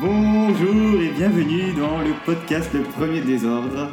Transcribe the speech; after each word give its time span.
Bonjour 0.00 1.00
et 1.00 1.10
bienvenue 1.16 1.72
dans 1.78 2.00
le 2.00 2.12
podcast 2.24 2.70
Le 2.74 2.80
Premier 2.80 3.20
Désordre. 3.20 3.90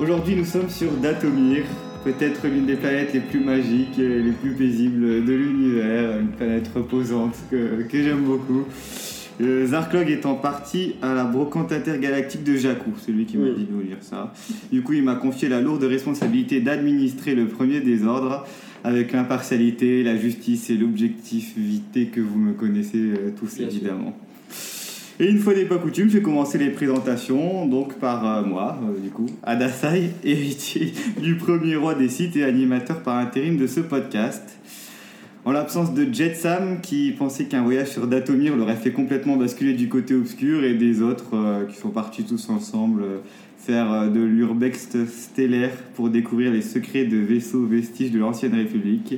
Aujourd'hui 0.00 0.34
nous 0.34 0.44
sommes 0.44 0.68
sur 0.68 0.90
Datomir, 0.92 1.62
peut-être 2.04 2.46
l'une 2.48 2.66
des 2.66 2.74
planètes 2.74 3.12
les 3.12 3.20
plus 3.20 3.38
magiques 3.38 3.98
et 3.98 4.22
les 4.22 4.32
plus 4.32 4.52
paisibles 4.54 5.24
de 5.24 5.32
l'univers, 5.32 6.18
une 6.18 6.28
planète 6.32 6.68
reposante 6.74 7.36
que, 7.50 7.82
que 7.82 8.02
j'aime 8.02 8.24
beaucoup. 8.24 8.64
Euh, 9.40 9.66
Zarklog 9.66 10.10
étant 10.10 10.34
parti 10.34 10.96
à 11.00 11.14
la 11.14 11.24
brocante 11.24 11.72
intergalactique 11.72 12.42
de 12.42 12.56
Jakku, 12.56 12.90
c'est 13.00 13.12
lui 13.12 13.24
qui 13.24 13.36
m'a 13.36 13.50
dit 13.50 13.64
de 13.64 13.72
vous 13.72 13.82
dire 13.82 13.98
ça. 14.00 14.34
Du 14.72 14.82
coup 14.82 14.94
il 14.94 15.04
m'a 15.04 15.14
confié 15.14 15.48
la 15.48 15.60
lourde 15.60 15.84
responsabilité 15.84 16.60
d'administrer 16.60 17.34
le 17.34 17.46
Premier 17.46 17.80
Désordre 17.80 18.46
avec 18.82 19.12
l'impartialité, 19.12 20.02
la 20.02 20.16
justice 20.16 20.70
et 20.70 20.76
l'objectivité 20.76 22.06
que 22.06 22.20
vous 22.20 22.38
me 22.38 22.52
connaissez 22.52 22.98
euh, 22.98 23.30
tous 23.38 23.58
Bien 23.58 23.70
sûr. 23.70 23.94
Et 25.20 25.28
une 25.28 25.38
fois 25.38 25.52
n'est 25.52 25.66
pas 25.66 25.76
coutume, 25.76 26.08
je 26.08 26.16
vais 26.16 26.22
commencer 26.22 26.56
les 26.56 26.70
présentations, 26.70 27.66
donc 27.66 27.98
par 27.98 28.26
euh, 28.26 28.42
moi, 28.42 28.78
euh, 28.82 28.98
du 28.98 29.10
coup, 29.10 29.26
Adasai, 29.42 30.12
héritier 30.24 30.94
du 31.20 31.36
premier 31.36 31.76
roi 31.76 31.94
des 31.94 32.08
sites 32.08 32.36
et 32.36 32.44
animateur 32.44 33.02
par 33.02 33.18
intérim 33.18 33.58
de 33.58 33.66
ce 33.66 33.80
podcast. 33.80 34.42
En 35.44 35.52
l'absence 35.52 35.92
de 35.92 36.08
Jetsam, 36.10 36.80
qui 36.80 37.10
pensait 37.12 37.44
qu'un 37.44 37.62
voyage 37.62 37.88
sur 37.88 38.06
Datomir 38.06 38.56
l'aurait 38.56 38.76
fait 38.76 38.92
complètement 38.92 39.36
basculer 39.36 39.74
du 39.74 39.90
côté 39.90 40.14
obscur, 40.14 40.64
et 40.64 40.72
des 40.72 41.02
autres 41.02 41.34
euh, 41.36 41.66
qui 41.66 41.76
sont 41.76 41.90
partis 41.90 42.24
tous 42.24 42.48
ensemble 42.48 43.02
faire 43.58 44.10
de 44.10 44.20
l'urbex 44.20 44.88
stellaire 45.06 45.76
pour 45.94 46.08
découvrir 46.08 46.50
les 46.50 46.62
secrets 46.62 47.04
de 47.04 47.18
vaisseaux 47.18 47.66
vestiges 47.66 48.10
de 48.10 48.18
l'ancienne 48.18 48.54
République. 48.54 49.16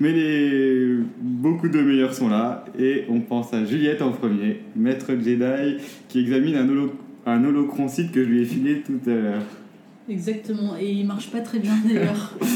Mais 0.00 0.12
les... 0.12 0.96
beaucoup 1.20 1.68
de 1.68 1.80
meilleurs 1.80 2.12
sont 2.14 2.28
là, 2.28 2.64
et 2.78 3.04
on 3.08 3.20
pense 3.20 3.52
à 3.54 3.64
Juliette 3.64 4.02
en 4.02 4.10
premier, 4.12 4.60
maître 4.74 5.12
Jedi, 5.14 5.78
qui 6.08 6.20
examine 6.20 6.56
un, 6.56 6.68
holo... 6.68 6.92
un 7.24 7.42
holocron 7.44 7.88
site 7.88 8.12
que 8.12 8.22
je 8.22 8.28
lui 8.28 8.42
ai 8.42 8.44
filé 8.44 8.82
tout 8.84 9.00
à 9.06 9.14
l'heure. 9.14 9.42
Exactement, 10.08 10.76
et 10.78 10.90
il 10.90 11.06
marche 11.06 11.30
pas 11.30 11.40
très 11.40 11.58
bien 11.58 11.74
d'ailleurs. 11.86 12.36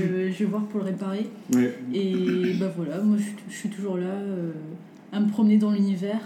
Euh, 0.00 0.30
je 0.32 0.38
vais 0.38 0.44
voir 0.44 0.62
pour 0.66 0.78
le 0.80 0.86
réparer. 0.86 1.26
Ouais. 1.52 1.74
Et 1.92 2.54
bah 2.60 2.72
voilà, 2.76 3.00
moi 3.00 3.16
je, 3.18 3.52
suis- 3.54 3.68
toujours 3.68 3.96
là 3.96 4.06
euh, 4.06 4.52
à 5.12 5.18
me 5.18 5.28
promener 5.28 5.56
dans 5.56 5.72
l'univers. 5.72 6.20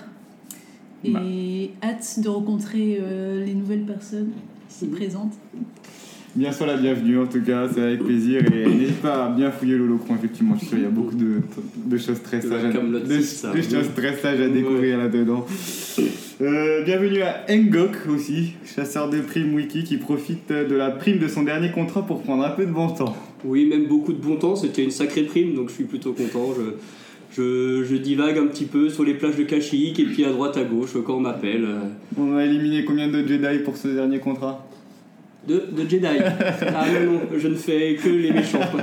Et 1.05 1.11
Bah. 1.11 1.23
hâte 1.89 2.21
de 2.23 2.29
rencontrer 2.29 2.99
euh, 3.01 3.43
les 3.45 3.55
nouvelles 3.55 3.85
personnes 3.87 4.31
qui 4.69 4.75
se 4.75 4.85
présentent. 4.85 5.33
Bien 6.35 6.51
sûr 6.51 6.65
la 6.65 6.79
bienvenue 6.79 7.19
en 7.19 7.27
tout 7.27 7.43
cas, 7.43 7.69
c'est 7.75 7.83
avec 7.83 8.03
plaisir 8.05 8.43
et 8.55 8.67
n'hésite 8.67 9.03
pas 9.03 9.27
à 9.27 9.29
bien 9.29 9.51
fouiller 9.51 9.77
l'holocron 9.77 10.15
effectivement, 10.15 10.55
je 10.55 10.61
suis 10.61 10.69
sûr 10.69 10.79
il 10.79 10.85
y 10.85 10.87
a 10.87 10.91
beaucoup 10.91 11.15
de, 11.15 11.43
de 11.85 11.99
choses 11.99 12.23
très 12.23 12.41
sages, 12.41 12.65
à, 12.65 12.69
de- 12.69 12.99
de 13.57 13.61
choses 13.63 13.91
très 13.95 14.17
sages 14.17 14.41
à 14.41 14.45
Ouais. 14.45 14.49
découvrir 14.49 14.97
là-dedans. 14.97 15.45
Euh, 16.41 16.83
bienvenue 16.85 17.21
à 17.21 17.45
Engok 17.51 18.09
aussi, 18.09 18.55
chasseur 18.65 19.11
de 19.11 19.19
primes 19.21 19.53
wiki 19.55 19.85
qui 19.85 19.99
profite 19.99 20.49
de 20.51 20.75
la 20.75 20.91
prime 20.91 21.19
de 21.19 21.29
son 21.29 21.43
dernier 21.43 21.71
contrat 21.71 22.01
pour 22.07 22.23
prendre 22.23 22.45
un 22.45 22.51
peu 22.51 22.65
de 22.65 22.73
bon 22.73 22.89
temps. 22.89 23.15
Oui, 23.45 23.67
même 23.67 23.85
beaucoup 23.87 24.15
de 24.15 24.19
bon 24.23 24.37
temps, 24.37 24.57
c'était 24.57 24.83
une 24.85 24.91
sacrée 24.91 25.25
prime, 25.25 25.55
donc 25.55 25.69
je 25.69 25.75
suis 25.75 25.85
plutôt 25.85 26.15
content. 26.15 26.55
Je, 26.57 26.63
je, 27.37 27.85
je 27.85 27.97
divague 27.97 28.39
un 28.39 28.47
petit 28.47 28.65
peu 28.65 28.89
sur 28.89 29.05
les 29.05 29.15
plages 29.15 29.37
de 29.37 29.43
Kashyyyk 29.43 30.01
et 30.01 30.05
puis 30.05 30.25
à 30.25 30.31
droite 30.31 30.57
à 30.57 30.65
gauche 30.65 30.95
quand 31.05 31.17
on 31.17 31.21
m'appelle. 31.21 31.65
euh, 31.67 31.79
On 32.19 32.37
a 32.37 32.45
éliminé 32.47 32.85
combien 32.87 33.09
de 33.09 33.19
Jedi 33.27 33.59
pour 33.65 33.77
ce 33.77 33.89
dernier 33.89 34.19
contrat? 34.19 34.67
De, 35.47 35.65
de 35.77 35.89
Jedi. 35.89 36.07
Ah 36.75 36.85
non, 37.05 37.13
non, 37.13 37.21
je 37.37 37.49
ne 37.49 37.55
fais 37.55 37.97
que 37.97 38.09
les 38.09 38.33
méchants. 38.33 38.61
quoi. 38.71 38.83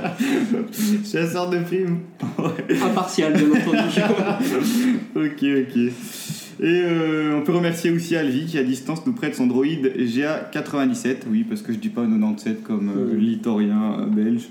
Chasseur 1.10 1.48
de 1.50 1.58
primes 1.58 2.00
Impartial, 2.82 3.32
bien 3.32 3.50
entendu. 3.50 4.00
Ok, 5.16 5.42
ok. 5.42 5.92
Et 6.62 6.82
euh, 6.84 7.38
on 7.38 7.42
peut 7.42 7.52
remercier 7.54 7.90
aussi 7.90 8.16
Alvi 8.16 8.44
qui 8.44 8.58
à 8.58 8.62
distance 8.62 9.06
nous 9.06 9.14
prête 9.14 9.34
son 9.34 9.46
droïde 9.46 9.94
GA97, 9.96 11.16
oui 11.30 11.44
parce 11.48 11.62
que 11.62 11.72
je 11.72 11.78
dis 11.78 11.88
pas 11.88 12.02
97 12.02 12.62
comme 12.62 12.90
euh, 12.94 13.16
l'itorien 13.16 13.96
euh, 14.00 14.04
belge, 14.04 14.42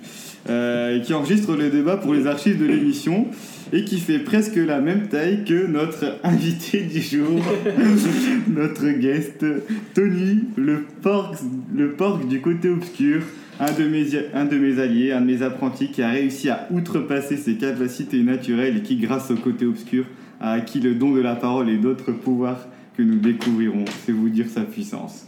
euh, 0.50 1.00
qui 1.02 1.14
enregistre 1.14 1.56
le 1.56 1.70
débat 1.70 1.98
pour 1.98 2.16
les 2.16 2.26
archives 2.26 2.60
de 2.60 2.66
l'émission 2.66 3.28
et 3.72 3.84
qui 3.84 4.00
fait 4.00 4.20
presque 4.20 4.56
la 4.56 4.82
même 4.82 5.08
taille 5.08 5.44
que 5.46 5.68
notre 5.68 6.20
invité 6.24 6.82
du 6.82 7.02
jour, 7.02 7.40
notre 8.48 8.90
guest 9.00 9.46
Tony, 9.94 10.44
le 10.56 10.86
porc, 11.02 11.36
le 11.74 11.92
porc 11.92 12.20
du 12.20 12.42
côté 12.42 12.70
obscur. 12.70 13.24
Un 13.62 13.74
de, 13.74 13.84
mes, 13.84 14.06
un 14.34 14.46
de 14.46 14.58
mes 14.58 14.80
alliés, 14.80 15.12
un 15.12 15.20
de 15.20 15.26
mes 15.26 15.42
apprentis 15.42 15.92
qui 15.92 16.02
a 16.02 16.10
réussi 16.10 16.50
à 16.50 16.66
outrepasser 16.72 17.36
ses 17.36 17.56
capacités 17.56 18.24
naturelles 18.24 18.78
et 18.78 18.82
qui, 18.82 18.96
grâce 18.96 19.32
au 19.32 19.36
côté 19.36 19.66
obscur, 19.66 20.06
a 20.40 20.54
acquis 20.54 20.80
le 20.80 20.96
don 20.96 21.12
de 21.12 21.20
la 21.20 21.36
parole 21.36 21.70
et 21.70 21.78
d'autres 21.78 22.14
pouvoirs 22.14 22.70
que 22.96 23.04
nous 23.04 23.20
découvrirons. 23.20 23.84
C'est 24.06 24.14
vous 24.14 24.30
dire 24.30 24.48
sa 24.48 24.62
puissance. 24.62 25.28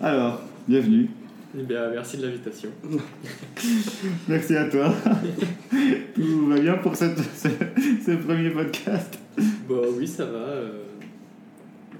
Alors, 0.00 0.42
bienvenue. 0.68 1.08
Eh 1.56 1.62
bien, 1.62 1.90
merci 1.90 2.16
de 2.18 2.26
l'invitation. 2.26 2.70
Merci 4.28 4.56
à 4.56 4.64
toi. 4.68 4.92
Tout 6.14 6.46
va 6.48 6.58
bien 6.60 6.74
pour 6.78 6.96
cette, 6.96 7.18
ce, 7.18 7.48
ce 8.04 8.10
premier 8.16 8.50
podcast 8.50 9.18
Bon, 9.68 9.82
oui, 9.96 10.06
ça 10.06 10.24
va. 10.24 10.38
euh, 10.38 10.82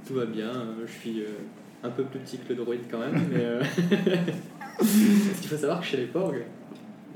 tout 0.06 0.14
va 0.14 0.26
bien. 0.26 0.48
euh, 0.48 0.84
Je 0.86 0.92
suis 0.92 1.20
euh, 1.20 1.26
un 1.82 1.90
peu 1.90 2.02
plus 2.04 2.18
petit 2.20 2.38
que 2.38 2.48
le 2.52 2.56
droïde 2.56 2.80
quand 2.90 2.98
même, 2.98 3.20
mais. 3.30 3.40
euh, 3.44 3.62
Parce 4.78 5.40
qu'il 5.40 5.48
faut 5.48 5.56
savoir 5.56 5.80
que 5.80 5.86
chez 5.86 5.96
les 5.98 6.06
Porgs, 6.06 6.42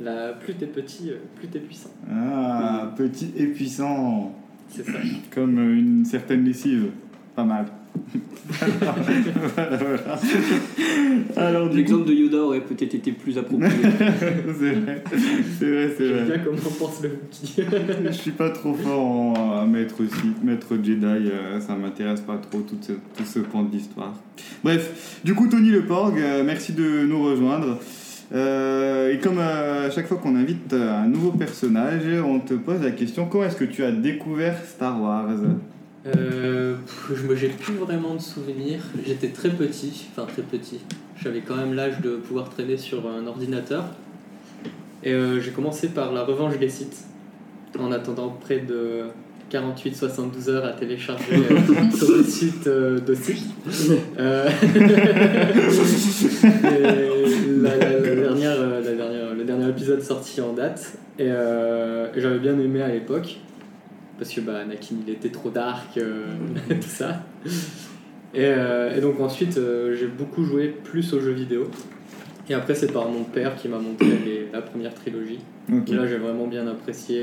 la... 0.01 0.33
plus 0.35 0.55
t'es 0.55 0.67
petit, 0.67 1.11
plus 1.37 1.49
t'es 1.49 1.59
puissant. 1.59 1.91
Ah, 2.11 2.93
petit 2.97 3.33
et 3.37 3.47
puissant, 3.49 4.33
C'est 4.69 4.85
ça. 4.85 4.93
comme 5.35 5.59
une 5.59 6.05
certaine 6.05 6.45
lessive. 6.45 6.91
Pas 7.35 7.45
mal. 7.45 7.67
Voilà, 9.55 9.77
voilà. 9.77 10.19
Alors, 11.37 11.65
du 11.65 11.71
coup, 11.71 11.77
L'exemple 11.77 12.09
de 12.09 12.15
Yoda 12.15 12.39
aurait 12.39 12.61
peut-être 12.61 12.95
été 12.95 13.13
plus 13.13 13.37
approprié. 13.39 13.71
c'est 14.59 14.73
vrai, 14.73 15.05
c'est 15.59 15.71
vrai, 15.71 15.91
c'est 15.97 16.09
vrai. 16.09 16.25
bien 16.25 16.39
comment 16.39 16.57
pense 16.57 17.03
le 17.03 17.11
Wookie. 17.11 17.63
Je 18.07 18.13
suis 18.13 18.31
pas 18.31 18.51
trop 18.51 18.75
fort 18.75 19.01
en, 19.01 19.61
à 19.61 19.67
maître, 19.67 20.03
aussi, 20.03 20.33
maître 20.43 20.77
Jedi, 20.83 21.05
euh, 21.05 21.61
ça 21.61 21.75
m'intéresse 21.75 22.21
pas 22.21 22.39
trop 22.39 22.61
tout 22.61 22.79
ce, 22.81 22.93
tout 22.93 23.25
ce 23.25 23.41
pan 23.41 23.63
de 23.63 23.73
l'histoire. 23.73 24.15
Bref, 24.65 25.21
du 25.25 25.35
coup 25.35 25.49
Tony 25.49 25.71
Le 25.71 25.83
Porg, 25.83 26.19
euh, 26.19 26.43
merci 26.45 26.73
de 26.73 27.07
nous 27.07 27.23
rejoindre. 27.23 27.79
Euh, 28.35 29.13
et 29.13 29.19
comme 29.19 29.39
euh, 29.39 29.87
à 29.87 29.91
chaque 29.91 30.07
fois 30.07 30.19
qu'on 30.19 30.37
invite 30.37 30.75
un 30.75 31.07
nouveau 31.07 31.31
personnage, 31.31 32.03
on 32.25 32.41
te 32.41 32.55
pose 32.55 32.83
la 32.83 32.91
question 32.91 33.27
comment 33.27 33.45
est-ce 33.45 33.57
que 33.57 33.65
tu 33.65 33.85
as 33.85 33.93
découvert 33.93 34.57
Star 34.65 35.01
Wars? 35.01 35.29
Euh, 36.07 36.77
pff, 36.77 37.11
je 37.17 37.27
me 37.27 37.35
j'ai 37.35 37.49
plus 37.49 37.75
vraiment 37.75 38.15
de 38.15 38.21
souvenirs. 38.21 38.81
J'étais 39.07 39.29
très 39.29 39.49
petit, 39.51 40.07
enfin 40.13 40.27
très 40.31 40.43
petit. 40.43 40.81
J'avais 41.21 41.41
quand 41.41 41.57
même 41.57 41.75
l'âge 41.75 42.01
de 42.01 42.17
pouvoir 42.17 42.49
traîner 42.51 42.77
sur 42.77 43.09
un 43.09 43.27
ordinateur. 43.27 43.85
Et 45.03 45.13
euh, 45.13 45.41
j'ai 45.41 45.51
commencé 45.51 45.89
par 45.89 46.13
la 46.13 46.23
revanche 46.25 46.59
des 46.59 46.69
sites, 46.69 47.05
en 47.79 47.91
attendant 47.93 48.29
près 48.31 48.61
de 48.61 49.05
48-72 49.53 50.49
heures 50.51 50.65
à 50.65 50.73
télécharger 50.73 51.35
euh, 51.35 51.91
sur 51.97 52.17
le 52.17 52.23
site 52.23 52.67
euh, 52.69 53.01
de. 53.01 53.17
Euh, 54.19 54.49
la, 57.63 57.77
la- 57.77 58.01
la 58.01 58.15
dernière, 58.15 58.67
la 58.67 58.81
dernière, 58.95 59.35
le 59.35 59.45
dernier 59.45 59.69
épisode 59.69 60.01
sorti 60.03 60.41
en 60.41 60.53
date. 60.53 60.93
Et 61.19 61.27
j'avais 61.27 62.39
bien 62.39 62.59
aimé 62.59 62.83
à 62.83 62.89
l'époque 62.89 63.39
parce 64.19 64.33
que 64.33 64.41
bah, 64.41 64.59
Anakin 64.63 64.97
il 65.07 65.13
était 65.13 65.31
trop 65.31 65.51
dark, 65.51 65.97
euh, 65.97 66.27
tout 66.69 66.83
ça. 66.83 67.23
Et, 68.35 68.41
euh, 68.45 68.95
et 68.97 69.01
donc 69.01 69.21
ensuite 69.21 69.57
euh, 69.57 69.95
j'ai 69.99 70.07
beaucoup 70.07 70.45
joué 70.45 70.69
plus 70.69 71.13
aux 71.15 71.21
jeux 71.21 71.33
vidéo. 71.33 71.71
Et 72.51 72.55
après 72.55 72.75
c'est 72.75 72.93
par 72.93 73.09
mon 73.09 73.25
père 73.25 73.57
qui 73.57 73.69
m'a 73.69 73.79
montré 73.79 74.07
les- 74.25 74.49
la 74.53 74.61
première 74.63 74.95
trilogie. 74.95 75.39
Ok, 75.73 75.91
Et 75.91 75.95
là 75.95 76.07
j'ai 76.07 76.17
vraiment 76.17 76.47
bien 76.47 76.67
apprécié 76.67 77.19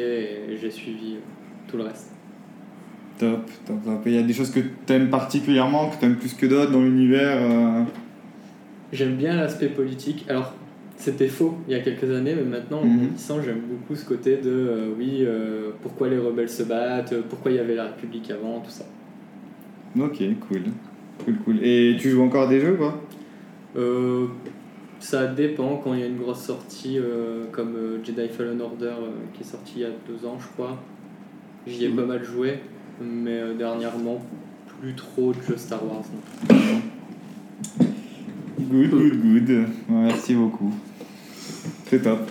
et 0.51 0.57
j'ai 0.59 0.71
suivi 0.71 1.15
euh, 1.15 1.19
tout 1.69 1.77
le 1.77 1.83
reste. 1.83 2.12
top, 3.19 3.50
top, 3.65 3.83
top. 3.83 4.01
Il 4.06 4.13
y 4.13 4.18
a 4.18 4.24
des 4.24 4.33
choses 4.33 4.51
que 4.51 4.59
tu 4.59 4.94
aimes 4.94 5.09
particulièrement, 5.09 5.89
que 5.89 5.97
tu 6.00 6.06
aimes 6.06 6.18
plus 6.18 6.33
que 6.33 6.45
d'autres 6.45 6.71
dans 6.71 6.81
l'univers 6.81 7.39
J'aime 8.94 9.15
bien 9.15 9.36
l'aspect 9.36 9.68
politique. 9.68 10.25
Alors 10.30 10.53
c'était 10.97 11.27
faux 11.27 11.56
il 11.68 11.74
y 11.74 11.75
a 11.75 11.81
quelques 11.81 12.09
années, 12.09 12.33
mais 12.36 12.44
maintenant 12.44 12.80
en 12.81 12.86
Mhm. 12.86 12.97
grandissant 13.00 13.42
j'aime 13.42 13.59
beaucoup 13.69 13.95
ce 13.95 14.06
côté 14.06 14.38
de 14.38 14.50
euh, 14.50 14.88
oui, 14.97 15.19
euh, 15.21 15.71
pourquoi 15.81 16.07
les 16.09 16.18
rebelles 16.18 16.50
se 16.50 16.63
battent, 16.63 17.13
euh, 17.13 17.21
pourquoi 17.30 17.51
il 17.51 17.57
y 17.57 17.59
avait 17.59 17.75
la 17.75 17.86
République 17.86 18.30
avant, 18.31 18.59
tout 18.62 18.71
ça. 18.71 18.86
Ok, 20.00 20.18
cool. 20.47 20.62
Cool, 21.24 21.36
cool. 21.45 21.59
Et 21.63 21.95
tu 22.00 22.09
joues 22.09 22.24
encore 22.24 22.47
des 22.50 22.59
jeux, 22.59 22.75
quoi 22.75 23.01
Euh, 23.77 24.27
ça 25.00 25.27
dépend 25.27 25.77
quand 25.83 25.94
il 25.94 26.00
y 26.00 26.03
a 26.03 26.07
une 26.07 26.18
grosse 26.18 26.42
sortie 26.42 26.97
comme 27.51 27.75
Jedi 28.03 28.27
Fallen 28.30 28.59
Order 28.62 28.94
qui 29.33 29.42
est 29.42 29.45
sorti 29.45 29.74
il 29.77 29.81
y 29.81 29.86
a 29.86 29.89
deux 30.07 30.25
ans, 30.25 30.38
je 30.39 30.47
crois. 30.47 30.77
J'y 31.68 31.86
ai 31.86 31.89
Mhm. 31.89 31.95
pas 31.95 32.06
mal 32.06 32.24
joué, 32.24 32.59
mais 33.01 33.53
dernièrement, 33.57 34.21
plus 34.81 34.94
trop 34.94 35.31
de 35.33 35.42
jeux 35.42 35.57
Star 35.57 35.86
Wars. 35.86 36.03
non. 36.50 36.56
Good, 38.69 38.89
good, 38.91 39.21
good. 39.45 39.50
Ouais, 39.50 39.65
Merci 40.07 40.33
beaucoup. 40.33 40.73
C'est 41.88 42.01
top. 42.01 42.29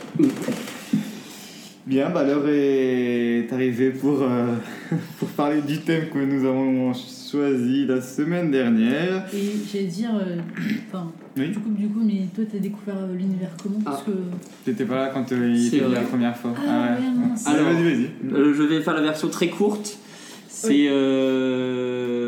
Bien, 1.86 2.08
bah 2.10 2.24
l'heure 2.24 2.48
est 2.48 3.46
arrivée 3.52 3.90
pour, 3.90 4.22
euh, 4.22 4.54
pour 5.18 5.28
parler 5.28 5.60
du 5.60 5.78
thème 5.80 6.06
que 6.12 6.18
nous 6.18 6.44
avons 6.46 6.92
choisi 6.94 7.84
la 7.86 8.00
semaine 8.00 8.50
dernière. 8.50 9.26
Et 9.34 9.52
j'allais 9.70 9.84
dire, 9.86 10.10
euh, 10.14 10.36
Oui. 11.36 11.48
du 11.50 11.58
coup, 11.58 11.70
du 11.70 11.88
coup, 11.88 12.00
mais 12.02 12.22
toi, 12.34 12.44
t'as 12.50 12.58
découvert 12.58 12.96
euh, 12.96 13.14
l'univers 13.14 13.50
comment? 13.62 13.80
Parce 13.84 14.02
Ah. 14.06 14.10
que. 14.10 14.16
T'étais 14.64 14.84
pas 14.86 14.96
là 14.96 15.10
quand 15.12 15.30
euh, 15.32 15.52
il 15.54 15.66
était 15.66 15.86
la 15.86 16.00
première 16.00 16.36
fois. 16.36 16.54
Ah, 16.66 16.96
ouais, 16.98 17.04
non, 17.06 17.36
c'est- 17.36 17.48
Allez, 17.50 17.58
Alors, 17.60 17.72
vas-y, 17.72 17.82
vas-y. 17.84 18.32
Euh, 18.32 18.54
je 18.56 18.62
vais 18.62 18.80
faire 18.80 18.94
la 18.94 19.02
version 19.02 19.28
très 19.28 19.48
courte. 19.48 19.98
C'est 20.48 20.86
euh, 20.88 22.23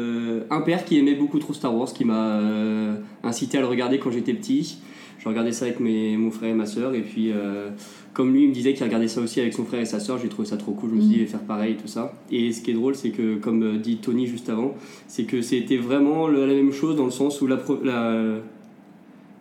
un 0.50 0.60
père 0.60 0.84
qui 0.84 0.98
aimait 0.98 1.14
beaucoup 1.14 1.38
trop 1.38 1.52
Star 1.52 1.74
Wars 1.76 1.92
qui 1.92 2.04
m'a 2.04 2.38
euh, 2.40 2.94
incité 3.22 3.58
à 3.58 3.60
le 3.60 3.66
regarder 3.66 3.98
quand 3.98 4.10
j'étais 4.10 4.34
petit. 4.34 4.78
Je 5.18 5.28
regardais 5.28 5.52
ça 5.52 5.64
avec 5.64 5.80
mes, 5.80 6.16
mon 6.16 6.30
frère 6.30 6.50
et 6.50 6.54
ma 6.54 6.66
soeur. 6.66 6.94
Et 6.94 7.00
puis, 7.00 7.32
euh, 7.32 7.70
comme 8.12 8.32
lui, 8.32 8.42
il 8.44 8.48
me 8.48 8.54
disait 8.54 8.74
qu'il 8.74 8.84
regardait 8.84 9.08
ça 9.08 9.20
aussi 9.20 9.40
avec 9.40 9.54
son 9.54 9.64
frère 9.64 9.80
et 9.80 9.84
sa 9.86 9.98
soeur, 9.98 10.18
j'ai 10.22 10.28
trouvé 10.28 10.46
ça 10.46 10.56
trop 10.56 10.72
cool. 10.72 10.90
Je 10.90 10.94
me 10.96 11.00
suis 11.00 11.08
dit, 11.08 11.14
Mhm. 11.16 11.20
je 11.20 11.24
vais 11.24 11.30
faire 11.30 11.40
pareil 11.46 11.72
et 11.72 11.76
tout 11.76 11.88
ça. 11.88 12.12
Et 12.30 12.52
ce 12.52 12.60
qui 12.60 12.70
est 12.70 12.74
drôle, 12.74 12.94
c'est 12.94 13.10
que, 13.10 13.36
comme 13.36 13.62
euh, 13.62 13.78
dit 13.78 13.96
Tony 13.96 14.26
juste 14.26 14.48
avant, 14.50 14.74
c'est 15.08 15.24
que 15.24 15.40
c'était 15.42 15.78
vraiment 15.78 16.28
la 16.28 16.46
même 16.46 16.72
chose 16.72 16.96
dans 16.96 17.04
le 17.06 17.10
sens 17.10 17.40
où 17.40 17.46
la, 17.46 17.56
pro- 17.56 17.80
la, 17.82 18.36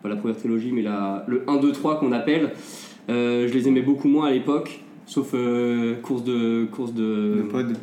pas 0.01 0.09
la 0.09 0.15
première 0.15 0.38
trilogie, 0.38 0.71
mais 0.71 0.81
la, 0.81 1.24
le 1.27 1.44
1, 1.47 1.57
2, 1.57 1.71
3 1.71 2.00
qu'on 2.00 2.12
appelle, 2.13 2.51
euh, 3.09 3.47
je 3.47 3.53
les 3.53 3.68
aimais 3.68 3.81
beaucoup 3.81 4.07
moins 4.07 4.27
à 4.27 4.31
l'époque. 4.31 4.80
Sauf 5.07 5.31
euh, 5.36 5.96
course 6.02 6.24
de 6.24 6.66
course 6.72 6.94
de, 6.94 7.36
Le 7.44 7.48
pod. 7.48 7.78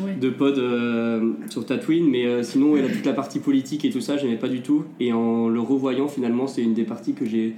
Ouais. 0.00 0.14
de 0.14 0.30
pod 0.30 0.56
euh, 0.58 1.32
sur 1.48 1.66
Tatooine, 1.66 2.08
mais 2.08 2.26
euh, 2.26 2.42
sinon, 2.44 2.76
il 2.76 2.84
a 2.84 2.88
toute 2.88 3.04
la 3.04 3.12
partie 3.12 3.40
politique 3.40 3.84
et 3.84 3.90
tout 3.90 4.00
ça, 4.00 4.16
j'aimais 4.16 4.36
pas 4.36 4.48
du 4.48 4.60
tout. 4.60 4.84
Et 5.00 5.12
en 5.12 5.48
le 5.48 5.60
revoyant, 5.60 6.06
finalement, 6.06 6.46
c'est 6.46 6.62
une 6.62 6.74
des 6.74 6.84
parties 6.84 7.12
que 7.14 7.26
j'ai 7.26 7.54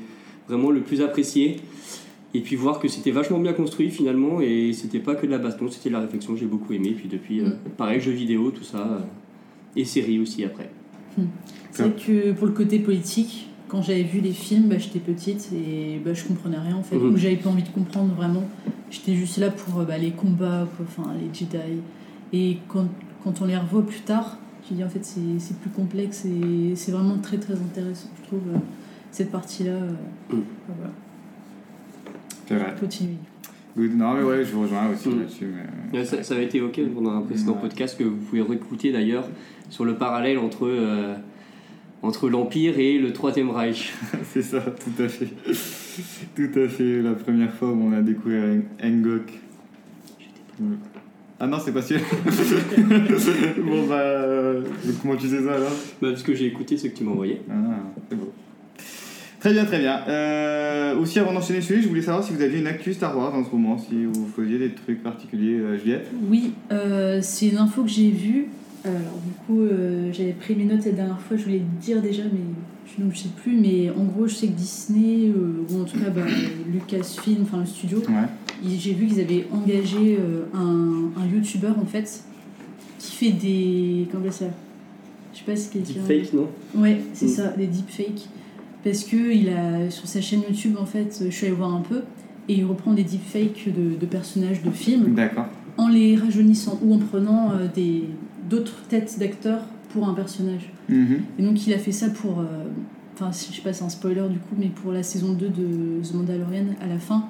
vraiment 0.48 0.70
le 0.70 0.80
plus 0.80 1.02
apprécié. 1.02 1.56
Et 2.34 2.40
puis 2.40 2.56
voir 2.56 2.78
que 2.80 2.88
c'était 2.88 3.10
vachement 3.10 3.38
bien 3.38 3.52
construit 3.52 3.90
finalement, 3.90 4.40
et 4.40 4.72
c'était 4.72 5.00
pas 5.00 5.14
que 5.14 5.26
de 5.26 5.30
la 5.30 5.36
baston, 5.36 5.68
c'était 5.68 5.90
de 5.90 5.94
la 5.94 6.00
réflexion, 6.00 6.34
j'ai 6.34 6.46
beaucoup 6.46 6.72
aimé. 6.72 6.94
Puis 6.96 7.06
depuis, 7.08 7.40
euh, 7.40 7.48
Mm. 7.48 7.70
pareil, 7.76 8.00
jeux 8.00 8.12
vidéo, 8.12 8.50
tout 8.50 8.64
ça, 8.64 8.78
euh, 8.78 8.98
et 9.76 9.84
séries 9.84 10.18
aussi 10.20 10.42
après. 10.42 10.70
C'est 11.70 11.82
vrai 11.82 11.92
que 11.92 12.32
pour 12.32 12.46
le 12.46 12.54
côté 12.54 12.78
politique, 12.78 13.48
quand 13.72 13.80
j'avais 13.80 14.02
vu 14.02 14.20
les 14.20 14.32
films, 14.32 14.68
bah, 14.68 14.76
j'étais 14.76 14.98
petite 14.98 15.48
et 15.54 15.98
bah, 16.04 16.12
je 16.12 16.24
comprenais 16.24 16.58
rien 16.58 16.76
en 16.76 16.82
fait. 16.82 16.96
Mhm. 16.96 17.08
Donc 17.08 17.16
j'avais 17.16 17.36
pas 17.36 17.48
envie 17.48 17.62
de 17.62 17.70
comprendre 17.70 18.12
vraiment. 18.14 18.44
J'étais 18.90 19.14
juste 19.14 19.38
là 19.38 19.50
pour 19.50 19.80
euh, 19.80 19.84
bah, 19.86 19.96
les 19.96 20.10
combats, 20.10 20.68
quoi, 20.76 20.84
enfin 20.86 21.10
les 21.18 21.32
Jedi. 21.32 21.80
Et 22.34 22.58
quand, 22.68 22.86
quand 23.24 23.40
on 23.40 23.46
les 23.46 23.56
revoit 23.56 23.86
plus 23.86 24.00
tard, 24.02 24.36
j'ai 24.68 24.74
dit 24.74 24.84
en 24.84 24.90
fait 24.90 25.02
c'est 25.04 25.20
c'est 25.38 25.56
plus 25.58 25.70
complexe 25.70 26.26
et 26.26 26.76
c'est 26.76 26.92
vraiment 26.92 27.16
très 27.16 27.38
très 27.38 27.54
intéressant, 27.54 28.10
je 28.22 28.26
trouve, 28.28 28.42
euh, 28.54 28.58
cette 29.10 29.30
partie-là. 29.30 29.70
euh, 29.72 29.90
Mhm. 30.32 30.42
bah, 30.68 30.74
voilà, 30.78 30.90
C'est 32.46 32.54
vrai. 32.56 32.74
continue. 32.78 33.16
Non, 33.74 34.12
mais 34.12 34.22
ouais, 34.22 34.44
je 34.44 34.52
vous 34.52 34.62
rejoins 34.64 34.90
aussi 34.90 35.08
Mm. 35.08 35.18
là-dessus. 35.20 35.46
Mais... 35.92 35.98
Ouais, 35.98 36.04
Ça, 36.04 36.22
ça 36.22 36.34
avait 36.34 36.44
été 36.44 36.60
ok 36.60 36.78
pendant 36.94 37.12
un 37.12 37.22
précédent 37.22 37.54
Ouais. 37.54 37.62
podcast 37.62 37.96
que 37.98 38.04
vous 38.04 38.16
pouvez 38.18 38.42
réécouter 38.42 38.92
d'ailleurs 38.92 39.24
sur 39.70 39.86
le 39.86 39.94
parallèle 39.96 40.36
entre, 40.38 40.66
euh, 40.66 41.14
entre 42.02 42.28
l'Empire 42.28 42.78
et 42.78 42.98
le 42.98 43.12
Troisième 43.12 43.50
Reich. 43.50 43.92
C'est 44.32 44.42
ça, 44.42 44.60
tout 44.60 45.02
à 45.02 45.08
fait. 45.08 45.28
Tout 46.34 46.58
à 46.58 46.68
fait. 46.68 47.00
La 47.02 47.12
première 47.12 47.52
fois 47.54 47.68
où 47.70 47.80
on 47.82 47.92
a 47.92 48.00
découvert 48.02 48.44
Eng- 48.44 48.62
Engok. 48.82 49.32
Ah 51.40 51.46
non, 51.48 51.58
c'est 51.64 51.72
pas 51.72 51.82
celui 51.82 52.00
Bon 53.64 53.86
bah. 53.88 53.94
euh, 53.98 54.62
comment 55.00 55.16
tu 55.16 55.26
sais 55.28 55.42
ça 55.42 55.54
alors? 55.54 55.72
Bah, 56.00 56.08
parce 56.10 56.22
que 56.22 56.34
j'ai 56.34 56.46
écouté 56.46 56.76
ce 56.76 56.86
que 56.86 56.96
tu 56.96 57.02
m'as 57.02 57.10
envoyé. 57.10 57.40
Ah, 57.50 57.54
c'est 58.08 58.14
beau. 58.16 58.32
Très 59.40 59.52
bien, 59.52 59.64
très 59.64 59.80
bien. 59.80 60.02
Euh, 60.06 60.96
aussi, 60.98 61.18
avant 61.18 61.32
d'enchaîner 61.32 61.60
celui, 61.60 61.82
je 61.82 61.88
voulais 61.88 62.02
savoir 62.02 62.22
si 62.22 62.32
vous 62.32 62.40
aviez 62.42 62.60
une 62.60 62.68
actu 62.68 62.94
Star 62.94 63.18
Wars 63.18 63.34
en 63.34 63.44
ce 63.44 63.50
moment, 63.50 63.76
si 63.76 64.04
vous 64.04 64.28
faisiez 64.36 64.56
des 64.60 64.70
trucs 64.70 65.02
particuliers, 65.02 65.58
euh, 65.58 65.76
Juliette? 65.78 66.06
Oui, 66.30 66.52
euh, 66.70 67.18
c'est 67.22 67.48
une 67.48 67.58
info 67.58 67.82
que 67.82 67.88
j'ai 67.90 68.10
vue. 68.10 68.46
Alors 68.84 69.18
du 69.24 69.32
coup, 69.46 69.60
euh, 69.60 70.10
j'avais 70.12 70.32
pris 70.32 70.54
mes 70.56 70.64
notes 70.64 70.84
la 70.84 70.92
dernière 70.92 71.20
fois, 71.20 71.36
je 71.36 71.44
voulais 71.44 71.58
le 71.58 71.80
dire 71.80 72.02
déjà, 72.02 72.24
mais 72.24 72.40
je 72.98 73.04
ne 73.04 73.12
sais 73.14 73.28
plus. 73.36 73.56
Mais 73.56 73.90
en 73.90 74.04
gros, 74.04 74.26
je 74.26 74.34
sais 74.34 74.46
que 74.48 74.52
Disney, 74.52 75.28
euh, 75.28 75.64
ou 75.70 75.80
en 75.82 75.84
tout 75.84 75.98
cas 75.98 76.10
bah, 76.10 76.22
Lucasfilm, 76.72 77.42
enfin 77.42 77.60
le 77.60 77.66
studio, 77.66 77.98
Ouais. 77.98 78.28
j'ai 78.76 78.92
vu 78.94 79.06
qu'ils 79.06 79.20
avaient 79.20 79.46
engagé 79.52 80.18
euh, 80.18 80.44
un, 80.54 81.10
un 81.20 81.26
YouTuber 81.32 81.72
en 81.80 81.86
fait, 81.86 82.24
qui 82.98 83.12
fait 83.16 83.30
des... 83.32 84.08
Comment 84.10 84.30
ça? 84.30 84.46
Je 85.32 85.38
sais 85.38 85.44
pas 85.44 85.56
si 85.56 85.70
quelqu'un... 85.70 86.00
Deepfake, 86.06 86.32
non? 86.34 86.48
Ouais, 86.74 87.00
c'est 87.14 87.26
Mm. 87.26 87.28
ça, 87.28 87.48
des 87.56 87.66
deepfakes. 87.66 88.28
Parce 88.84 89.04
que 89.04 89.32
il 89.32 89.48
a, 89.48 89.90
sur 89.90 90.06
sa 90.08 90.20
chaîne 90.20 90.40
YouTube, 90.48 90.74
en 90.78 90.86
fait, 90.86 91.22
je 91.24 91.30
suis 91.30 91.46
allée 91.46 91.54
voir 91.54 91.72
un 91.72 91.80
peu, 91.82 92.02
et 92.48 92.54
il 92.54 92.64
reprend 92.64 92.92
des 92.94 93.04
deepfakes 93.04 93.66
de, 93.68 93.96
de 93.96 94.06
personnages 94.06 94.60
de 94.62 94.70
films 94.70 95.14
D'accord. 95.14 95.46
en 95.78 95.86
les 95.88 96.16
rajeunissant 96.16 96.80
ou 96.82 96.92
en 96.94 96.98
prenant 96.98 97.52
euh, 97.52 97.68
des 97.72 98.02
d'autres 98.52 98.76
têtes 98.88 99.18
d'acteurs 99.18 99.62
pour 99.92 100.06
un 100.08 100.14
personnage. 100.14 100.70
Mhm. 100.88 101.20
Et 101.38 101.42
donc 101.42 101.66
il 101.66 101.72
a 101.72 101.78
fait 101.78 101.92
ça 101.92 102.08
pour, 102.10 102.40
euh, 102.40 102.44
enfin 103.14 103.30
je 103.32 103.54
sais 103.54 103.62
pas 103.62 103.72
c'est 103.72 103.84
un 103.84 103.88
spoiler 103.88 104.28
du 104.30 104.38
coup, 104.38 104.54
mais 104.58 104.66
pour 104.66 104.92
la 104.92 105.02
saison 105.02 105.32
2 105.32 105.48
de 105.48 106.02
The 106.02 106.14
Mandalorian 106.14 106.66
à 106.80 106.86
la 106.86 106.98
fin. 106.98 107.24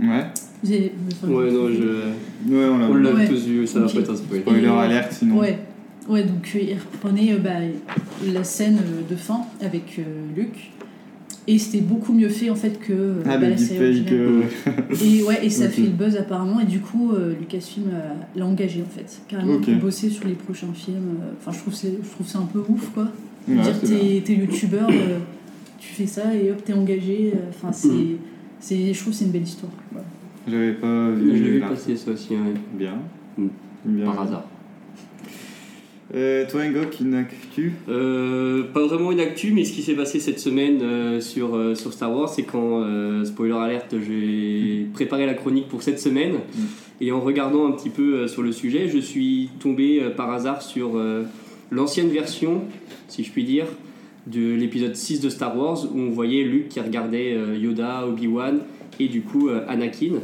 Ouais. 0.00 0.26
Vous 0.62 0.72
avez, 0.72 0.92
enfin, 1.12 1.28
Ouais, 1.32 1.52
non, 1.52 1.68
je... 1.68 2.52
Ouais, 2.52 2.66
on 2.66 2.94
l'a 2.94 3.12
Ouais. 3.12 3.28
tous 3.28 3.46
vu, 3.46 3.64
ça 3.66 3.78
va 3.80 3.86
pas 3.86 4.00
être 4.00 4.10
un 4.10 4.16
spoil. 4.16 4.40
Spoiler 4.40 4.66
alerte 4.66 5.12
sinon. 5.12 5.38
Ouais, 5.38 5.58
ouais 6.08 6.24
donc 6.24 6.50
euh, 6.54 6.58
il 6.60 6.74
reprenait 6.74 7.32
euh, 7.32 7.38
bah, 7.38 7.50
la 8.32 8.42
scène 8.42 8.78
euh, 8.78 9.08
de 9.08 9.16
fin 9.16 9.42
avec 9.60 9.98
euh, 10.00 10.02
Luke. 10.34 10.72
Et 11.46 11.58
c'était 11.58 11.82
beaucoup 11.82 12.14
mieux 12.14 12.30
fait 12.30 12.48
en 12.48 12.54
fait 12.54 12.78
que 12.80 12.92
euh, 12.92 13.14
Ah, 13.26 13.36
bah, 13.36 13.50
la 13.50 13.56
série 13.58 14.02
euh, 14.12 14.42
Et 15.04 15.22
ouais, 15.22 15.44
et 15.44 15.50
ça 15.50 15.68
fait 15.74 15.82
le 15.82 15.88
buzz 15.90 16.16
apparemment, 16.16 16.60
et 16.60 16.64
du 16.64 16.80
coup, 16.80 17.12
euh, 17.12 17.34
Lucasfilm 17.38 17.86
euh, 17.92 18.14
l'a 18.34 18.46
engagé 18.46 18.82
en 18.82 18.88
fait, 18.90 19.20
carrément 19.28 19.54
Ok. 19.54 19.64
pour 19.66 19.74
bosser 19.74 20.08
sur 20.08 20.26
les 20.26 20.32
prochains 20.34 20.72
films. 20.74 21.18
euh, 21.22 21.32
Enfin, 21.38 21.52
je 21.52 21.58
trouve 21.58 21.74
c'est, 21.74 21.92
je 22.02 22.08
trouve 22.10 22.26
c'est 22.26 22.38
un 22.38 22.48
peu 22.50 22.60
ouf 22.66 22.90
quoi. 22.94 23.08
ouais, 23.48 23.56
Dire 23.56 23.78
t'es, 23.80 24.22
t'es 24.24 24.34
youtubeur, 24.34 24.88
euh, 24.90 25.18
tu 25.78 25.88
fais 25.92 26.06
ça 26.06 26.34
et 26.34 26.50
hop 26.50 26.64
t'es 26.64 26.72
engagé. 26.72 27.32
euh, 27.34 27.38
Enfin, 27.50 27.72
c'est, 27.72 27.88
c'est, 28.60 28.94
je 28.94 28.98
trouve 29.00 29.12
que 29.12 29.18
c'est 29.18 29.26
une 29.26 29.30
belle 29.32 29.42
histoire. 29.42 29.72
Voilà. 29.92 30.06
J'avais 30.48 30.72
pas 30.72 31.10
vu. 31.10 31.60
passer 31.60 31.94
ça 31.96 32.10
aussi, 32.12 32.32
ouais. 32.34 32.54
Bien. 32.72 32.94
Mm. 33.36 33.46
Bien. 33.84 34.04
par 34.06 34.22
hasard. 34.22 34.44
Euh, 36.14 36.44
toi, 36.48 36.62
Engok, 36.62 37.00
une 37.00 37.14
actu 37.14 37.72
Euh, 37.88 38.64
pas 38.74 38.86
vraiment 38.86 39.10
une 39.10 39.20
actu, 39.20 39.52
mais 39.52 39.64
ce 39.64 39.72
qui 39.72 39.82
s'est 39.82 39.94
passé 39.94 40.20
cette 40.20 40.38
semaine 40.38 40.80
euh, 40.82 41.20
sur, 41.20 41.56
euh, 41.56 41.74
sur 41.74 41.92
Star 41.92 42.14
Wars, 42.14 42.28
c'est 42.28 42.42
quand, 42.42 42.84
spoiler 43.24 43.54
alerte, 43.54 43.94
j'ai 44.06 44.86
préparé 44.92 45.26
la 45.26 45.34
chronique 45.34 45.68
pour 45.68 45.82
cette 45.82 45.98
semaine. 45.98 46.34
Et 47.00 47.10
en 47.10 47.20
regardant 47.20 47.66
un 47.66 47.72
petit 47.72 47.90
peu 47.90 48.28
sur 48.28 48.42
le 48.42 48.52
sujet, 48.52 48.88
je 48.88 48.98
suis 48.98 49.50
tombé 49.60 50.00
par 50.16 50.30
hasard 50.30 50.62
sur 50.62 51.00
l'ancienne 51.70 52.08
version, 52.08 52.62
si 53.08 53.24
je 53.24 53.32
puis 53.32 53.44
dire, 53.44 53.66
de 54.26 54.54
l'épisode 54.54 54.94
6 54.94 55.20
de 55.20 55.28
Star 55.28 55.58
Wars, 55.58 55.84
où 55.92 55.98
on 55.98 56.10
voyait 56.10 56.44
Luke 56.44 56.68
qui 56.68 56.80
regardait 56.80 57.36
Yoda, 57.58 58.06
Obi-Wan 58.06 58.60
et 59.00 59.08
du 59.08 59.22
coup 59.22 59.48
Anakin. 59.66 60.20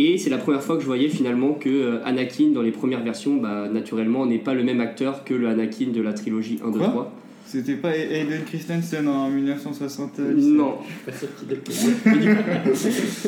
Et 0.00 0.16
c'est 0.16 0.30
la 0.30 0.38
première 0.38 0.62
fois 0.62 0.76
que 0.76 0.82
je 0.82 0.86
voyais 0.86 1.08
finalement 1.08 1.54
que 1.54 1.68
euh, 1.68 2.04
Anakin, 2.04 2.52
dans 2.54 2.62
les 2.62 2.70
premières 2.70 3.02
versions, 3.02 3.34
bah, 3.36 3.68
naturellement, 3.68 4.26
n'est 4.26 4.38
pas 4.38 4.54
le 4.54 4.62
même 4.62 4.80
acteur 4.80 5.24
que 5.24 5.34
le 5.34 5.48
Anakin 5.48 5.88
de 5.92 6.00
la 6.00 6.12
trilogie 6.12 6.60
1, 6.64 6.70
2, 6.70 6.78
Quoi 6.78 6.88
3. 6.88 7.12
C'était 7.46 7.74
pas 7.74 7.96
Hayden 7.96 8.44
Christensen 8.44 9.08
en 9.08 9.28
1977 9.28 10.36
Non. 10.36 10.74
Je 10.84 10.86
suis 10.86 11.04
pas 11.04 11.12
sûr 11.12 11.28
qu'il 11.34 11.52
ait 11.52 12.36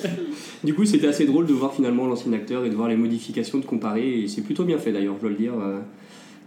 Du 0.64 0.74
coup, 0.74 0.84
c'était 0.84 1.08
assez 1.08 1.24
drôle 1.26 1.46
de 1.46 1.54
voir 1.54 1.74
finalement 1.74 2.06
l'ancien 2.06 2.32
acteur 2.34 2.64
et 2.64 2.70
de 2.70 2.76
voir 2.76 2.88
les 2.88 2.96
modifications, 2.96 3.58
de 3.58 3.64
comparer. 3.64 4.20
Et 4.20 4.28
c'est 4.28 4.42
plutôt 4.42 4.64
bien 4.64 4.78
fait 4.78 4.92
d'ailleurs, 4.92 5.16
je 5.16 5.22
dois 5.22 5.30
le 5.30 5.36
dire. 5.36 5.54
euh, 5.60 5.80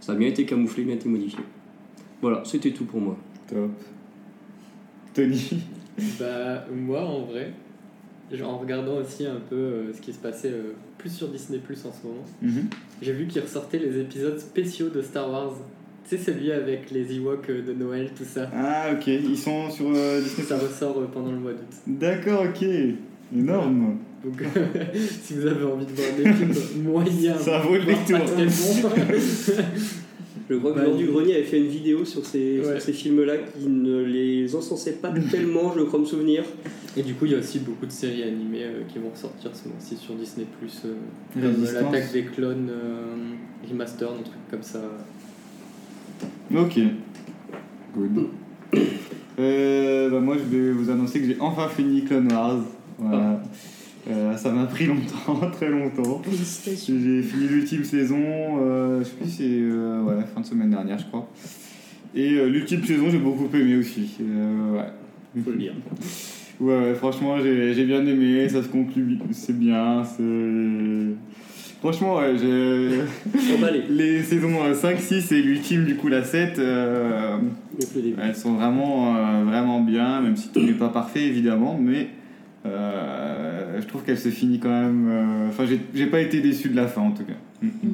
Ça 0.00 0.12
a 0.12 0.14
bien 0.14 0.28
été 0.28 0.46
camouflé, 0.46 0.84
bien 0.84 0.94
été 0.94 1.08
modifié. 1.08 1.40
Voilà, 2.22 2.42
c'était 2.46 2.70
tout 2.70 2.84
pour 2.86 3.00
moi. 3.00 3.18
Top. 3.46 3.70
Tony 5.12 5.50
Bah, 6.18 6.64
moi, 6.74 7.00
en 7.02 7.22
vrai, 7.24 7.52
en 8.44 8.58
regardant 8.58 8.96
aussi 8.98 9.26
un 9.26 9.40
peu 9.48 9.56
euh, 9.56 9.92
ce 9.94 10.00
qui 10.00 10.12
se 10.12 10.18
passait 10.18 10.50
euh, 10.50 10.72
plus 10.98 11.10
sur 11.10 11.28
Disney 11.28 11.58
Plus 11.58 11.78
en 11.84 11.92
ce 11.92 12.06
moment, 12.06 12.24
Mhm. 12.42 12.68
j'ai 13.02 13.12
vu 13.12 13.26
qu'ils 13.26 13.42
ressortaient 13.42 13.78
les 13.78 14.00
épisodes 14.00 14.38
spéciaux 14.38 14.88
de 14.88 15.02
Star 15.02 15.30
Wars. 15.30 15.54
Tu 16.08 16.16
sais, 16.18 16.22
celui 16.22 16.52
avec 16.52 16.90
les 16.90 17.14
Ewoks 17.16 17.48
euh, 17.50 17.62
de 17.62 17.72
Noël, 17.72 18.10
tout 18.16 18.24
ça. 18.24 18.50
Ah, 18.54 18.90
ok. 18.92 19.06
Ils 19.06 19.38
sont 19.38 19.70
sur 19.70 19.86
euh, 19.94 20.20
Disney 20.20 20.46
Ça 20.46 20.58
ressort 20.58 20.98
euh, 20.98 21.06
pendant 21.12 21.30
le 21.32 21.38
mois 21.38 21.52
d'août. 21.52 21.76
D'accord, 21.86 22.44
ok. 22.48 22.66
Énorme. 23.34 23.96
Donc, 24.24 24.42
si 25.22 25.34
vous 25.34 25.46
avez 25.46 25.64
envie 25.64 25.86
de 25.86 25.92
voir 25.92 26.08
des 26.16 26.32
films 26.32 26.82
moyens, 26.84 27.40
Ça 27.40 27.58
vaut 27.60 27.74
le 27.74 27.84
détour. 27.84 28.18
Je 30.50 30.56
crois 30.56 30.72
que 30.72 30.78
Bah, 30.78 30.84
Jean 30.84 30.92
il- 30.92 31.06
Dugrenier 31.06 31.34
avait 31.36 31.44
fait 31.44 31.58
une 31.58 31.68
vidéo 31.68 32.04
sur 32.04 32.24
ces, 32.26 32.60
Ouais. 32.60 32.80
ces 32.80 32.92
films-là 32.92 33.34
qui 33.38 33.66
ne 33.66 34.02
les 34.02 34.54
encensait 34.54 34.92
pas 34.94 35.10
tellement, 35.30 35.72
je 35.76 35.82
crois 35.84 36.00
me 36.00 36.04
souvenir. 36.04 36.44
Et 36.96 37.02
du 37.02 37.14
coup, 37.14 37.26
il 37.26 37.32
y 37.32 37.34
a 37.34 37.38
aussi 37.38 37.58
beaucoup 37.58 37.86
de 37.86 37.92
séries 37.92 38.22
animées 38.22 38.62
euh, 38.64 38.82
qui 38.88 38.98
vont 38.98 39.10
sortir 39.14 39.50
ce 39.54 39.68
mois-ci 39.68 39.96
sur 39.96 40.14
Disney, 40.14 40.46
euh, 40.62 40.94
comme 41.32 41.42
euh, 41.42 41.72
l'attaque 41.72 42.12
des 42.12 42.22
clones, 42.24 42.70
euh, 42.70 43.14
remaster, 43.68 44.08
un 44.08 44.22
truc 44.22 44.38
comme 44.50 44.62
ça. 44.62 44.80
Ok. 46.54 46.78
Good. 47.96 48.28
Euh, 49.38 50.10
bah 50.10 50.20
moi, 50.20 50.36
je 50.38 50.56
vais 50.56 50.72
vous 50.72 50.90
annoncer 50.90 51.20
que 51.20 51.26
j'ai 51.26 51.36
enfin 51.40 51.68
fini 51.68 52.04
Clone 52.04 52.32
Wars. 52.32 52.62
Voilà. 52.98 53.42
Euh, 54.10 54.36
ça 54.36 54.52
m'a 54.52 54.66
pris 54.66 54.86
longtemps, 54.86 55.50
très 55.52 55.70
longtemps. 55.70 56.22
Félicitations. 56.22 56.94
J'ai 57.02 57.22
fini 57.22 57.48
l'ultime 57.48 57.84
saison, 57.84 58.20
euh, 58.20 59.00
je 59.00 59.04
sais 59.04 59.14
plus, 59.14 59.30
c'est 59.30 59.44
euh, 59.48 60.02
ouais, 60.02 60.22
fin 60.34 60.42
de 60.42 60.46
semaine 60.46 60.70
dernière, 60.70 60.98
je 60.98 61.06
crois. 61.06 61.28
Et 62.14 62.34
euh, 62.34 62.46
l'ultime 62.46 62.84
saison, 62.84 63.10
j'ai 63.10 63.18
beaucoup 63.18 63.48
aimé 63.56 63.76
aussi. 63.76 64.10
Euh, 64.20 64.72
ouais. 64.72 65.42
Faut 65.42 65.50
le 65.50 65.56
dire. 65.56 65.72
Ouais, 66.60 66.78
ouais, 66.78 66.94
franchement, 66.94 67.36
j'ai 67.40 67.84
bien 67.84 68.04
aimé, 68.06 68.48
ça 68.48 68.62
se 68.62 68.68
conclut, 68.68 69.18
c'est 69.32 69.58
bien, 69.58 70.04
c'est. 70.04 70.22
Franchement, 71.80 72.16
ouais, 72.16 72.34
j'ai. 72.40 73.00
Les 73.90 74.22
saisons 74.22 74.62
euh, 74.64 74.74
5, 74.74 74.98
6 74.98 75.32
et 75.32 75.42
l'ultime, 75.42 75.84
du 75.84 75.96
coup, 75.96 76.08
la 76.08 76.22
7, 76.24 76.58
euh, 76.58 77.36
elles 78.22 78.36
sont 78.36 78.54
vraiment, 78.54 79.16
euh, 79.16 79.44
vraiment 79.44 79.80
bien, 79.80 80.20
même 80.20 80.36
si 80.36 80.48
tout 80.48 80.60
n'est 80.62 80.72
pas 80.72 80.88
parfait, 80.88 81.24
évidemment, 81.26 81.78
mais 81.78 82.08
euh, 82.66 83.80
je 83.80 83.86
trouve 83.86 84.02
qu'elle 84.04 84.18
se 84.18 84.30
finit 84.30 84.58
quand 84.60 84.70
même. 84.70 85.06
euh, 85.10 85.48
Enfin, 85.48 85.64
j'ai- 85.66 85.80
j'ai 85.94 86.06
pas 86.06 86.20
été 86.20 86.40
déçu 86.40 86.68
de 86.70 86.76
la 86.76 86.86
fin, 86.86 87.02
en 87.02 87.10
tout 87.10 87.24
cas. 87.24 87.34
Mm, 87.62 87.66
mm. 87.66 87.93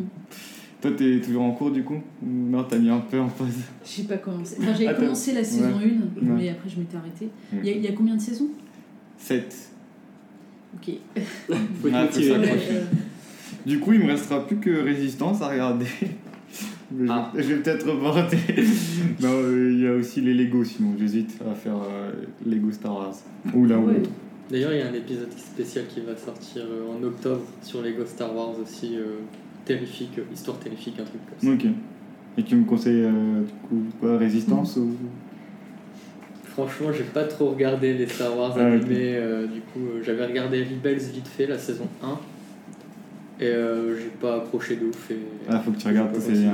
Toi, 0.81 0.93
t'es 0.97 1.21
toujours 1.21 1.43
en 1.43 1.53
cours, 1.53 1.71
du 1.71 1.83
coup 1.85 1.95
Ou 2.23 2.27
Non, 2.27 2.65
t'as 2.65 2.79
mis 2.79 2.89
un 2.89 3.01
peu 3.01 3.19
en 3.21 3.29
pause. 3.29 3.49
J'ai 3.85 4.05
pas 4.05 4.17
commencé. 4.17 4.57
Enfin, 4.61 4.73
j'avais 4.73 4.87
Attends. 4.89 5.01
commencé 5.03 5.33
la 5.33 5.45
saison 5.45 5.67
Ouais. 5.79 5.85
1, 5.85 6.27
Ouais. 6.29 6.37
mais 6.43 6.49
après 6.49 6.69
je 6.71 6.79
m'étais 6.79 6.97
arrêtée. 6.97 7.29
Il 7.53 7.67
y, 7.67 7.71
a- 7.71 7.77
il 7.77 7.83
y 7.85 7.89
a 7.89 7.93
combien 7.93 8.17
de 8.17 8.21
saisons 8.21 8.49
7. 9.19 9.55
Ok. 10.75 10.95
Faut 11.17 11.53
Ah, 11.53 11.57
faut 11.83 11.87
Ouais, 11.89 11.93
s'accrocher. 11.93 12.33
euh, 12.73 12.85
Du 13.67 13.79
coup, 13.79 13.93
il 13.93 14.01
me 14.01 14.07
restera 14.07 14.47
plus 14.47 14.57
que 14.57 14.71
Résistance 14.71 15.43
à 15.43 15.49
regarder. 15.49 15.85
Mais 16.93 17.07
Ah. 17.11 17.31
Je 17.37 17.43
vais 17.43 17.57
peut-être 17.57 17.89
reporter. 17.89 18.39
non, 19.21 19.29
euh, 19.33 19.71
il 19.73 19.81
y 19.83 19.87
a 19.87 19.93
aussi 19.93 20.21
les 20.23 20.33
Lego, 20.35 20.65
sinon 20.65 20.95
j'hésite 20.99 21.39
à 21.49 21.55
faire 21.55 21.77
euh, 21.77 22.11
Lego 22.47 22.73
Star 22.73 22.95
Wars. 22.95 23.15
Ou 23.55 23.67
là 23.67 23.79
ou 23.79 23.87
l'autre. 23.87 24.11
D'ailleurs, 24.51 24.73
il 24.73 24.79
y 24.79 24.83
a 24.83 24.89
un 24.89 24.95
épisode 24.95 25.31
spécial 25.37 25.85
qui 25.89 26.01
va 26.01 26.17
sortir 26.17 26.63
euh, 26.65 26.87
en 26.91 27.03
octobre 27.05 27.43
sur 27.63 27.83
Lego 27.83 28.05
Star 28.07 28.35
Wars 28.35 28.55
aussi, 28.61 28.97
euh, 28.97 29.19
terrifique, 29.64 30.19
euh, 30.19 30.23
histoire 30.33 30.59
terrifique, 30.59 30.95
un 31.00 31.05
truc 31.05 31.21
comme 31.40 31.49
ça. 31.50 31.55
Ok. 31.67 31.71
Et 32.38 32.43
tu 32.43 32.57
me 32.57 32.64
conseilles 32.64 33.02
euh, 33.05 33.40
du 33.43 33.52
coup 33.69 33.83
quoi, 34.00 34.17
Résistance 34.19 34.76
ou... 34.76 34.95
Franchement, 36.45 36.88
j'ai 36.93 37.05
pas 37.05 37.25
trop 37.25 37.50
regardé 37.50 37.95
les 37.95 38.07
Star 38.07 38.37
Wars 38.37 38.55
Ah, 38.59 38.67
animés, 38.67 39.14
euh, 39.17 39.47
du 39.47 39.61
coup, 39.61 39.81
euh, 39.95 40.02
j'avais 40.05 40.26
regardé 40.26 40.62
Rebels 40.64 40.99
vite 40.99 41.29
fait, 41.29 41.47
la 41.47 41.59
saison 41.59 41.87
1, 42.02 42.19
et 43.43 43.47
euh, 43.49 43.97
j'ai 43.97 44.11
pas 44.21 44.37
accroché 44.38 44.76
de 44.76 44.87
ouf. 44.87 45.11
Et, 45.11 45.17
Ah, 45.49 45.61
faut 45.61 45.71
que 45.71 45.79
tu 45.79 45.87
regardes, 45.88 46.12
continué. 46.12 46.47
Euh, 46.49 46.50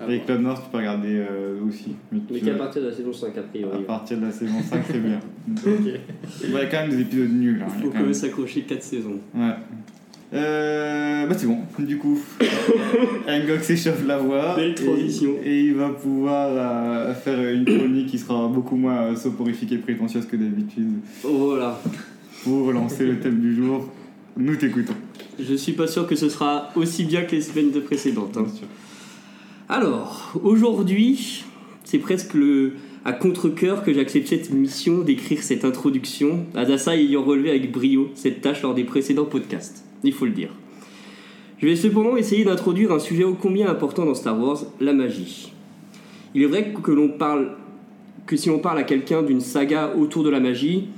Ah 0.00 0.04
Et 0.12 0.18
bon. 0.18 0.24
Club 0.24 0.40
Nord, 0.42 0.62
tu 0.64 0.70
peux 0.70 0.78
regarder 0.78 1.16
euh, 1.28 1.60
aussi. 1.66 1.94
Mais, 2.12 2.20
Mais 2.30 2.40
qu'à 2.40 2.54
partir 2.54 2.82
de 2.82 2.88
la 2.88 2.94
saison 2.94 3.12
5 3.12 3.36
a 3.36 3.42
priori. 3.42 3.78
à 3.78 3.82
partir 3.86 4.18
de 4.18 4.26
la 4.26 4.32
saison 4.32 4.60
5, 4.62 4.82
c'est 4.86 5.00
bien. 5.00 5.20
Il 6.44 6.50
y 6.52 6.56
a 6.56 6.66
quand 6.66 6.80
même 6.86 6.90
des 6.90 7.00
épisodes 7.02 7.32
nuls. 7.32 7.60
hein, 7.62 7.70
il 7.76 7.82
faut 7.84 7.90
quand 7.90 8.00
même- 8.00 8.14
s'accrocher 8.14 8.62
4 8.62 8.82
saisons. 8.82 9.18
Ouais. 9.34 9.54
Euh, 10.34 11.26
bah 11.26 11.34
c'est 11.38 11.46
bon, 11.46 11.58
du 11.78 11.96
coup, 11.96 12.18
Angok 13.28 13.62
s'échauffe 13.62 14.06
la 14.06 14.18
voix. 14.18 14.56
Belle 14.56 14.74
transition. 14.74 15.30
Et, 15.42 15.50
et 15.50 15.60
il 15.64 15.74
va 15.74 15.88
pouvoir 15.88 16.48
euh, 16.50 17.14
faire 17.14 17.40
une 17.48 17.64
chronique 17.64 18.08
qui 18.08 18.18
sera 18.18 18.46
beaucoup 18.48 18.76
moins 18.76 19.04
euh, 19.12 19.16
soporifique 19.16 19.72
et 19.72 19.78
prétentieuse 19.78 20.26
que 20.26 20.36
d'habitude. 20.36 20.88
Voilà. 21.22 21.80
Pour 22.44 22.72
lancer 22.72 23.06
le 23.06 23.18
thème 23.20 23.40
du 23.40 23.54
jour, 23.54 23.88
nous 24.36 24.54
t'écoutons. 24.56 24.92
Je 25.40 25.54
suis 25.54 25.72
pas 25.72 25.86
sûr 25.86 26.06
que 26.06 26.14
ce 26.14 26.28
sera 26.28 26.70
aussi 26.76 27.04
bien 27.04 27.22
que 27.22 27.32
les 27.36 27.40
semaines 27.42 27.70
de 27.70 27.80
précédentes. 27.80 28.36
hein. 28.36 28.42
Bien 28.42 28.54
sûr. 28.54 28.66
Alors, 29.70 30.32
aujourd'hui, 30.42 31.44
c'est 31.84 31.98
presque 31.98 32.34
le, 32.34 32.74
à 33.04 33.12
contre-coeur 33.12 33.82
que 33.82 33.92
j'accepte 33.94 34.28
cette 34.28 34.50
mission 34.52 34.98
d'écrire 34.98 35.42
cette 35.42 35.64
introduction, 35.64 36.44
Adassa 36.54 36.96
ayant 36.96 37.22
relevé 37.22 37.50
avec 37.50 37.72
brio 37.72 38.10
cette 38.14 38.40
tâche 38.42 38.62
lors 38.62 38.74
des 38.74 38.84
précédents 38.84 39.24
podcasts, 39.26 39.84
il 40.04 40.12
faut 40.12 40.26
le 40.26 40.32
dire. 40.32 40.50
Je 41.58 41.66
vais 41.66 41.76
cependant 41.76 42.16
essayer 42.16 42.44
d'introduire 42.44 42.92
un 42.92 42.98
sujet 42.98 43.24
ô 43.24 43.34
combien 43.34 43.68
important 43.68 44.04
dans 44.04 44.14
Star 44.14 44.38
Wars, 44.38 44.58
la 44.80 44.92
magie. 44.92 45.52
Il 46.34 46.42
est 46.42 46.46
vrai 46.46 46.72
que 46.82 46.92
l'on 46.92 47.08
parle 47.08 47.52
que 48.26 48.36
si 48.36 48.50
on 48.50 48.58
parle 48.58 48.78
à 48.78 48.84
quelqu'un 48.84 49.22
d'une 49.22 49.40
saga 49.40 49.94
autour 49.98 50.22
de 50.22 50.30
la 50.30 50.38
magie, 50.38 50.88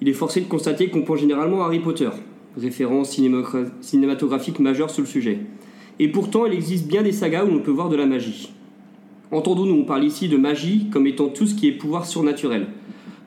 il 0.00 0.08
est 0.08 0.12
forcé 0.12 0.40
de 0.40 0.46
constater 0.46 0.88
qu'on 0.88 1.02
pense 1.02 1.20
généralement 1.20 1.62
à 1.62 1.66
Harry 1.66 1.78
Potter, 1.78 2.10
référence 2.58 3.16
cinéma- 3.16 3.70
cinématographique 3.80 4.58
majeure 4.58 4.90
sur 4.90 5.02
le 5.02 5.08
sujet. 5.08 5.38
Et 5.98 6.08
pourtant, 6.08 6.44
il 6.44 6.52
existe 6.52 6.88
bien 6.88 7.02
des 7.02 7.12
sagas 7.12 7.44
où 7.44 7.48
l'on 7.48 7.60
peut 7.60 7.70
voir 7.70 7.88
de 7.88 7.96
la 7.96 8.06
magie. 8.06 8.52
Entendons-nous, 9.30 9.74
on 9.74 9.84
parle 9.84 10.04
ici 10.04 10.28
de 10.28 10.36
magie 10.36 10.88
comme 10.90 11.06
étant 11.06 11.28
tout 11.28 11.46
ce 11.46 11.54
qui 11.54 11.68
est 11.68 11.72
pouvoir 11.72 12.04
surnaturel. 12.04 12.66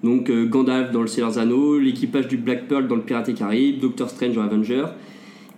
Donc 0.04 0.30
euh, 0.30 0.46
Gandalf 0.46 0.92
dans 0.92 1.02
le 1.02 1.08
Seigneur 1.08 1.38
Anneaux, 1.40 1.80
l'équipage 1.80 2.28
du 2.28 2.38
Black 2.38 2.68
Pearl 2.68 2.88
dans 2.88 2.96
le 2.96 3.02
Pirate 3.02 3.26
des 3.26 3.34
Caraïbes, 3.34 3.80
Doctor 3.80 4.10
Strange 4.10 4.36
dans 4.36 4.44
Avenger, 4.44 4.84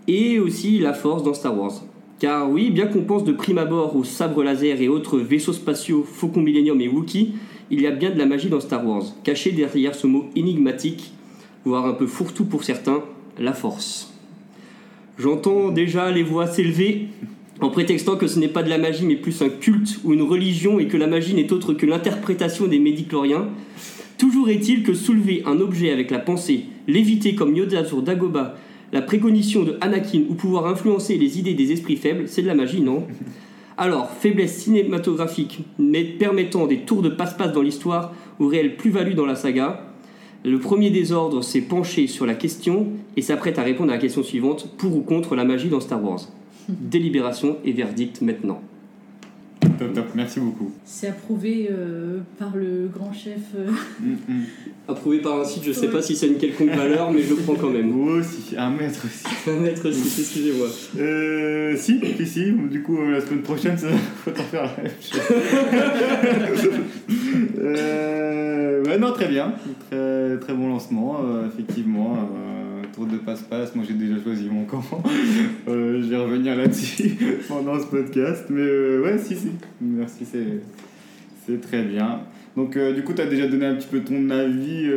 et 0.07 0.39
aussi 0.39 0.79
la 0.79 0.93
Force 0.93 1.23
dans 1.23 1.33
Star 1.33 1.57
Wars. 1.57 1.83
Car 2.19 2.49
oui, 2.49 2.71
bien 2.71 2.87
qu'on 2.87 3.03
pense 3.03 3.23
de 3.23 3.31
prime 3.31 3.59
abord 3.59 3.95
aux 3.95 4.03
sabres 4.03 4.43
laser 4.43 4.81
et 4.81 4.87
autres 4.87 5.19
vaisseaux 5.19 5.53
spatiaux, 5.53 6.03
Faucon 6.03 6.41
Millennium 6.41 6.81
et 6.81 6.87
Wookiee, 6.87 7.33
il 7.69 7.81
y 7.81 7.87
a 7.87 7.91
bien 7.91 8.09
de 8.09 8.17
la 8.17 8.25
magie 8.25 8.49
dans 8.49 8.59
Star 8.59 8.87
Wars, 8.87 9.03
cachée 9.23 9.51
derrière 9.51 9.93
ce 9.93 10.07
mot 10.07 10.25
énigmatique, 10.35 11.11
voire 11.65 11.85
un 11.85 11.93
peu 11.93 12.07
fourre-tout 12.07 12.45
pour 12.45 12.63
certains, 12.63 13.03
la 13.37 13.53
Force. 13.53 14.13
J'entends 15.19 15.69
déjà 15.69 16.11
les 16.11 16.23
voix 16.23 16.47
s'élever 16.47 17.07
en 17.59 17.69
prétextant 17.69 18.17
que 18.17 18.27
ce 18.27 18.39
n'est 18.39 18.47
pas 18.47 18.63
de 18.63 18.69
la 18.69 18.77
magie 18.77 19.05
mais 19.05 19.15
plus 19.15 19.41
un 19.41 19.49
culte 19.49 19.99
ou 20.03 20.13
une 20.13 20.21
religion 20.21 20.79
et 20.79 20.87
que 20.87 20.97
la 20.97 21.07
magie 21.07 21.33
n'est 21.33 21.51
autre 21.51 21.73
que 21.73 21.85
l'interprétation 21.85 22.67
des 22.67 22.79
médicloriens. 22.79 23.47
Toujours 24.17 24.49
est-il 24.49 24.83
que 24.83 24.93
soulever 24.93 25.43
un 25.45 25.59
objet 25.59 25.91
avec 25.91 26.11
la 26.11 26.19
pensée, 26.19 26.65
l'éviter 26.87 27.35
comme 27.35 27.55
Yoda 27.55 27.83
sur 27.85 28.01
Dagoba, 28.01 28.57
la 28.91 29.01
précognition 29.01 29.63
de 29.63 29.77
Anakin 29.81 30.21
ou 30.29 30.35
pouvoir 30.35 30.67
influencer 30.67 31.17
les 31.17 31.39
idées 31.39 31.53
des 31.53 31.71
esprits 31.71 31.97
faibles, 31.97 32.27
c'est 32.27 32.41
de 32.41 32.47
la 32.47 32.55
magie, 32.55 32.81
non? 32.81 33.05
Alors, 33.77 34.09
faiblesse 34.09 34.57
cinématographique, 34.57 35.59
mais 35.77 36.03
permettant 36.03 36.65
des 36.65 36.79
tours 36.79 37.01
de 37.01 37.09
passe-passe 37.09 37.53
dans 37.53 37.61
l'histoire 37.61 38.13
ou 38.39 38.47
réelle 38.47 38.75
plus-value 38.75 39.13
dans 39.13 39.25
la 39.25 39.35
saga, 39.35 39.83
le 40.43 40.59
premier 40.59 40.89
désordre 40.89 41.43
s'est 41.43 41.61
penché 41.61 42.07
sur 42.07 42.25
la 42.25 42.33
question 42.33 42.87
et 43.15 43.21
s'apprête 43.21 43.59
à 43.59 43.63
répondre 43.63 43.91
à 43.91 43.95
la 43.95 44.01
question 44.01 44.23
suivante 44.23 44.69
pour 44.77 44.95
ou 44.95 45.01
contre 45.01 45.35
la 45.35 45.43
magie 45.43 45.69
dans 45.69 45.79
Star 45.79 46.03
Wars? 46.03 46.21
Délibération 46.69 47.57
et 47.65 47.71
verdict 47.71 48.21
maintenant. 48.21 48.61
Top, 49.77 49.93
top, 49.93 50.05
merci 50.15 50.39
beaucoup. 50.39 50.71
C'est 50.85 51.07
approuvé 51.07 51.69
euh, 51.71 52.19
par 52.39 52.55
le 52.55 52.87
grand 52.93 53.13
chef. 53.13 53.39
euh, 53.55 53.69
Mm, 53.99 54.11
mm. 54.27 54.43
Approuvé 54.87 55.19
par 55.19 55.39
un 55.41 55.43
site, 55.43 55.63
je 55.65 55.71
sais 55.73 55.87
Ouais. 55.87 55.91
pas 55.93 56.01
si 56.01 56.15
c'est 56.15 56.27
une 56.27 56.37
quelconque 56.37 56.69
valeur, 56.69 57.11
mais 57.11 57.21
je 57.21 57.31
le 57.31 57.35
prends 57.41 57.55
quand 57.55 57.69
même. 57.69 57.89
Moi 57.91 58.13
aussi, 58.19 58.55
un 58.57 58.69
mètre 58.69 59.01
aussi. 59.05 59.25
Un 59.51 59.59
mètre 59.59 59.91
six, 59.91 60.19
excusez-moi. 60.19 60.67
Euh, 60.99 61.75
si, 61.77 61.99
si, 62.17 62.25
si, 62.25 62.51
du 62.53 62.81
coup, 62.81 62.97
euh, 62.97 63.11
la 63.11 63.21
semaine 63.21 63.41
prochaine, 63.41 63.77
ça 63.77 63.87
faut 64.23 64.31
en 64.31 64.33
faire 64.35 64.63
la 64.63 64.83
même 64.83 64.91
chose. 65.01 66.71
euh, 67.59 68.83
ouais, 68.85 68.97
non, 68.97 69.11
très 69.13 69.27
bien. 69.27 69.53
Très, 69.89 70.37
très 70.39 70.53
bon 70.53 70.69
lancement, 70.69 71.17
euh, 71.23 71.47
effectivement. 71.47 72.17
Tour 72.97 73.05
de 73.05 73.17
passe-passe, 73.17 73.75
moi 73.75 73.85
j'ai 73.87 73.93
déjà 73.93 74.15
choisi 74.23 74.45
mon 74.49 74.65
camp. 74.65 74.81
Euh, 75.69 76.01
je 76.01 76.07
vais 76.07 76.15
revenir 76.17 76.55
là-dessus 76.55 77.15
pendant 77.47 77.79
ce 77.79 77.85
podcast. 77.85 78.45
Mais 78.49 78.61
euh, 78.61 79.03
ouais, 79.03 79.17
si, 79.19 79.35
si. 79.35 79.49
Merci, 79.81 80.25
c'est, 80.25 80.61
c'est 81.45 81.61
très 81.61 81.83
bien. 81.83 82.21
Donc, 82.55 82.75
euh, 82.75 82.93
du 82.93 83.03
coup, 83.03 83.13
tu 83.13 83.21
as 83.21 83.27
déjà 83.27 83.45
donné 83.47 83.65
un 83.67 83.75
petit 83.75 83.87
peu 83.87 83.99
ton 83.99 84.29
avis, 84.31 84.89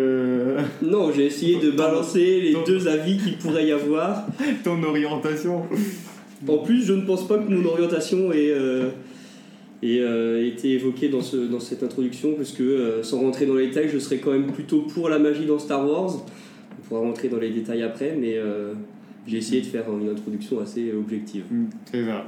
Non, 0.81 1.13
j'ai 1.13 1.27
essayé 1.27 1.59
de 1.59 1.73
balancer 1.73 2.41
les 2.41 2.53
Ton- 2.55 2.63
deux 2.65 2.89
avis 2.89 3.19
qu'il 3.19 3.37
pourrait 3.37 3.67
y 3.67 3.73
avoir. 3.73 4.27
ton 4.65 4.83
orientation. 4.83 5.65
En 6.49 6.59
plus, 6.59 6.85
je 6.87 6.95
ne 6.95 7.03
pense 7.03 7.29
pas 7.29 7.37
que 7.37 7.51
mon 7.53 7.67
orientation 7.69 8.33
ait, 8.33 8.55
ait, 9.83 10.01
euh, 10.01 10.47
été 10.47 10.71
évoquée 10.73 11.09
dans, 11.11 11.21
ce, 11.21 11.37
dans 11.37 11.61
cette 11.61 11.83
introduction, 11.83 12.35
parce 12.35 12.53
que 12.53 12.63
euh, 12.63 13.03
sans 13.03 13.21
rentrer 13.21 13.45
dans 13.45 13.57
les 13.57 13.67
détails, 13.67 13.91
je 13.93 13.99
serais 13.99 14.19
quand 14.19 14.31
même 14.31 14.47
plutôt 14.53 14.83
pour 14.83 15.09
la 15.11 15.19
magie 15.19 15.45
dans 15.47 15.59
Star 15.59 15.87
Wars. 15.87 16.25
On 16.79 16.83
pourra 16.89 17.01
rentrer 17.01 17.29
dans 17.29 17.39
les 17.39 17.51
détails 17.51 17.83
après, 17.83 18.17
mais 18.19 18.35
euh, 18.37 18.75
j'ai 19.27 19.39
essayé 19.39 19.61
de 19.61 19.67
faire 19.67 19.85
une 20.01 20.09
introduction 20.09 20.61
assez 20.61 20.93
objective. 20.93 21.45
Mm, 21.51 21.65
Très 21.87 22.03
bien. 22.03 22.23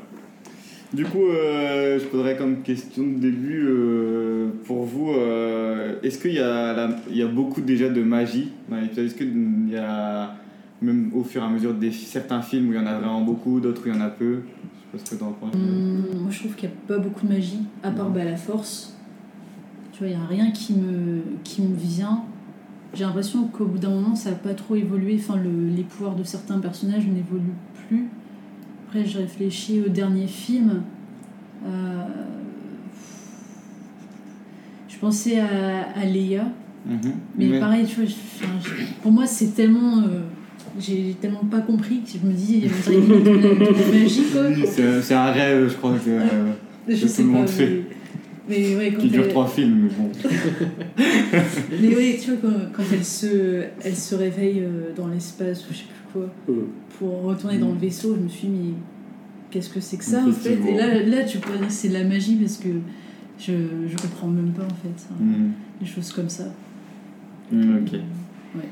Du 0.92 1.04
coup, 1.06 1.24
euh, 1.28 1.98
je 1.98 2.04
poserais 2.04 2.36
comme 2.36 2.60
question 2.62 3.02
de 3.02 3.18
début 3.18 3.64
euh, 3.66 4.48
pour 4.64 4.84
vous, 4.84 5.10
euh, 5.12 5.94
est-ce 6.02 6.18
qu'il 6.18 6.34
y, 6.34 6.38
a 6.38 6.74
la- 6.74 6.96
il 7.10 7.16
y 7.16 7.22
a 7.22 7.26
beaucoup 7.28 7.62
déjà 7.62 7.88
de 7.88 8.02
magie 8.02 8.50
dans 8.68 8.76
l'épisode 8.76 9.06
Est-ce 9.06 9.14
qu'il 9.14 9.70
y 9.70 9.76
a, 9.76 10.34
même 10.82 11.10
au 11.14 11.24
fur 11.24 11.40
et 11.42 11.46
à 11.46 11.48
mesure 11.48 11.72
des 11.72 11.92
certains 11.92 12.42
films 12.42 12.68
où 12.68 12.72
il 12.72 12.76
y 12.76 12.78
en 12.78 12.84
a 12.86 12.98
vraiment 12.98 13.22
beaucoup, 13.22 13.58
d'autres 13.58 13.82
où 13.86 13.88
il 13.88 13.94
y 13.94 13.98
en 13.98 14.02
a 14.02 14.10
peu? 14.10 14.40
Parce 14.92 15.08
que 15.08 15.14
dans 15.14 15.28
Hum, 15.54 16.04
moi, 16.20 16.30
je 16.30 16.40
trouve 16.40 16.54
qu'il 16.54 16.68
n'y 16.68 16.74
a 16.74 16.78
pas 16.86 16.98
beaucoup 16.98 17.26
de 17.26 17.32
magie, 17.32 17.60
à 17.82 17.90
part 17.90 18.10
bah, 18.10 18.24
la 18.24 18.36
force. 18.36 18.94
Tu 19.92 20.00
vois, 20.00 20.08
il 20.08 20.16
n'y 20.18 20.22
a 20.22 20.26
rien 20.26 20.50
qui 20.50 20.74
me, 20.74 21.22
qui 21.42 21.62
me 21.62 21.74
vient. 21.74 22.22
J'ai 22.94 23.04
l'impression 23.04 23.44
qu'au 23.44 23.64
bout 23.64 23.78
d'un 23.78 23.88
moment, 23.90 24.14
ça 24.14 24.30
n'a 24.30 24.36
pas 24.36 24.52
trop 24.54 24.74
évolué. 24.76 25.16
Enfin, 25.18 25.36
le- 25.36 25.74
les 25.74 25.82
pouvoirs 25.82 26.14
de 26.14 26.24
certains 26.24 26.58
personnages 26.58 27.06
n'évoluent 27.06 27.54
plus. 27.88 28.08
Après, 28.86 29.04
je 29.06 29.18
réfléchis 29.18 29.80
au 29.84 29.88
dernier 29.88 30.26
film. 30.26 30.82
Euh, 31.66 32.04
Je 34.88 34.98
pensais 34.98 35.40
à, 35.40 35.88
à 35.96 36.04
Leia. 36.04 36.44
Mhm. 36.86 36.98
Mais 37.36 37.48
Ouais. 37.48 37.58
pareil, 37.60 37.84
tu 37.86 37.96
vois, 37.96 38.04
je- 38.04 38.14
enfin, 38.44 38.52
je- 38.62 38.84
pour 39.02 39.10
moi, 39.12 39.26
c'est 39.26 39.54
tellement. 39.54 39.98
euh, 40.02 40.20
j'ai 40.78 41.16
tellement 41.20 41.44
pas 41.50 41.60
compris 41.60 42.00
que 42.02 42.10
je 42.22 42.26
me 42.26 42.32
dis, 42.32 42.62
quoi. 42.84 42.92
Oui, 44.48 44.64
c'est 44.66 45.02
c'est 45.02 45.14
un 45.14 45.32
rêve, 45.32 45.68
je 45.68 45.74
crois 45.74 45.92
que, 45.94 46.10
euh, 46.10 46.52
Je 46.88 47.02
que 47.02 47.08
sais 47.08 47.22
tout 47.22 47.28
le 47.28 47.34
monde 47.34 47.42
mais- 47.46 47.52
fait. 47.52 47.82
Mais 48.48 48.76
ouais, 48.76 48.92
quand 48.92 49.00
Qui 49.00 49.08
dure 49.10 49.22
elle- 49.24 49.30
trois 49.30 49.46
films, 49.46 49.82
mais 49.84 49.90
bon. 49.96 50.10
Mais 51.80 51.96
oui, 51.96 52.18
tu 52.20 52.32
vois, 52.32 52.50
quand, 52.50 52.58
quand 52.72 52.82
elle, 52.92 53.04
se, 53.04 53.64
elle 53.84 53.94
se 53.96 54.14
réveille 54.14 54.60
euh, 54.60 54.92
dans 54.96 55.08
l'espace 55.08 55.64
ou 55.68 55.72
je 55.72 55.78
sais 55.78 55.84
plus 55.84 56.12
quoi, 56.20 56.28
Mm. 56.48 56.52
pour 56.98 57.22
retourner 57.22 57.58
dans 57.58 57.70
le 57.72 57.78
vaisseau, 57.78 58.14
je 58.16 58.20
me 58.24 58.28
suis 58.28 58.48
dit, 58.48 58.54
mais 58.54 58.74
qu'est-ce 59.50 59.70
que 59.70 59.80
c'est 59.80 59.96
que 59.96 60.04
ça 60.04 60.24
en 60.26 60.32
fait? 60.32 60.58
Et 60.68 60.74
là, 60.76 61.02
là, 61.04 61.24
tu 61.24 61.38
peux 61.38 61.56
dire 61.56 61.66
que 61.68 61.72
c'est 61.72 61.88
de 61.88 61.94
la 61.94 62.04
magie 62.04 62.34
parce 62.36 62.56
que 62.58 62.68
je, 63.38 63.52
je 63.88 63.96
comprends 63.96 64.28
même 64.28 64.50
pas 64.52 64.64
en 64.64 64.68
fait. 64.68 65.06
hein, 65.10 65.16
Mhm. 65.20 65.52
Des 65.80 65.86
choses 65.86 66.12
comme 66.12 66.28
ça. 66.28 66.44
Mhm, 67.50 67.84
ok. 67.86 67.92
Ouais. 68.56 68.68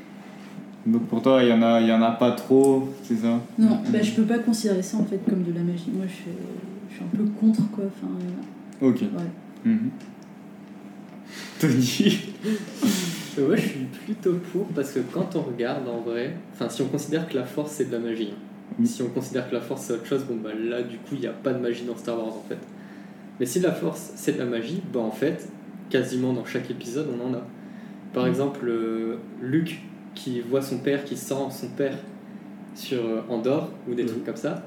Donc 0.85 1.03
pour 1.07 1.21
toi, 1.21 1.41
il 1.43 1.49
y 1.49 1.53
en 1.53 1.61
a, 1.61 1.79
il 1.81 1.87
y 1.87 1.91
en 1.93 2.01
a 2.01 2.11
pas 2.11 2.31
trop, 2.31 2.89
c'est 3.03 3.15
ça? 3.17 3.39
Non, 3.57 3.79
bah, 3.91 4.01
je 4.01 4.11
peux 4.11 4.23
pas 4.23 4.39
considérer 4.39 4.81
ça 4.83 4.97
en 4.97 5.05
fait 5.05 5.19
comme 5.29 5.43
de 5.43 5.53
la 5.53 5.61
magie. 5.61 5.91
Moi, 5.93 6.05
je, 6.07 6.13
suis- 6.13 6.23
je 6.89 6.95
suis 6.95 7.03
un 7.03 7.17
peu 7.17 7.23
contre 7.39 7.69
quoi. 7.71 7.85
Enfin, 7.85 8.11
Ok. 8.81 9.01
ouais. 9.01 9.07
Mhm. 9.65 9.91
Tony 11.59 12.19
Euh, 13.37 13.47
Moi, 13.47 13.55
je 13.55 13.61
suis 13.61 13.79
plutôt 14.05 14.33
pour 14.51 14.65
parce 14.67 14.91
que 14.91 14.99
quand 14.99 15.35
on 15.35 15.41
regarde 15.41 15.87
en 15.87 16.01
vrai, 16.01 16.35
enfin, 16.53 16.67
si 16.69 16.81
on 16.81 16.87
considère 16.87 17.27
que 17.29 17.35
la 17.35 17.45
force 17.45 17.71
c'est 17.71 17.85
de 17.85 17.91
la 17.93 17.99
magie, 17.99 18.33
hein. 18.33 18.83
Si 18.85 19.01
on 19.01 19.09
considère 19.09 19.49
que 19.49 19.55
la 19.55 19.61
force 19.61 19.83
c'est 19.83 19.93
autre 19.93 20.05
chose, 20.05 20.23
bon 20.23 20.37
bah 20.37 20.51
là 20.57 20.81
du 20.81 20.97
coup 20.97 21.13
il 21.13 21.19
n'y 21.19 21.27
a 21.27 21.33
pas 21.33 21.53
de 21.53 21.59
magie 21.59 21.83
dans 21.83 21.95
Star 21.95 22.17
Wars 22.17 22.27
en 22.35 22.43
fait. 22.47 22.57
Mais 23.39 23.45
si 23.45 23.59
la 23.59 23.71
force 23.71 24.11
c'est 24.15 24.33
de 24.33 24.39
la 24.39 24.45
magie, 24.45 24.81
bah 24.93 25.01
en 25.01 25.11
fait, 25.11 25.47
quasiment 25.89 26.33
dans 26.33 26.45
chaque 26.45 26.69
épisode 26.71 27.07
on 27.17 27.29
en 27.29 27.33
a. 27.33 27.45
Par 28.13 28.27
exemple, 28.27 28.67
euh, 28.67 29.17
Luke 29.41 29.81
qui 30.15 30.41
voit 30.41 30.61
son 30.61 30.79
père, 30.79 31.05
qui 31.05 31.15
sent 31.15 31.33
son 31.51 31.67
père 31.69 31.97
sur 32.75 32.99
euh, 33.03 33.21
Andorre 33.29 33.69
ou 33.89 33.93
des 33.93 34.05
trucs 34.05 34.25
comme 34.25 34.35
ça. 34.35 34.65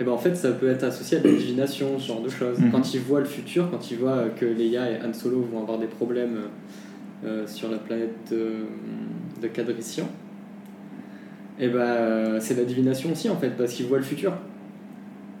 Et 0.00 0.04
ben 0.04 0.12
en 0.12 0.18
fait, 0.18 0.36
ça 0.36 0.52
peut 0.52 0.68
être 0.68 0.84
associé 0.84 1.18
à 1.18 1.20
de 1.20 1.28
la 1.28 1.34
divination, 1.34 1.98
ce 1.98 2.06
genre 2.06 2.22
de 2.22 2.28
choses. 2.28 2.58
Mhm. 2.60 2.70
Quand 2.70 2.94
il 2.94 3.00
voit 3.00 3.18
le 3.18 3.26
futur, 3.26 3.68
quand 3.68 3.90
il 3.90 3.98
voit 3.98 4.12
euh, 4.12 4.28
que 4.28 4.44
Leia 4.44 4.90
et 4.92 4.96
Han 5.04 5.12
Solo 5.12 5.40
vont 5.40 5.62
avoir 5.62 5.78
des 5.78 5.88
problèmes 5.88 6.36
euh, 7.24 7.26
euh, 7.26 7.46
sur 7.48 7.68
la 7.68 7.78
planète 7.78 8.14
de, 8.30 8.50
de 9.42 9.48
Cadrician, 9.48 10.08
et 11.58 11.66
ben 11.66 11.80
euh, 11.80 12.38
c'est 12.40 12.54
de 12.54 12.60
la 12.60 12.64
divination 12.64 13.10
aussi 13.10 13.28
en 13.28 13.36
fait, 13.36 13.50
parce 13.50 13.72
qu'il 13.72 13.86
voit 13.86 13.98
le 13.98 14.04
futur. 14.04 14.34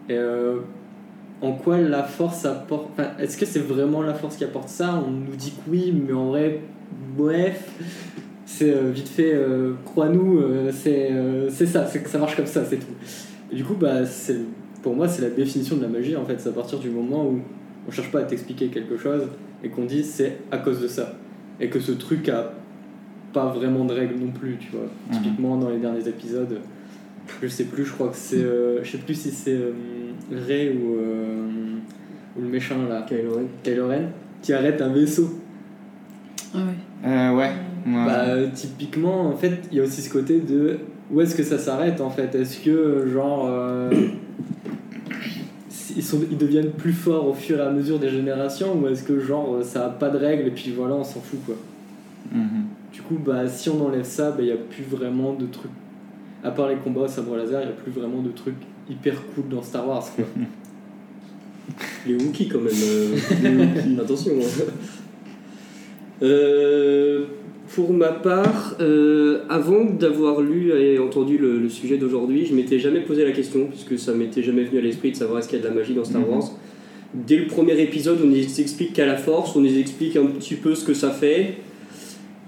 Et 0.08 0.16
euh, 0.16 0.56
en 1.40 1.52
quoi 1.52 1.78
la 1.78 2.02
force 2.02 2.44
apporte. 2.44 2.88
Enfin, 2.94 3.10
est-ce 3.20 3.36
que 3.36 3.46
c'est 3.46 3.60
vraiment 3.60 4.02
la 4.02 4.14
force 4.14 4.36
qui 4.36 4.42
apporte 4.42 4.70
ça? 4.70 5.00
On 5.06 5.12
nous 5.12 5.36
dit 5.36 5.52
que 5.52 5.70
oui, 5.70 5.92
mais 5.92 6.12
en 6.12 6.30
vrai, 6.30 6.62
bref. 7.16 7.70
C'est 8.44 8.72
euh, 8.74 8.90
vite 8.90 9.08
fait, 9.08 9.38
crois-nous, 9.84 10.42
c'est 10.72 11.12
c'est 11.50 11.66
ça, 11.66 11.86
c'est 11.86 12.02
que 12.02 12.08
ça 12.08 12.18
marche 12.18 12.34
comme 12.34 12.46
ça, 12.46 12.64
c'est 12.64 12.78
tout. 12.78 12.86
Du 13.52 13.64
coup, 13.64 13.74
bah, 13.74 14.04
c'est- 14.04 14.40
pour 14.82 14.94
moi, 14.94 15.08
c'est 15.08 15.22
la 15.22 15.30
définition 15.30 15.76
de 15.76 15.82
la 15.82 15.88
magie 15.88 16.16
en 16.16 16.24
fait. 16.24 16.38
C'est 16.40 16.48
à 16.50 16.52
partir 16.52 16.78
du 16.78 16.90
moment 16.90 17.26
où 17.26 17.40
on 17.86 17.90
cherche 17.90 18.10
pas 18.12 18.20
à 18.20 18.24
t'expliquer 18.24 18.68
quelque 18.68 18.96
chose 18.96 19.22
et 19.64 19.68
qu'on 19.70 19.84
dit 19.84 20.02
c'est 20.04 20.38
à 20.50 20.58
cause 20.58 20.80
de 20.80 20.88
ça. 20.88 21.14
Et 21.60 21.68
que 21.68 21.80
ce 21.80 21.92
truc 21.92 22.28
a 22.28 22.52
pas 23.32 23.46
vraiment 23.46 23.84
de 23.84 23.92
règles 23.92 24.14
non 24.18 24.30
plus, 24.30 24.56
tu 24.58 24.68
vois. 24.72 24.86
Mhm. 25.10 25.22
Typiquement, 25.22 25.56
dans 25.56 25.70
les 25.70 25.78
derniers 25.78 26.06
épisodes, 26.06 26.60
je 27.42 27.48
sais 27.48 27.64
plus, 27.64 27.84
je 27.84 27.92
crois 27.92 28.08
que 28.08 28.16
c'est. 28.16 28.36
euh, 28.36 28.82
je 28.84 28.92
sais 28.92 28.98
plus 28.98 29.14
si 29.14 29.30
c'est 29.30 29.52
euh, 29.54 29.72
Rey 30.30 30.70
ou, 30.80 30.94
euh, 30.96 31.76
ou 32.36 32.42
le 32.42 32.48
méchant 32.48 32.76
là, 32.88 33.04
Kylo 33.08 33.34
Ren. 33.34 33.44
Kylo 33.62 33.88
Ren, 33.88 34.04
qui 34.42 34.52
arrête 34.52 34.80
un 34.80 34.88
vaisseau. 34.92 35.40
Ah 36.54 36.58
ouais. 36.58 37.08
Euh, 37.10 37.34
ouais. 37.34 37.50
ouais. 37.86 38.04
Bah, 38.06 38.36
typiquement, 38.54 39.28
en 39.28 39.36
fait, 39.36 39.58
il 39.72 39.78
y 39.78 39.80
a 39.80 39.84
aussi 39.84 40.00
ce 40.02 40.10
côté 40.10 40.40
de 40.40 40.78
où 41.12 41.20
est-ce 41.20 41.34
que 41.34 41.42
ça 41.42 41.58
s'arrête 41.58 42.00
en 42.00 42.10
fait? 42.10 42.34
Est-ce 42.34 42.58
que, 42.60 43.08
genre, 43.12 43.46
euh, 43.48 43.90
ils, 45.96 46.02
sont, 46.02 46.20
ils 46.30 46.36
deviennent 46.38 46.70
plus 46.72 46.92
forts 46.92 47.26
au 47.28 47.34
fur 47.34 47.58
et 47.58 47.62
à 47.62 47.70
mesure 47.70 47.98
des 47.98 48.10
générations 48.10 48.74
ou 48.78 48.86
est-ce 48.88 49.02
que, 49.02 49.18
genre, 49.20 49.58
ça 49.62 49.86
a 49.86 49.88
pas 49.90 50.10
de 50.10 50.18
règles 50.18 50.48
et 50.48 50.50
puis 50.50 50.72
voilà, 50.76 50.94
on 50.94 51.04
s'en 51.04 51.20
fout 51.20 51.40
quoi? 51.46 51.56
Mhm. 52.32 52.64
Du 52.92 53.02
coup, 53.02 53.16
bah, 53.24 53.48
si 53.48 53.68
on 53.70 53.84
enlève 53.86 54.04
ça, 54.04 54.34
il 54.38 54.44
n'y 54.46 54.50
a 54.52 54.56
plus 54.56 54.84
vraiment 54.84 55.32
de 55.34 55.46
trucs. 55.46 55.70
À 56.44 56.50
part 56.50 56.68
les 56.68 56.76
combats 56.76 57.02
au 57.02 57.08
sabre 57.08 57.36
laser, 57.36 57.62
il 57.62 57.66
n'y 57.66 57.72
a 57.72 57.76
plus 57.76 57.90
vraiment 57.90 58.22
de 58.22 58.30
trucs 58.30 58.54
hyper 58.90 59.14
cool 59.34 59.48
dans 59.50 59.62
Star 59.62 59.86
Wars 59.88 60.04
quoi. 60.14 60.24
Les 62.06 62.14
Wookiees 62.14 62.48
quand 62.48 62.60
même. 62.60 62.72
euh, 62.72 63.16
les 63.42 63.50
Wookiees, 63.56 64.00
Attention. 64.00 64.32
hein. 64.40 64.64
Euh, 66.22 67.26
pour 67.74 67.92
ma 67.92 68.08
part, 68.08 68.76
euh, 68.80 69.40
avant 69.48 69.84
d'avoir 69.84 70.40
lu 70.40 70.70
et 70.72 70.98
entendu 70.98 71.38
le, 71.38 71.58
le 71.58 71.68
sujet 71.68 71.96
d'aujourd'hui, 71.98 72.46
je 72.46 72.54
m'étais 72.54 72.78
jamais 72.78 73.00
posé 73.00 73.24
la 73.24 73.32
question, 73.32 73.66
puisque 73.66 73.98
ça 73.98 74.14
m'était 74.14 74.42
jamais 74.42 74.64
venu 74.64 74.78
à 74.78 74.82
l'esprit 74.82 75.10
de 75.12 75.16
savoir 75.16 75.38
est-ce 75.40 75.48
qu'il 75.48 75.58
y 75.58 75.60
a 75.60 75.64
de 75.64 75.68
la 75.68 75.74
magie 75.74 75.94
dans 75.94 76.04
Star 76.04 76.22
Mhm. 76.22 76.28
Wars. 76.28 76.50
Dès 77.14 77.36
le 77.36 77.46
premier 77.46 77.80
épisode, 77.80 78.18
on 78.22 78.26
nous 78.26 78.60
explique 78.60 78.92
qu'à 78.92 79.06
la 79.06 79.16
force, 79.16 79.56
on 79.56 79.60
nous 79.60 79.78
explique 79.78 80.16
un 80.16 80.26
petit 80.26 80.54
peu 80.54 80.74
ce 80.74 80.84
que 80.84 80.94
ça 80.94 81.10
fait. 81.10 81.54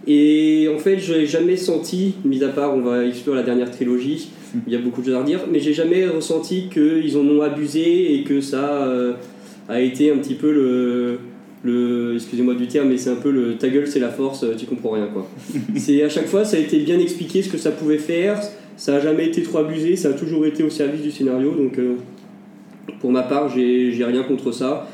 Et 0.06 0.68
en 0.74 0.78
fait, 0.78 0.98
je 0.98 1.12
n'ai 1.12 1.26
jamais 1.26 1.56
senti, 1.56 2.14
mis 2.24 2.42
à 2.42 2.48
part, 2.48 2.74
on 2.74 2.80
va 2.80 3.04
explorer 3.04 3.38
la 3.38 3.44
dernière 3.44 3.70
trilogie, 3.70 4.30
il 4.66 4.72
y 4.72 4.76
a 4.76 4.78
beaucoup 4.78 5.00
de 5.02 5.06
choses 5.06 5.14
à 5.14 5.20
redire, 5.20 5.40
mais 5.50 5.60
j'ai 5.60 5.74
jamais 5.74 6.06
ressenti 6.06 6.68
qu'ils 6.72 7.16
en 7.16 7.26
ont 7.26 7.42
abusé 7.42 8.14
et 8.14 8.24
que 8.24 8.40
ça 8.40 8.82
euh, 8.86 9.12
a 9.68 9.80
été 9.80 10.10
un 10.10 10.16
petit 10.16 10.34
peu 10.34 10.50
le. 10.52 11.18
Le 11.62 12.14
Excusez-moi 12.14 12.54
du 12.54 12.66
terme, 12.66 12.88
mais 12.88 12.96
c'est 12.96 13.10
un 13.10 13.16
peu 13.16 13.30
le 13.30 13.56
ta 13.56 13.68
gueule, 13.68 13.86
c'est 13.86 14.00
la 14.00 14.08
force, 14.08 14.44
euh, 14.44 14.54
tu 14.56 14.66
comprends 14.66 14.90
rien 14.90 15.08
quoi. 15.12 15.28
c'est 15.76 16.02
à 16.02 16.08
chaque 16.08 16.26
fois, 16.26 16.44
ça 16.44 16.56
a 16.56 16.60
été 16.60 16.78
bien 16.78 16.98
expliqué 16.98 17.42
ce 17.42 17.48
que 17.48 17.58
ça 17.58 17.70
pouvait 17.70 17.98
faire, 17.98 18.40
ça 18.76 18.96
a 18.96 19.00
jamais 19.00 19.26
été 19.26 19.42
trop 19.42 19.58
abusé, 19.58 19.96
ça 19.96 20.08
a 20.08 20.12
toujours 20.12 20.46
été 20.46 20.62
au 20.62 20.70
service 20.70 21.02
du 21.02 21.10
scénario, 21.10 21.52
donc 21.52 21.78
euh, 21.78 21.96
pour 23.00 23.10
ma 23.10 23.22
part, 23.22 23.48
j'ai 23.48 24.04
rien 24.04 24.22
contre 24.22 24.52
ça. 24.52 24.88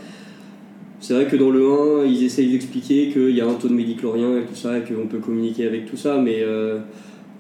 C'est 0.99 1.13
vrai 1.15 1.27
que 1.27 1.37
dans 1.37 1.51
le 1.51 2.03
1, 2.03 2.07
ils 2.07 2.25
essayent 2.25 2.51
d'expliquer 2.51 3.11
qu'il 3.11 3.31
y 3.31 3.41
a 3.41 3.47
un 3.47 3.55
taux 3.55 3.69
de 3.69 3.75
médiclorien 3.75 4.39
et 4.39 4.43
tout 4.43 4.55
ça, 4.55 4.79
et 4.79 4.81
qu'on 4.81 5.07
peut 5.07 5.19
communiquer 5.19 5.67
avec 5.67 5.87
tout 5.87 5.97
ça, 5.97 6.19
mais 6.19 6.39
euh, 6.41 6.79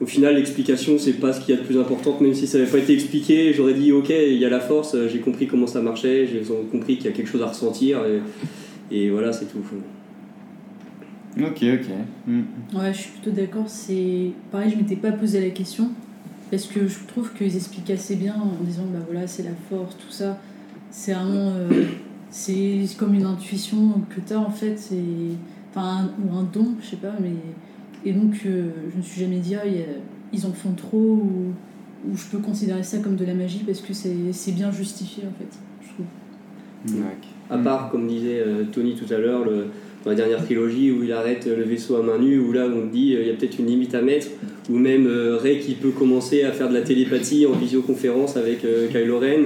au 0.00 0.06
final, 0.06 0.36
l'explication, 0.36 0.98
c'est 0.98 1.14
pas 1.14 1.32
ce 1.32 1.40
qu'il 1.40 1.54
y 1.54 1.58
a 1.58 1.60
de 1.60 1.66
plus 1.66 1.78
important, 1.78 2.16
même 2.20 2.34
si 2.34 2.46
ça 2.46 2.58
n'avait 2.58 2.70
pas 2.70 2.78
été 2.78 2.92
expliqué, 2.92 3.52
j'aurais 3.54 3.74
dit 3.74 3.92
ok, 3.92 4.10
il 4.10 4.36
y 4.36 4.44
a 4.44 4.50
la 4.50 4.60
force, 4.60 4.96
j'ai 5.10 5.18
compris 5.18 5.46
comment 5.46 5.66
ça 5.66 5.80
marchait, 5.80 6.28
j'ai 6.30 6.42
compris 6.70 6.96
qu'il 6.96 7.06
y 7.06 7.08
a 7.08 7.12
quelque 7.12 7.30
chose 7.30 7.42
à 7.42 7.46
ressentir, 7.46 7.98
et, 8.04 8.20
et 8.90 9.10
voilà, 9.10 9.32
c'est 9.32 9.46
tout. 9.46 9.58
Ok, 11.38 11.62
ok. 11.62 11.86
Mhm. 12.26 12.44
Ouais, 12.74 12.92
je 12.92 12.98
suis 12.98 13.10
plutôt 13.10 13.30
d'accord. 13.30 13.64
C'est 13.68 14.30
pareil, 14.50 14.70
je 14.70 14.76
m'étais 14.76 14.96
pas 14.96 15.12
posé 15.12 15.40
la 15.40 15.50
question 15.50 15.90
parce 16.50 16.66
que 16.66 16.86
je 16.88 16.98
trouve 17.08 17.32
qu'ils 17.34 17.54
expliquent 17.56 17.90
assez 17.90 18.16
bien 18.16 18.34
en 18.34 18.62
disant 18.64 18.84
bah 18.92 19.00
voilà, 19.10 19.26
c'est 19.26 19.42
la 19.42 19.54
force, 19.68 19.96
tout 19.98 20.10
ça. 20.10 20.38
C'est 20.90 21.12
vraiment 21.12 21.52
euh, 21.54 21.68
c'est 22.30 22.80
comme 22.98 23.14
une 23.14 23.26
intuition 23.26 24.00
que 24.08 24.20
tu 24.26 24.32
as 24.32 24.38
en 24.40 24.50
fait, 24.50 24.76
c'est 24.78 24.96
enfin 25.74 26.04
un- 26.06 26.10
ou 26.24 26.36
un 26.38 26.44
don, 26.44 26.68
je 26.80 26.86
sais 26.86 26.96
pas, 26.96 27.12
mais 27.20 27.34
et 28.04 28.12
donc 28.12 28.34
euh, 28.46 28.70
je 28.92 28.96
me 28.96 29.02
suis 29.02 29.20
jamais 29.20 29.38
dit 29.40 29.54
ah, 29.56 29.66
il 29.66 29.74
y 29.76 29.80
a- 29.82 29.86
ils 30.32 30.46
en 30.46 30.52
font 30.52 30.72
trop 30.72 30.96
ou, 30.98 31.52
ou 32.10 32.16
je 32.16 32.24
peux 32.26 32.38
considérer 32.38 32.82
ça 32.82 32.98
comme 32.98 33.16
de 33.16 33.24
la 33.26 33.34
magie 33.34 33.62
parce 33.66 33.80
que 33.82 33.92
c'est 33.92 34.32
c'est 34.32 34.52
bien 34.52 34.70
justifié 34.70 35.24
en 35.24 35.32
fait, 35.38 35.58
je 35.82 35.88
trouve. 35.92 36.06
À 37.50 37.58
part, 37.58 37.90
comme 37.90 38.06
disait 38.08 38.40
euh, 38.46 38.64
Tony 38.72 38.94
tout 38.96 39.12
à 39.14 39.18
l'heure, 39.18 39.44
dans 40.04 40.10
la 40.10 40.16
dernière 40.16 40.44
trilogie 40.44 40.90
où 40.90 41.02
il 41.04 41.12
arrête 41.12 41.46
le 41.46 41.62
vaisseau 41.64 41.96
à 41.96 42.02
main 42.02 42.18
nue, 42.18 42.38
où 42.40 42.52
là 42.52 42.66
on 42.66 42.86
dit 42.86 43.14
euh, 43.14 43.20
il 43.22 43.26
y 43.28 43.30
a 43.30 43.34
peut-être 43.34 43.58
une 43.58 43.66
limite 43.66 43.94
à 43.94 44.02
mettre, 44.02 44.28
ou 44.70 44.76
même 44.78 45.06
euh, 45.06 45.36
Rey 45.36 45.58
qui 45.58 45.74
peut 45.74 45.90
commencer 45.90 46.42
à 46.44 46.52
faire 46.52 46.68
de 46.68 46.74
la 46.74 46.82
télépathie 46.82 47.46
en 47.46 47.52
visioconférence 47.52 48.36
avec 48.36 48.64
euh, 48.64 48.88
Kylo 48.88 49.18
Ren. 49.20 49.44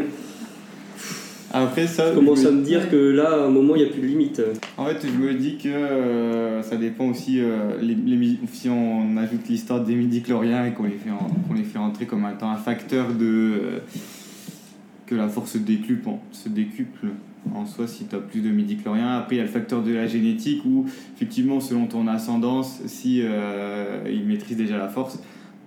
Après 1.53 1.89
ça, 1.89 2.11
Je 2.11 2.15
commence 2.15 2.43
je 2.43 2.49
à 2.49 2.53
me- 2.53 2.63
dire 2.63 2.89
que 2.91 2.97
là, 2.97 3.33
à 3.33 3.47
un 3.47 3.51
moment, 3.51 3.75
il 3.75 3.83
n'y 3.83 3.89
a 3.89 3.91
plus 3.93 4.01
de 4.03 4.07
limite. 4.07 4.41
en 4.79 4.87
fait, 4.87 4.99
je 5.05 5.21
me 5.21 5.35
dis 5.35 5.57
que 5.57 5.69
euh, 5.69 6.63
ça 6.63 6.77
dépend 6.77 7.09
aussi. 7.11 7.41
euh, 7.41 7.73
les, 7.83 7.97
les 8.07 8.17
mi- 8.17 8.39
si 8.53 8.69
on 8.69 9.17
ajoute 9.17 9.49
l'histoire 9.49 9.83
des 9.85 9.97
midi-chloriens 9.97 10.65
et 10.67 10.73
qu'on 10.73 10.85
les, 10.85 10.91
fait 10.91 11.11
en- 11.11 11.29
qu'on 11.49 11.55
les 11.55 11.65
fait 11.65 11.79
entrer 11.79 12.07
comme 12.07 12.25
étant 12.33 12.51
un 12.51 12.57
facteur 12.57 13.09
de. 13.13 13.25
euh, 13.27 13.79
que 15.07 15.17
la 15.17 15.29
force 15.29 15.57
décuple, 15.57 16.09
se 16.31 16.49
décuple 16.49 17.09
en 17.55 17.67
soi 17.67 17.87
si 17.87 18.05
tu 18.07 18.15
as 18.15 18.19
plus 18.19 18.41
de 18.41 18.51
midi-chloriens. 18.51 19.17
Après, 19.19 19.37
il 19.37 19.39
y 19.39 19.41
a 19.41 19.45
le 19.45 19.51
facteur 19.51 19.83
de 19.83 19.93
la 19.93 20.07
génétique 20.07 20.63
où, 20.65 20.85
effectivement, 21.15 21.61
selon 21.61 21.87
ton 21.87 22.07
ascendance, 22.07 22.81
si 22.87 23.21
euh, 23.23 24.03
il 24.11 24.25
maîtrise 24.27 24.57
déjà 24.57 24.79
la 24.79 24.89
force, 24.89 25.19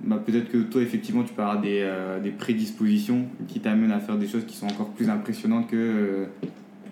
bah, 0.04 0.22
peut-être 0.24 0.50
que 0.50 0.58
toi, 0.58 0.82
effectivement, 0.82 1.24
tu 1.24 1.34
peux 1.34 1.42
avoir 1.42 1.62
des, 1.62 1.80
euh, 1.82 2.22
des 2.22 2.32
prédispositions 2.32 3.26
qui 3.48 3.60
t'amènent 3.60 3.92
à 3.92 4.00
faire 4.00 4.18
des 4.18 4.28
choses 4.28 4.46
qui 4.46 4.56
sont 4.56 4.68
encore 4.68 4.90
plus 4.90 5.10
impressionnantes 5.10 5.68
que 5.68 5.76
euh, 5.76 6.26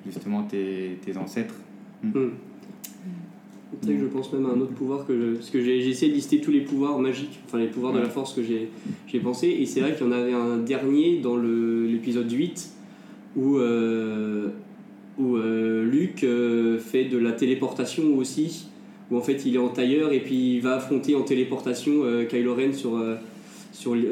justement 0.06 0.44
tes, 0.44 0.98
tes 1.06 1.18
ancêtres. 1.18 1.56
Hmm. 2.04 2.30
C'est 3.82 3.86
vrai 3.88 3.96
que 3.96 4.02
je 4.02 4.08
pense 4.08 4.32
même 4.34 4.46
à 4.46 4.50
un 4.50 4.60
autre 4.60 4.74
pouvoir 4.74 5.06
que 5.06 5.14
je- 5.18 5.36
parce 5.36 5.50
que 5.50 5.64
j'ai 5.64 5.88
essayé 5.90 6.12
de 6.12 6.16
lister 6.16 6.42
tous 6.42 6.52
les 6.52 6.62
pouvoirs 6.62 7.00
magiques, 7.00 7.40
enfin 7.46 7.58
les 7.58 7.68
pouvoirs 7.68 7.94
de 7.94 8.00
la 8.00 8.10
force 8.10 8.34
que 8.34 8.42
j'ai 8.44 9.20
pensé 9.20 9.48
et 9.48 9.66
c'est 9.66 9.80
vrai 9.80 9.96
qu'il 9.96 10.06
y 10.06 10.10
en 10.10 10.12
avait 10.12 10.34
un 10.34 10.58
dernier 10.58 11.20
dans 11.22 11.38
l'épisode 11.38 12.30
8 12.32 12.70
où 13.38 13.58
euh, 13.58 14.50
où 15.22 15.38
euh, 15.38 15.86
Luke 15.86 16.24
euh, 16.24 16.78
fait 16.80 17.06
de 17.06 17.18
la 17.18 17.32
téléportation 17.32 18.04
aussi 18.18 18.68
où 19.12 19.18
en 19.18 19.22
fait 19.22 19.46
il 19.46 19.56
est 19.56 19.60
en 19.60 19.70
tailleur 19.70 20.12
et 20.14 20.20
puis 20.20 20.56
il 20.56 20.62
va 20.62 20.76
affronter 20.76 21.16
en 21.16 21.22
téléportation 21.22 21.92
euh, 22.04 22.26
Kylo 22.26 22.56
Ren 22.56 22.74
sur 22.74 22.96
euh, 22.98 23.16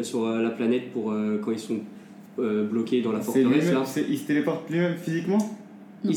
sur 0.04 0.26
la 0.28 0.50
planète 0.50 0.92
pour 0.94 1.12
euh, 1.12 1.40
quand 1.44 1.52
ils 1.52 1.60
sont 1.60 1.80
euh, 2.40 2.64
bloqués 2.66 3.02
dans 3.02 3.12
la 3.12 3.20
forteresse 3.22 3.72
là. 3.72 3.84
il 4.10 4.18
se 4.18 4.26
téléporte 4.28 4.70
lui-même 4.70 4.96
physiquement? 4.98 5.38
Bah, 6.04 6.12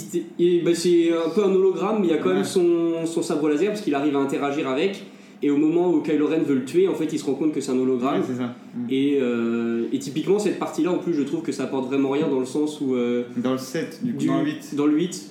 c'est 0.74 1.12
un 1.12 1.30
peu 1.34 1.44
un 1.44 1.50
hologramme, 1.52 1.98
mais 2.00 2.06
il 2.06 2.10
y 2.10 2.14
a 2.14 2.18
quand 2.18 2.28
Ouais. 2.28 2.36
même 2.36 2.44
son, 2.44 3.04
son 3.04 3.20
sabre 3.22 3.48
laser 3.48 3.68
parce 3.68 3.80
qu'il 3.80 3.94
arrive 3.96 4.14
à 4.16 4.20
interagir 4.20 4.68
avec. 4.68 5.02
Et 5.44 5.50
au 5.50 5.56
moment 5.56 5.90
où 5.92 6.00
Kylo 6.02 6.28
Ren 6.28 6.38
veut 6.38 6.54
le 6.54 6.64
tuer, 6.64 6.86
en 6.88 6.94
fait, 6.94 7.12
il 7.12 7.18
se 7.18 7.24
rend 7.24 7.34
compte 7.34 7.52
que 7.52 7.60
c'est 7.60 7.72
un 7.72 7.78
hologramme. 7.78 8.20
Ouais, 8.20 8.26
c'est 8.28 8.36
ça. 8.38 8.54
Mm. 8.76 8.86
et, 8.90 9.18
euh, 9.20 9.86
et 9.92 9.98
typiquement, 9.98 10.38
cette 10.38 10.58
partie-là, 10.58 10.92
en 10.92 10.98
plus, 10.98 11.14
je 11.14 11.22
trouve 11.22 11.42
que 11.42 11.50
ça 11.52 11.64
apporte 11.64 11.86
vraiment 11.88 12.10
rien 12.10 12.28
dans 12.28 12.38
le 12.40 12.46
sens 12.46 12.80
où. 12.80 12.94
euh, 12.94 13.24
Dans 13.36 13.52
le 13.52 13.58
7, 13.58 14.00
du 14.04 14.12
coup, 14.12 14.18
du- 14.18 14.26
dans 14.28 14.38
le 14.38 14.44
8. 14.44 14.74
Dans 14.76 14.86
le 14.86 14.94
8, 14.96 15.30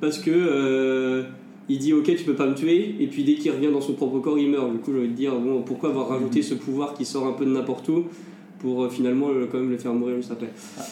parce 0.00 0.18
que. 0.18 0.30
euh, 0.32 1.22
il 1.70 1.76
dit 1.78 1.92
ok 1.92 2.04
tu 2.16 2.24
peux 2.24 2.32
pas 2.34 2.46
me 2.46 2.54
tuer 2.54 2.94
et 2.98 3.06
puis 3.08 3.24
dès 3.24 3.34
qu'il 3.34 3.50
revient 3.50 3.68
dans 3.70 3.82
son 3.82 3.92
propre 3.92 4.20
corps 4.20 4.38
il 4.38 4.48
meurt 4.48 4.72
du 4.72 4.78
coup 4.78 4.90
j'ai 4.90 5.00
envie 5.00 5.08
de 5.08 5.12
dire 5.12 5.34
bon 5.38 5.60
pourquoi 5.60 5.90
avoir 5.90 6.08
rajouté 6.08 6.40
ce 6.40 6.54
pouvoir 6.54 6.94
qui 6.94 7.04
sort 7.04 7.26
un 7.26 7.32
peu 7.32 7.44
de 7.44 7.50
n'importe 7.50 7.86
où? 7.90 8.04
Pour 8.58 8.84
euh, 8.84 8.88
finalement 8.90 9.28
quand 9.50 9.58
même 9.58 9.70
le 9.70 9.78
faire 9.78 9.92
mourir 9.94 10.16
juste 10.16 10.32
après 10.32 10.48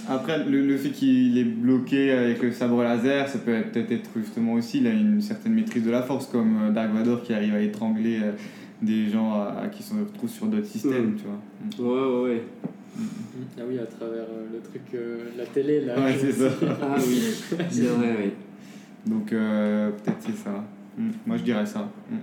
Après, 0.09 0.45
le, 0.45 0.65
le 0.67 0.77
fait 0.77 0.91
qu'il 0.91 1.37
est 1.39 1.45
bloqué 1.45 2.13
avec 2.13 2.43
le 2.43 2.53
sabre 2.53 2.83
laser, 2.83 3.29
ça 3.29 3.39
peut 3.39 3.53
être- 3.55 3.73
peut-être 3.73 3.91
être 3.93 4.11
justement 4.17 4.53
aussi 4.55 4.79
il 4.79 4.87
a 4.87 4.91
une 4.93 5.21
certaine 5.21 5.55
maîtrise 5.55 5.85
de 5.85 5.91
la 5.91 6.03
force, 6.03 6.27
comme 6.27 6.57
euh, 6.65 6.71
Dark 6.71 6.93
Vador 6.93 7.23
qui 7.23 7.33
arrive 7.35 7.55
à 7.55 7.61
étrangler 7.61 8.21
euh, 8.23 8.33
des 8.83 9.09
gens 9.09 9.33
à- 9.33 9.69
qui 9.73 9.83
se 9.83 9.95
retrouvent 9.95 10.31
sur 10.31 10.47
d'autres 10.47 10.67
systèmes, 10.67 11.13
Mm. 11.13 11.17
tu 11.77 11.85
vois. 11.85 12.03
ouais 12.03 12.09
ouais 12.09 12.31
ouais 12.35 12.43
Ah 13.59 13.63
oui, 13.69 13.79
à 13.79 13.87
travers 13.87 14.23
euh, 14.25 14.47
le 14.53 14.61
truc, 14.61 14.83
euh, 14.95 15.19
la 15.37 15.45
télé 15.47 15.81
là. 15.85 15.99
Ouais, 15.99 16.15
c'est 16.19 16.33
ça. 16.33 16.49
ah 16.83 16.95
oui 16.99 17.21
c'est 17.71 17.83
vrai 17.83 18.17
oui 18.23 18.31
Donc 19.07 19.33
euh, 19.33 19.91
peut-être 19.91 20.19
c'est 20.21 20.37
ça. 20.37 20.65
Mm. 20.97 21.11
Moi 21.27 21.37
je 21.37 21.43
dirais 21.43 21.67
ça. 21.67 21.91
Mm, 22.11 22.15
mm. 22.15 22.19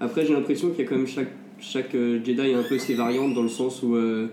Après, 0.00 0.24
j'ai 0.26 0.32
l'impression 0.34 0.70
qu'il 0.70 0.84
y 0.84 0.86
a 0.86 0.90
quand 0.90 0.96
même 0.96 1.06
chaque, 1.06 1.30
chaque 1.60 1.94
euh, 1.94 2.18
Jedi 2.24 2.52
a 2.54 2.58
un 2.58 2.62
peu 2.68 2.76
ses 2.78 2.94
variantes 2.94 3.34
dans 3.34 3.42
le 3.42 3.48
sens 3.48 3.82
où 3.82 3.94
euh, 3.94 4.28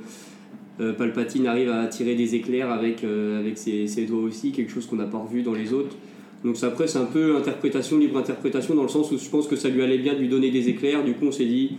euh, 0.79 0.93
Palpatine 0.93 1.47
arrive 1.47 1.69
à 1.69 1.85
tirer 1.87 2.15
des 2.15 2.35
éclairs 2.35 2.71
avec, 2.71 3.03
euh, 3.03 3.39
avec 3.39 3.57
ses, 3.57 3.87
ses 3.87 4.05
doigts 4.05 4.21
aussi, 4.23 4.51
quelque 4.51 4.71
chose 4.71 4.85
qu'on 4.87 4.95
n'a 4.95 5.05
pas 5.05 5.19
revu 5.19 5.41
dans 5.43 5.53
les 5.53 5.71
autres. 5.73 5.95
Donc 6.43 6.57
ça, 6.57 6.67
après, 6.67 6.87
c'est 6.87 6.97
un 6.97 7.05
peu 7.05 7.37
interprétation, 7.37 7.97
libre 7.97 8.17
interprétation, 8.17 8.75
dans 8.75 8.83
le 8.83 8.89
sens 8.89 9.11
où 9.11 9.17
je 9.17 9.29
pense 9.29 9.47
que 9.47 9.55
ça 9.55 9.69
lui 9.69 9.81
allait 9.81 9.97
bien 9.99 10.13
de 10.13 10.19
lui 10.19 10.27
donner 10.29 10.51
des 10.51 10.67
éclairs. 10.69 11.03
Du 11.03 11.13
coup, 11.13 11.25
on 11.27 11.31
s'est 11.31 11.45
dit, 11.45 11.77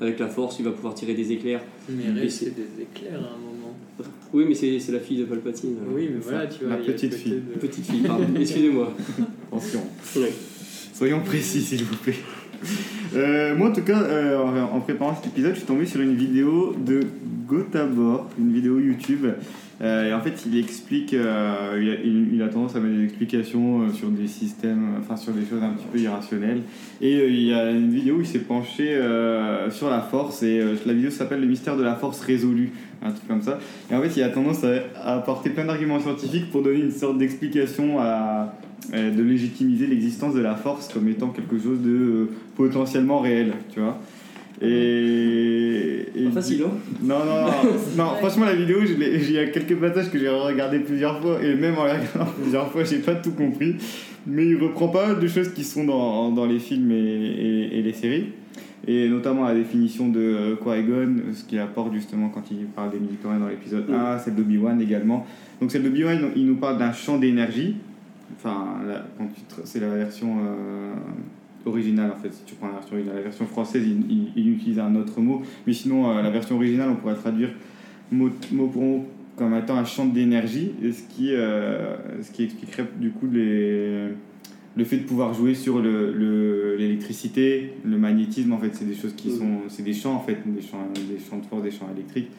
avec 0.00 0.18
la 0.18 0.28
force, 0.28 0.56
il 0.58 0.64
va 0.64 0.70
pouvoir 0.72 0.94
tirer 0.94 1.14
des 1.14 1.32
éclairs. 1.32 1.62
Mais 1.88 2.20
rester 2.20 2.46
c'est- 2.46 2.50
des 2.50 2.82
éclairs 2.82 3.20
à 3.20 3.34
un 3.34 3.38
moment. 3.38 3.48
Oui, 4.34 4.44
mais 4.48 4.54
c'est 4.54 4.78
c'est 4.80 4.92
la 4.92 4.98
fille 5.00 5.18
de 5.18 5.24
Palpatine. 5.24 5.76
Oui, 5.94 6.08
mais 6.12 6.18
voilà, 6.20 6.46
tu 6.46 6.62
La 6.64 6.70
vois. 6.70 6.78
il 6.78 6.82
y 6.82 6.84
a 6.84 6.88
le 6.88 6.94
petite 6.94 7.14
fille. 7.14 7.32
de- 7.32 7.58
Petite 7.60 7.86
fille, 7.86 8.00
pardon. 8.00 8.24
Excusez-moi. 8.40 8.92
Attention. 9.52 9.80
Ouais. 10.16 10.32
Soyons 10.94 11.20
précis 11.20 11.60
s'il 11.60 11.84
vous 11.84 11.96
plaît. 11.96 12.14
Euh, 13.14 13.54
moi 13.56 13.68
en 13.68 13.72
tout 13.72 13.82
cas, 13.82 14.00
euh, 14.02 14.38
en, 14.72 14.80
préparant 14.80 15.14
cet 15.14 15.26
épisode, 15.32 15.52
je 15.52 15.58
suis 15.58 15.66
tombé 15.66 15.84
sur 15.86 16.00
une 16.00 16.14
vidéo 16.14 16.74
de 16.78 17.00
Gotabor, 17.46 18.28
une 18.38 18.52
vidéo 18.52 18.78
YouTube. 18.78 19.26
Euh, 19.80 20.08
et 20.08 20.14
en 20.14 20.20
fait, 20.20 20.44
il 20.46 20.56
explique, 20.58 21.12
il, 21.12 21.18
a, 21.20 21.76
il- 21.76 22.40
a 22.42 22.48
tendance 22.48 22.76
à 22.76 22.80
mettre 22.80 22.96
des 22.96 23.04
explications 23.04 23.92
sur 23.92 24.08
des 24.08 24.28
systèmes, 24.28 24.94
enfin 25.00 25.16
sur 25.16 25.32
des 25.32 25.44
choses 25.44 25.62
un 25.62 25.70
petit 25.70 25.86
peu 25.92 25.98
irrationnelles. 25.98 26.62
Et 27.00 27.26
il 27.28 27.42
y 27.42 27.52
a 27.52 27.70
une 27.70 27.90
vidéo 27.90 28.16
où 28.16 28.20
il 28.20 28.26
s'est 28.26 28.38
penché 28.38 28.96
sur 29.70 29.90
la 29.90 30.00
force, 30.00 30.42
et 30.42 30.62
la 30.86 30.92
vidéo 30.92 31.10
s'appelle 31.10 31.40
Le 31.40 31.46
mystère 31.48 31.76
de 31.76 31.82
la 31.82 31.96
force 31.96 32.20
résolue, 32.20 32.70
un 33.04 33.10
truc 33.10 33.26
comme 33.28 33.42
ça. 33.42 33.58
Et 33.90 33.94
en 33.94 34.02
fait, 34.02 34.16
il 34.16 34.22
a 34.22 34.28
tendance 34.28 34.62
à, 34.64 35.14
apporter 35.16 35.50
plein 35.50 35.64
d'arguments 35.64 36.00
scientifiques 36.00 36.50
pour 36.50 36.62
donner 36.62 36.80
une 36.80 36.90
sorte 36.90 37.18
d'explication 37.18 37.98
à, 38.00 38.54
euh, 38.94 39.10
de 39.10 39.22
légitimiser 39.22 39.86
l'existence 39.86 40.34
de 40.34 40.40
la 40.40 40.54
force 40.54 40.88
comme 40.92 41.08
étant 41.08 41.28
quelque 41.28 41.58
chose 41.58 41.80
de 41.80 41.90
euh, 41.90 42.30
potentiellement 42.56 43.20
réel, 43.20 43.52
tu 43.72 43.80
vois. 43.80 43.98
Et, 44.64 46.06
facile, 46.32 46.62
non, 47.02 47.16
non, 47.18 47.24
non, 47.24 47.50
non 47.96 48.04
franchement, 48.20 48.44
la 48.46 48.54
vidéo, 48.54 48.78
il 48.84 49.30
y 49.32 49.38
a 49.38 49.46
quelques 49.46 49.74
passages 49.76 50.10
que 50.10 50.18
j'ai 50.18 50.28
regardé 50.28 50.78
plusieurs 50.78 51.20
fois, 51.20 51.38
et 51.42 51.54
même 51.54 51.76
en 51.78 51.84
les 51.84 51.92
regardant 51.92 52.30
plusieurs 52.42 52.70
fois, 52.70 52.84
j'ai 52.84 52.98
pas 52.98 53.14
tout 53.16 53.32
compris. 53.32 53.74
Mais 54.26 54.46
il 54.46 54.56
reprend 54.56 54.88
pas 54.88 55.08
mal 55.08 55.20
de 55.20 55.26
choses 55.26 55.52
qui 55.52 55.64
sont 55.64 55.84
dans, 55.84 56.30
dans 56.30 56.46
les 56.46 56.60
films 56.60 56.92
et, 56.92 56.94
et- 56.94 57.78
et 57.78 57.82
les 57.82 57.92
séries, 57.92 58.26
et 58.86 59.08
notamment 59.08 59.44
la 59.44 59.54
définition 59.54 60.08
de 60.08 60.20
euh, 60.20 60.56
Qui-Gon, 60.56 61.32
ce 61.34 61.44
qu'il 61.44 61.58
apporte 61.58 61.92
justement 61.94 62.28
quand 62.30 62.42
il 62.50 62.66
parle 62.66 62.90
des 62.90 62.98
militaires 62.98 63.38
dans 63.38 63.48
l'épisode 63.48 63.88
Mm. 63.88 63.94
1, 63.94 64.18
celle 64.18 64.34
d'Obi-Wan 64.34 64.80
également. 64.80 65.26
Donc, 65.60 65.70
celle 65.70 65.82
d'Obi-Wan, 65.84 66.30
il 66.36 66.46
nous 66.46 66.56
parle 66.56 66.78
d'un 66.78 66.92
champ 66.92 67.18
d'énergie, 67.18 67.76
enfin, 68.36 68.80
c'est 69.64 69.80
la 69.80 69.88
version. 69.94 70.36
euh, 70.44 70.94
originale 71.64 72.10
en 72.10 72.20
fait 72.20 72.32
si 72.34 72.42
tu 72.44 72.56
prends 72.56 72.66
la 72.66 72.72
version 72.74 72.96
originale 72.96 73.16
la 73.18 73.22
version 73.22 73.46
française 73.46 73.84
il, 73.86 74.10
il- 74.10 74.32
il 74.34 74.48
utilise 74.50 74.80
un 74.80 74.96
autre 74.96 75.20
mot 75.20 75.42
mais 75.64 75.72
sinon 75.72 76.10
euh, 76.10 76.20
la 76.20 76.28
version 76.30 76.56
originale 76.56 76.88
on 76.90 76.96
pourrait 76.96 77.14
traduire 77.14 77.50
mot, 78.10 78.30
mot 78.50 78.66
pour 78.66 78.82
mot 78.82 79.06
comme 79.36 79.54
étant 79.54 79.76
un 79.76 79.84
champ 79.84 80.06
d'énergie 80.06 80.72
ce 80.82 81.02
qui 81.14 81.28
euh, 81.32 81.94
ce 82.20 82.32
qui 82.32 82.42
expliquerait 82.42 82.86
du 82.96 83.10
coup 83.12 83.28
les 83.32 84.08
le 84.76 84.84
fait 84.84 84.96
de 84.98 85.02
pouvoir 85.04 85.34
jouer 85.34 85.54
sur 85.54 85.80
le- 85.80 86.12
le- 86.12 86.76
l'électricité 86.76 87.74
le, 87.84 87.98
magnétisme 87.98 88.52
en 88.52 88.58
fait 88.58 88.70
c'est 88.74 88.86
des 88.86 88.94
choses 88.94 89.14
qui 89.14 89.28
Mm. 89.28 89.38
sont 89.38 89.58
c'est 89.68 89.82
des 89.82 89.92
champs 89.92 90.14
en 90.14 90.20
fait 90.20 90.38
des 90.46 90.62
champs 90.62 90.88
des 90.94 91.18
champs 91.18 91.38
de 91.38 91.46
force 91.46 91.62
des 91.62 91.70
champs 91.70 91.88
électriques 91.94 92.30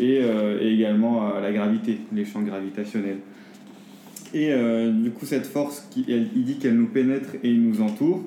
et, 0.00 0.20
euh, 0.22 0.58
et 0.62 0.72
également 0.72 1.28
euh, 1.28 1.40
la 1.40 1.52
gravité 1.52 1.98
les 2.12 2.24
champs 2.24 2.42
gravitationnels 2.42 3.18
et 4.34 4.52
euh, 4.52 4.90
du 4.90 5.10
coup, 5.12 5.24
cette 5.24 5.46
force, 5.46 5.86
qui, 5.90 6.04
elle- 6.08 6.26
il 6.34 6.44
dit 6.44 6.56
qu'elle 6.58 6.76
nous 6.76 6.88
pénètre 6.88 7.30
et 7.44 7.54
nous 7.56 7.80
entoure. 7.80 8.24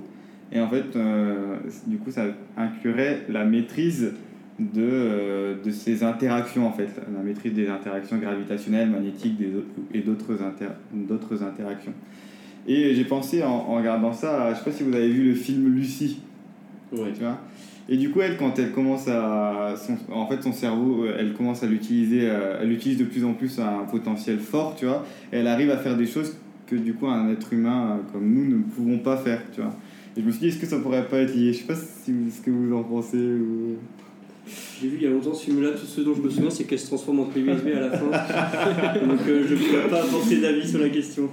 Et 0.52 0.60
en 0.60 0.68
fait, 0.70 0.86
du 1.88 1.98
coup, 1.98 2.10
ça 2.10 2.24
inclurait 2.58 3.26
la 3.30 3.44
maîtrise 3.46 4.14
de, 4.60 5.58
de 5.64 5.72
ces 5.72 6.02
interactions, 6.04 6.66
en 6.66 6.72
fait. 6.72 6.90
La 7.14 7.22
maîtrise 7.22 7.54
des 7.54 7.68
interactions 7.68 8.18
gravitationnelles, 8.18 8.90
magnétiques 8.90 9.38
des 9.38 9.50
et 9.94 10.00
d'autres 10.00 10.42
inter- 10.42 10.74
d'autres 10.94 11.44
interactions. 11.44 11.94
Et 12.68 12.94
j'ai 12.94 13.04
pensé, 13.06 13.44
en, 13.44 13.50
en 13.50 13.76
regardant 13.76 14.14
ça, 14.14 14.44
à- 14.46 14.54
je 14.54 14.60
sais 14.60 14.66
pas 14.66 14.72
si 14.72 14.84
vous 14.84 14.94
avez 14.94 15.10
vu 15.10 15.24
le 15.30 15.34
film 15.36 15.74
Lucie 15.76 16.20
Ouais. 16.92 17.12
tu 17.14 17.22
vois. 17.22 17.38
Et 17.88 17.98
du 17.98 18.12
coup, 18.12 18.22
elle, 18.22 18.38
quand 18.38 18.58
elle 18.60 18.72
commence 18.72 19.08
à. 19.08 19.74
son- 19.78 19.98
en 20.14 20.28
fait, 20.28 20.42
son 20.44 20.54
cerveau, 20.54 21.04
euh, 21.06 21.16
elle 21.20 21.34
commence 21.34 21.64
à 21.64 21.68
l'utiliser, 21.68 22.22
euh, 22.24 22.60
elle 22.62 22.72
utilise 22.72 22.98
de 23.00 23.04
plus 23.06 23.24
en 23.26 23.34
plus 23.34 23.60
un 23.60 23.86
potentiel 23.90 24.38
fort, 24.40 24.76
tu 24.78 24.86
vois. 24.86 25.06
Et 25.34 25.38
elle 25.38 25.48
arrive 25.48 25.72
à 25.72 25.78
faire 25.78 25.98
des 25.98 26.06
choses 26.06 26.36
que, 26.68 26.76
du 26.76 26.94
coup, 26.94 27.08
un 27.08 27.32
être 27.32 27.52
humain 27.54 27.98
euh, 27.98 28.12
comme 28.14 28.32
nous 28.32 28.46
ne 28.58 28.62
pouvons 28.62 29.00
pas 29.00 29.18
faire, 29.18 29.42
tu 29.54 29.62
vois. 29.62 29.72
Et 30.18 30.22
je 30.22 30.26
me 30.26 30.32
suis 30.32 30.40
dit, 30.42 30.48
est-ce 30.50 30.58
que 30.60 30.68
ça 30.68 30.78
pourrait 30.80 31.08
pas 31.08 31.18
être 31.20 31.34
lié? 31.36 31.52
Je 31.54 31.60
sais 31.60 31.64
pas 31.66 31.76
si, 31.76 32.14
ce 32.32 32.42
que 32.46 32.52
vous 32.52 32.76
en 32.76 32.84
pensez. 32.84 33.18
Ou... 33.18 33.78
J'ai 34.82 34.88
vu 34.88 34.98
il 35.00 35.04
y 35.04 35.08
a 35.08 35.12
longtemps 35.12 35.34
ce 35.34 35.46
film-là, 35.46 35.70
tout 35.72 35.86
ce 35.86 36.02
dont 36.02 36.14
je 36.16 36.22
me 36.22 36.30
souviens, 36.30 36.50
c'est 36.50 36.64
qu'elle 36.66 36.80
se 36.80 36.88
transforme 36.88 37.20
en 37.22 37.26
clé 37.26 37.42
USB 37.42 37.68
à 37.76 37.80
la 37.82 37.92
fin. 37.92 38.06
Donc 39.06 39.20
euh, 39.28 39.46
je 39.48 39.54
ne 39.56 39.60
pourrais 39.60 39.88
pas 39.90 40.04
apporter 40.04 40.42
d'avis 40.42 40.68
sur 40.68 40.80
la 40.80 40.90
question. 40.90 41.30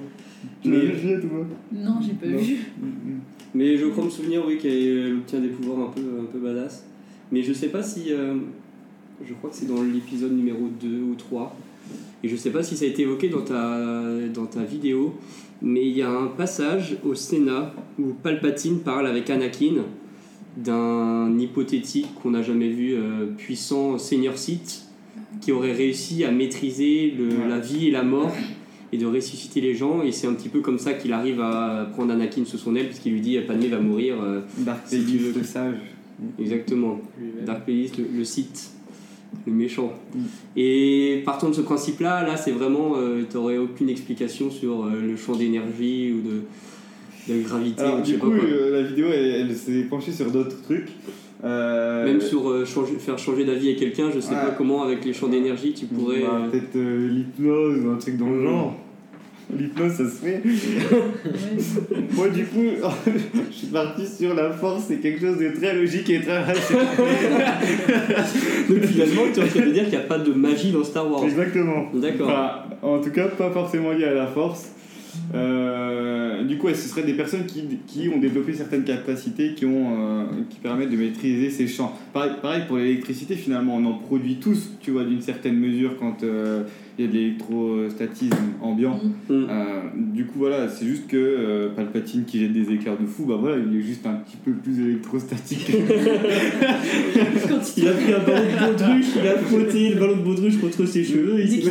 Tu 0.62 0.70
l'as 0.70 0.78
Mais, 0.78 0.86
vu, 0.86 0.98
Juliette, 0.98 1.24
ou 1.24 1.28
pas 1.28 1.46
Non, 1.72 1.94
j'ai 2.00 2.12
pas 2.14 2.26
Non. 2.26 2.38
vu. 2.38 2.54
Mm, 2.80 2.86
mm. 2.86 3.20
mais 3.54 3.76
je 3.76 3.86
crois 3.86 4.04
me 4.04 4.10
souvenir, 4.10 4.44
oui, 4.46 4.58
qu'elle 4.58 5.14
obtient 5.18 5.40
des 5.40 5.48
pouvoirs 5.48 5.88
un 5.88 5.92
peu, 5.92 6.00
un 6.20 6.24
peu 6.24 6.38
badass. 6.38 6.84
Mais 7.32 7.42
je 7.42 7.52
sais 7.52 7.68
pas 7.68 7.82
si. 7.82 8.06
euh, 8.12 8.34
je 9.26 9.32
crois 9.34 9.50
que 9.50 9.56
c'est 9.56 9.66
dans 9.66 9.82
l'épisode 9.82 10.32
numéro 10.36 10.68
2 10.80 10.88
ou 11.10 11.14
3. 11.16 11.56
Et 12.22 12.28
je 12.28 12.36
sais 12.36 12.50
pas 12.50 12.62
si 12.62 12.76
ça 12.76 12.84
a 12.84 12.88
été 12.88 13.02
évoqué 13.02 13.28
dans 13.28 13.42
ta, 13.42 13.80
dans 14.34 14.46
ta 14.46 14.62
vidéo. 14.62 15.14
Mais 15.62 15.86
il 15.86 15.96
y 15.96 16.02
a 16.02 16.10
un 16.10 16.26
passage 16.26 16.96
au 17.04 17.14
Sénat 17.14 17.72
où 17.98 18.12
Palpatine 18.22 18.80
parle 18.80 19.06
avec 19.06 19.30
Anakin 19.30 19.84
d'un 20.56 21.38
hypothétique 21.38 22.08
qu'on 22.22 22.30
n'a 22.30 22.42
jamais 22.42 22.68
vu 22.68 22.94
euh, 22.94 23.26
puissant 23.36 23.98
seigneur 23.98 24.38
Sith 24.38 24.82
qui 25.40 25.52
aurait 25.52 25.72
réussi 25.72 26.24
à 26.24 26.30
maîtriser 26.30 27.12
le- 27.16 27.28
Ouais. 27.28 27.48
la 27.48 27.58
vie 27.58 27.88
et 27.88 27.90
la 27.90 28.02
mort 28.02 28.32
et 28.92 28.98
de 28.98 29.06
ressusciter 29.06 29.60
les 29.60 29.74
gens 29.74 30.02
et 30.02 30.12
c'est 30.12 30.26
un 30.26 30.34
petit 30.34 30.48
peu 30.48 30.60
comme 30.60 30.78
ça 30.78 30.92
qu'il 30.94 31.12
arrive 31.12 31.40
à 31.40 31.88
prendre 31.92 32.12
Anakin 32.12 32.44
sous 32.44 32.58
son 32.58 32.76
aile 32.76 32.86
puisqu'il 32.86 33.12
lui 33.12 33.20
dit 33.20 33.38
Padmé 33.40 33.68
va 33.68 33.80
mourir 33.80 34.16
euh, 34.22 34.40
Dark 34.58 34.80
Si 34.86 34.98
veux. 34.98 35.32
le 35.36 35.44
sage. 35.44 35.74
exactement. 36.38 37.00
Dark 37.44 37.64
Playlist 37.64 37.98
le, 37.98 38.04
le 38.16 38.24
Sith 38.24 38.70
le 39.46 39.52
méchant 39.52 39.92
Mm. 40.14 40.20
et 40.56 41.22
partant 41.26 41.48
de 41.50 41.54
ce 41.54 41.60
principe 41.60 42.00
là 42.00 42.22
là 42.26 42.36
c'est 42.36 42.52
vraiment 42.52 42.92
euh, 42.96 43.24
t'aurais 43.30 43.58
aucune 43.58 43.88
explication 43.90 44.50
sur 44.50 44.84
euh, 44.84 45.00
le 45.00 45.16
champ 45.16 45.34
d'énergie 45.34 46.12
ou 46.14 46.22
de, 46.28 47.34
de 47.34 47.42
gravité 47.42 47.82
Alors, 47.82 47.96
ou 47.96 47.98
je 48.00 48.04
sais 48.06 48.12
du 48.12 48.18
coup, 48.18 48.30
quoi. 48.30 48.38
euh, 48.38 48.82
la 48.82 48.88
vidéo, 48.88 49.06
elle, 49.12 49.48
elle 49.50 49.56
s'est 49.56 49.82
penchée 49.90 50.12
sur 50.12 50.30
d'autres 50.30 50.62
trucs. 50.62 50.88
Euh, 51.44 52.04
Même 52.06 52.20
sur 52.20 52.48
euh, 52.50 52.64
changer, 52.64 52.94
faire 52.98 53.18
changer 53.18 53.44
d'avis 53.44 53.70
à 53.72 53.74
quelqu'un, 53.74 54.10
je 54.14 54.20
sais 54.20 54.30
Ouais. 54.34 54.40
pas 54.40 54.54
comment 54.56 54.82
avec 54.82 55.04
les 55.04 55.12
champs 55.12 55.28
d'énergie 55.28 55.72
tu 55.74 55.84
pourrais. 55.86 56.20
bah, 56.20 56.40
euh, 56.46 56.50
Peut-être 56.50 56.76
euh, 56.76 57.08
l'hypnose 57.10 57.84
ou 57.84 57.90
un 57.90 57.96
truc 57.96 58.16
dans 58.16 58.30
le 58.30 58.40
Mm. 58.40 58.44
genre. 58.44 58.74
L'hypnose, 59.56 59.92
ça 59.92 60.04
se 60.04 60.24
fait. 60.24 60.42
Moi, 62.14 62.28
du 62.30 62.44
coup, 62.46 62.64
je 63.50 63.54
suis 63.56 63.66
parti 63.68 64.04
sur 64.06 64.34
la 64.34 64.50
force, 64.50 64.84
c'est 64.88 64.96
quelque 64.96 65.20
chose 65.20 65.38
de 65.38 65.50
très 65.50 65.72
logique 65.74 66.08
et 66.10 66.20
très 66.20 66.42
rationnel. 66.42 66.86
Donc 68.68 68.80
finalement, 68.84 69.22
tu 69.32 69.40
es 69.40 69.42
en 69.44 69.46
train 69.46 69.60
de 69.60 69.70
dire 69.70 69.82
qu'il 69.84 69.92
n'y 69.92 69.96
a 70.04 70.08
pas 70.08 70.18
de 70.18 70.32
magie 70.32 70.72
dans 70.72 70.82
Star 70.82 71.08
Wars. 71.10 71.22
Exactement. 71.24 71.84
D'accord. 71.94 72.28
Enfin, 72.28 72.50
en 72.82 72.98
tout 73.00 73.10
cas, 73.10 73.28
pas 73.28 73.50
forcément 73.50 73.92
lié 73.92 74.04
à 74.04 74.14
la 74.14 74.26
force. 74.26 74.70
Euh, 75.34 76.44
du 76.44 76.58
coup, 76.58 76.68
ce 76.68 76.74
seraient 76.74 77.02
des 77.02 77.14
personnes 77.14 77.46
qui, 77.46 77.64
qui 77.86 78.08
ont 78.08 78.18
développé 78.18 78.54
certaines 78.54 78.84
capacités 78.84 79.54
qui, 79.54 79.66
ont, 79.66 79.94
euh, 79.98 80.24
qui 80.48 80.58
permettent 80.58 80.90
de 80.90 80.96
maîtriser 80.96 81.50
ces 81.50 81.66
champs. 81.66 81.96
Pareil, 82.12 82.32
pareil 82.40 82.62
pour 82.66 82.76
l'électricité, 82.76 83.34
finalement, 83.34 83.76
on 83.76 83.84
en 83.86 83.94
produit 83.94 84.36
tous, 84.36 84.70
tu 84.80 84.90
vois, 84.92 85.04
d'une 85.04 85.20
certaine 85.20 85.56
mesure 85.56 85.96
quand 85.98 86.22
euh, 86.22 86.64
il 86.98 87.04
y 87.04 87.08
a 87.08 87.10
de 87.10 87.16
l'électrostatisme 87.16 88.36
ambiant. 88.62 88.98
Mm. 89.28 89.32
Mm. 89.34 89.46
Euh, 89.50 89.80
du 90.14 90.24
coup, 90.26 90.38
voilà, 90.38 90.68
c'est 90.68 90.86
juste 90.86 91.06
que 91.08 91.16
euh, 91.16 91.68
Palpatine 91.76 92.24
qui 92.24 92.40
jette 92.40 92.52
des 92.54 92.72
éclairs 92.72 92.96
de 92.98 93.06
fou, 93.06 93.24
bah 93.26 93.36
voilà, 93.38 93.56
il 93.58 93.76
est 93.78 93.82
juste 93.82 94.06
un 94.06 94.14
petit 94.14 94.36
peu 94.42 94.52
plus 94.52 94.80
électrostatique. 94.80 95.70
Il 97.78 97.88
a 97.88 97.92
pris 97.92 98.12
un 98.14 98.18
ballon 98.20 98.44
de 98.44 98.66
baudruche, 98.72 99.06
il 99.20 99.26
a 99.28 99.36
frotté 99.38 99.88
le 99.90 100.00
ballon 100.00 100.16
de 100.16 100.22
baudruche 100.22 100.58
contre 100.58 100.86
ses 100.86 101.04
cheveux 101.04 101.40
il 101.40 101.48
s'est 101.62 101.70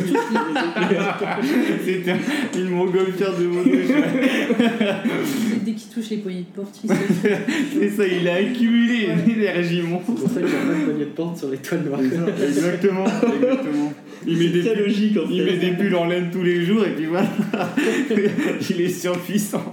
C'était 1.84 2.10
un- 2.12 2.58
une 2.58 2.68
montgolfière 2.70 3.32
de 3.36 3.46
baudruche. 3.46 3.88
les- 3.88 5.56
dès 5.64 5.72
qu'il 5.72 5.90
touche 5.92 6.10
les 6.10 6.18
poignées 6.18 6.40
de 6.54 6.54
porte, 6.60 6.80
il 6.84 6.90
se 6.90 7.82
Et 7.84 7.88
ça, 7.90 8.06
il 8.06 8.28
a 8.28 8.34
accumulé 8.34 9.08
une 9.26 9.30
énergie 9.32 9.80
C'est 9.82 9.88
monstre. 9.88 10.12
pour 10.14 10.28
ça 10.30 10.40
qu'il 10.40 10.48
n'y 10.48 10.54
a 10.54 10.58
pas 10.58 10.74
de 10.78 10.84
poignée 10.84 11.04
de 11.04 11.10
porte 11.10 11.38
sur 11.38 11.50
l'étoile 11.50 11.82
noire. 11.84 12.00
Exactement, 12.00 13.04
exactement. 13.06 13.92
Il 14.26 14.38
met 14.38 14.48
des 14.48 14.74
logique 14.74 15.16
en 15.16 15.28
il 15.30 15.44
met 15.44 15.56
des 15.56 15.72
pulls 15.72 15.94
en 15.94 16.06
laine 16.06 16.28
tous 16.32 16.42
les 16.42 16.64
jours 16.64 16.84
et 16.84 16.94
puis 16.94 17.06
voilà. 17.06 17.28
il 18.70 18.80
est 18.80 18.88
surpuissant. 18.88 19.72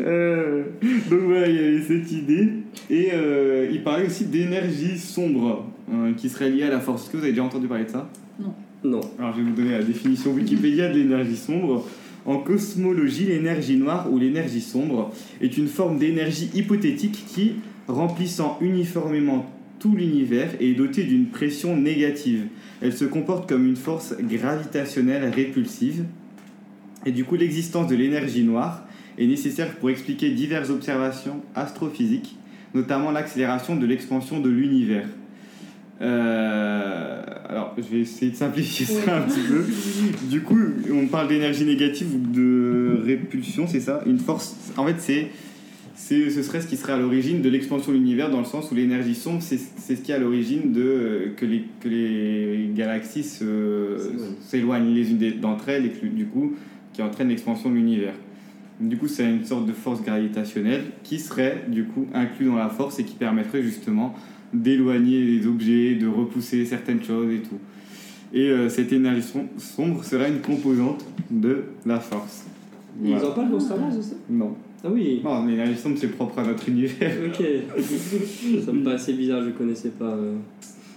Euh, 0.00 0.64
donc 1.10 1.20
voilà, 1.26 1.48
il 1.48 1.54
y 1.54 1.58
avait 1.58 1.82
cette 1.82 2.10
idée. 2.12 2.48
Et 2.88 3.10
euh, 3.12 3.68
il 3.70 3.82
parlait 3.82 4.06
aussi 4.06 4.24
d'énergie 4.24 4.98
sombre 4.98 5.66
euh, 5.92 6.12
qui 6.14 6.28
serait 6.28 6.50
liée 6.50 6.64
à 6.64 6.70
la 6.70 6.80
force. 6.80 7.02
Est-ce 7.02 7.10
que 7.10 7.16
vous 7.16 7.24
avez 7.24 7.32
déjà 7.32 7.44
entendu 7.44 7.66
parler 7.66 7.84
de 7.84 7.90
ça? 7.90 8.10
Non. 8.82 9.00
Alors 9.18 9.32
je 9.32 9.42
vais 9.42 9.50
vous 9.50 9.54
donner 9.54 9.72
la 9.72 9.82
définition 9.82 10.32
Wikipédia 10.32 10.88
de 10.88 10.98
l'énergie 10.98 11.36
sombre. 11.36 11.86
En 12.26 12.38
cosmologie, 12.38 13.26
l'énergie 13.26 13.76
noire 13.76 14.08
ou 14.10 14.18
l'énergie 14.18 14.60
sombre 14.60 15.12
est 15.40 15.56
une 15.56 15.68
forme 15.68 15.98
d'énergie 15.98 16.50
hypothétique 16.54 17.24
qui, 17.26 17.54
remplissant 17.88 18.58
uniformément 18.60 19.50
tout 19.78 19.94
l'univers, 19.96 20.50
est 20.60 20.74
dotée 20.74 21.04
d'une 21.04 21.26
pression 21.26 21.76
négative. 21.76 22.46
Elle 22.82 22.92
se 22.92 23.04
comporte 23.04 23.48
comme 23.48 23.66
une 23.66 23.76
force 23.76 24.14
gravitationnelle 24.20 25.30
répulsive. 25.30 26.04
Et 27.06 27.12
du 27.12 27.24
coup, 27.24 27.36
l'existence 27.36 27.88
de 27.88 27.96
l'énergie 27.96 28.44
noire 28.44 28.86
est 29.18 29.26
nécessaire 29.26 29.74
pour 29.76 29.90
expliquer 29.90 30.30
diverses 30.30 30.70
observations 30.70 31.42
astrophysiques, 31.54 32.36
notamment 32.74 33.10
l'accélération 33.10 33.76
de 33.76 33.86
l'expansion 33.86 34.40
de 34.40 34.48
l'univers. 34.48 35.06
Euh, 36.00 37.22
alors, 37.48 37.74
je 37.76 37.82
vais 37.82 38.00
essayer 38.00 38.30
de 38.30 38.36
simplifier 38.36 38.86
ça 38.86 39.18
un 39.18 39.22
petit 39.22 39.40
peu. 39.40 39.66
Du 40.30 40.40
coup, 40.40 40.58
on 40.92 41.06
parle 41.06 41.28
d'énergie 41.28 41.64
négative 41.64 42.08
ou 42.14 42.18
de 42.18 43.00
répulsion, 43.04 43.66
c'est 43.66 43.80
ça? 43.80 44.02
Une 44.06 44.18
force. 44.18 44.56
En 44.76 44.86
fait, 44.86 44.96
c'est. 44.98 45.28
C'est- 46.00 46.30
Ce 46.30 46.42
serait 46.42 46.60
ce 46.60 46.66
qui 46.66 46.76
serait 46.76 46.94
à 46.94 46.98
l'origine 46.98 47.42
de 47.42 47.48
l'expansion 47.48 47.92
de 47.92 47.96
l'univers, 47.98 48.30
dans 48.30 48.38
le 48.40 48.44
sens 48.44 48.70
où 48.70 48.74
l'énergie 48.74 49.14
sombre, 49.14 49.40
c'est 49.42 49.58
c'est 49.58 49.96
ce 49.96 50.00
qui 50.02 50.12
est 50.12 50.14
à 50.14 50.18
l'origine 50.18 50.72
de 50.72 50.82
euh, 50.82 51.26
que 51.36 51.44
les, 51.46 51.64
que 51.80 51.88
les 51.88 52.70
galaxies 52.74 53.22
se- 53.22 53.96
S'éloignent. 54.40 54.94
les 54.94 55.10
unes 55.10 55.40
d'entre 55.40 55.68
elles 55.68 55.86
et 55.86 55.90
que, 55.90 56.06
du 56.06 56.26
coup, 56.26 56.54
qui 56.92 57.02
entraîne 57.02 57.28
l'expansion 57.28 57.70
de 57.70 57.74
l'univers. 57.76 58.14
Du 58.80 58.96
coup, 58.96 59.08
c'est 59.08 59.28
une 59.28 59.44
sorte 59.44 59.66
de 59.66 59.72
force 59.72 60.02
gravitationnelle 60.02 60.84
qui 61.02 61.18
serait 61.18 61.64
du 61.68 61.84
coup 61.84 62.06
inclus 62.14 62.46
dans 62.46 62.56
la 62.56 62.70
force 62.70 62.98
et 62.98 63.04
qui 63.04 63.14
permettrait 63.14 63.62
justement 63.62 64.14
d'éloigner 64.54 65.20
les 65.22 65.46
objets, 65.46 65.94
de 65.96 66.08
repousser 66.08 66.64
certaines 66.64 67.02
choses 67.02 67.30
et 67.32 67.40
tout. 67.42 67.58
Et 68.32 68.48
euh, 68.48 68.68
cette 68.68 68.92
énergie 68.92 69.22
som- 69.22 69.48
sombre 69.58 70.02
serait 70.02 70.30
une 70.30 70.40
composante 70.40 71.04
de 71.30 71.64
la 71.84 72.00
force. 72.00 72.46
Ils 73.04 73.14
en 73.14 73.32
parlent 73.32 73.60
Star 73.60 73.78
Wars 73.80 73.96
aussi? 73.98 74.14
Non. 74.30 74.54
Ah 74.82 74.88
oui. 74.90 75.20
Non, 75.22 75.46
l'énergie 75.46 75.76
sombre 75.76 75.98
c'est 75.98 76.08
propre 76.08 76.38
à 76.38 76.44
notre 76.46 76.68
univers. 76.68 77.12
Ok. 77.26 77.44
Ça 78.64 78.72
me 78.72 78.82
paraissait 78.82 79.12
bizarre, 79.12 79.42
je 79.44 79.50
connaissais 79.50 79.90
pas. 79.90 80.14
euh. 80.14 80.34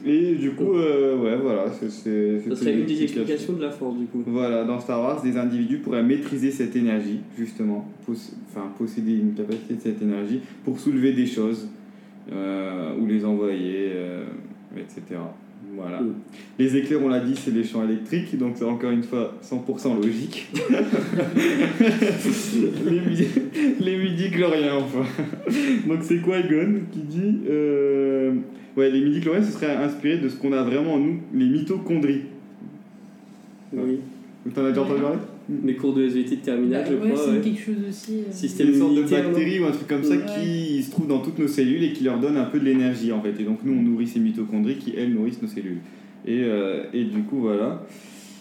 Et 0.05 0.35
du 0.35 0.51
coup, 0.51 0.73
euh, 0.73 1.17
ouais, 1.17 1.37
voilà, 1.41 1.65
c'est. 1.71 1.89
c'est- 1.89 2.39
Ça 2.39 2.43
c'était 2.43 2.55
serait 2.55 2.73
une 2.79 2.85
des 2.85 3.03
explications 3.03 3.53
de 3.53 3.61
la 3.61 3.69
force 3.71 3.97
du 3.97 4.05
coup. 4.05 4.21
Voilà, 4.27 4.65
dans 4.65 4.79
Star 4.79 5.01
Wars, 5.01 5.21
des 5.21 5.37
individus 5.37 5.77
pourraient 5.77 6.03
maîtriser 6.03 6.51
cette 6.51 6.75
énergie, 6.75 7.19
justement, 7.37 7.87
poss- 8.05 8.33
enfin, 8.49 8.69
posséder 8.77 9.13
une 9.13 9.33
capacité 9.33 9.75
de 9.75 9.79
cette 9.79 10.01
énergie 10.01 10.41
pour 10.65 10.77
soulever 10.79 11.13
des 11.13 11.25
choses 11.25 11.69
euh, 12.33 12.95
ou 12.99 13.05
les 13.05 13.23
envoyer, 13.23 13.91
euh, 13.93 14.25
etc. 14.77 15.19
Voilà. 15.75 16.01
Mm. 16.01 16.13
Les 16.59 16.77
éclairs, 16.77 16.99
on 17.03 17.09
l'a 17.09 17.19
dit, 17.19 17.35
c'est 17.35 17.51
les 17.51 17.63
champs 17.63 17.83
électriques, 17.83 18.37
donc 18.37 18.53
c'est 18.55 18.65
encore 18.65 18.91
une 18.91 19.03
fois 19.03 19.33
100% 19.43 19.95
logique. 20.01 20.47
les, 22.85 22.99
midi, 22.99 23.27
les 23.79 23.97
midi-chloriens, 23.97 24.75
enfin. 24.75 25.05
donc 25.87 25.99
c'est 26.01 26.21
Qui-Gon 26.21 26.81
qui 26.91 26.99
dit... 26.99 27.39
euh, 27.49 28.33
ouais, 28.77 28.89
les 28.91 29.01
midi-chloriens, 29.01 29.43
ce 29.43 29.51
serait 29.51 29.75
inspiré 29.75 30.17
de 30.17 30.29
ce 30.29 30.35
qu'on 30.35 30.53
a 30.53 30.63
vraiment 30.63 30.95
en 30.95 30.99
nous, 30.99 31.19
les 31.33 31.45
mitochondries. 31.45 32.21
Oui. 33.73 33.99
T'en 34.53 34.65
as 34.65 34.69
déjà 34.69 34.81
entendu 34.81 35.01
parler? 35.01 35.17
Mes 35.49 35.75
cours 35.75 35.93
de 35.93 36.03
SVT 36.07 36.37
de 36.37 36.41
terminale, 36.41 36.85
je 36.89 36.93
ouais, 36.95 37.09
crois. 37.11 37.25
c'est 37.25 37.31
ouais. 37.31 37.41
quelque 37.41 37.59
chose 37.61 37.75
aussi. 37.89 38.13
euh, 38.19 38.31
Si 38.31 38.47
C'est 38.47 38.63
une 38.63 38.75
sorte 38.75 38.91
de 38.91 38.97
immunitaire, 38.99 39.23
non 39.25 39.29
bactérie 39.31 39.59
ou 39.59 39.65
un 39.65 39.71
truc 39.71 39.87
comme 39.87 40.03
ça 40.03 40.15
qui 40.17 40.81
se 40.83 40.91
trouve 40.91 41.07
dans 41.07 41.19
toutes 41.19 41.37
nos 41.39 41.47
cellules 41.49 41.83
et 41.83 41.91
qui 41.93 42.03
leur 42.05 42.17
donne 42.19 42.37
un 42.37 42.45
peu 42.45 42.59
de 42.59 42.65
l'énergie 42.65 43.11
en 43.11 43.21
fait. 43.21 43.33
Et 43.39 43.43
donc 43.43 43.59
nous 43.65 43.73
on 43.73 43.81
nourrit 43.81 44.07
ces 44.07 44.19
mitochondries 44.21 44.77
qui 44.77 44.93
elles 44.97 45.13
nourrissent 45.13 45.41
nos 45.41 45.47
cellules. 45.49 45.79
Et, 46.25 46.43
euh, 46.43 46.83
et 46.93 47.03
du 47.03 47.23
coup 47.23 47.39
voilà. 47.41 47.85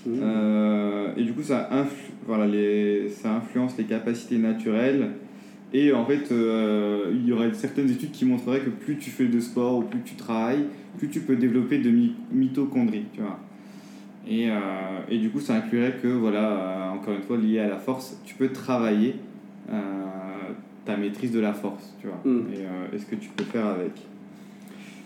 Mhm. 0.07 0.19
Euh, 0.23 1.09
et 1.17 1.25
du 1.25 1.33
coup 1.33 1.43
ça, 1.43 1.69
influ- 1.73 2.13
voilà, 2.27 2.47
les, 2.47 3.09
ça 3.09 3.35
influence 3.37 3.77
les 3.79 3.85
capacités 3.85 4.39
naturelles. 4.39 5.09
Et 5.75 5.93
en 5.93 6.05
fait 6.07 6.31
euh, 6.31 7.13
il 7.15 7.27
y 7.29 7.33
aurait 7.33 7.53
certaines 7.55 7.91
études 7.91 8.13
qui 8.13 8.25
montreraient 8.25 8.61
que 8.61 8.71
plus 8.71 8.97
tu 8.99 9.11
fais 9.11 9.27
de 9.27 9.41
sport 9.41 9.79
ou 9.79 9.83
plus 9.83 10.01
tu 10.05 10.15
travailles, 10.15 10.65
plus 10.99 11.09
tu 11.09 11.21
peux 11.21 11.35
développer 11.37 11.79
de 11.79 11.91
mi- 11.91 12.13
mitochondries. 12.33 13.05
Tu 13.13 13.21
vois. 13.21 13.41
Et, 14.29 14.49
euh, 14.49 14.55
et 15.11 15.19
du 15.19 15.31
coup, 15.31 15.41
ça 15.41 15.55
inclurait 15.57 15.97
que, 16.03 16.09
voilà, 16.09 16.51
euh, 16.51 16.91
encore 16.91 17.15
une 17.15 17.23
fois, 17.23 17.37
lié 17.37 17.59
à 17.59 17.69
la 17.69 17.79
force, 17.79 18.19
tu 18.25 18.35
peux 18.35 18.49
travailler 18.49 19.17
euh, 19.71 19.75
ta 20.85 20.97
maîtrise 20.97 21.33
de 21.33 21.41
la 21.41 21.53
force, 21.53 21.95
tu 22.01 22.07
vois. 22.07 22.21
Mm. 22.25 22.47
Et, 22.53 22.59
euh, 22.59 22.95
et 22.95 22.99
ce 22.99 23.07
que 23.07 23.17
tu 23.17 23.29
peux 23.31 23.45
faire 23.45 23.67
avec? 23.67 23.93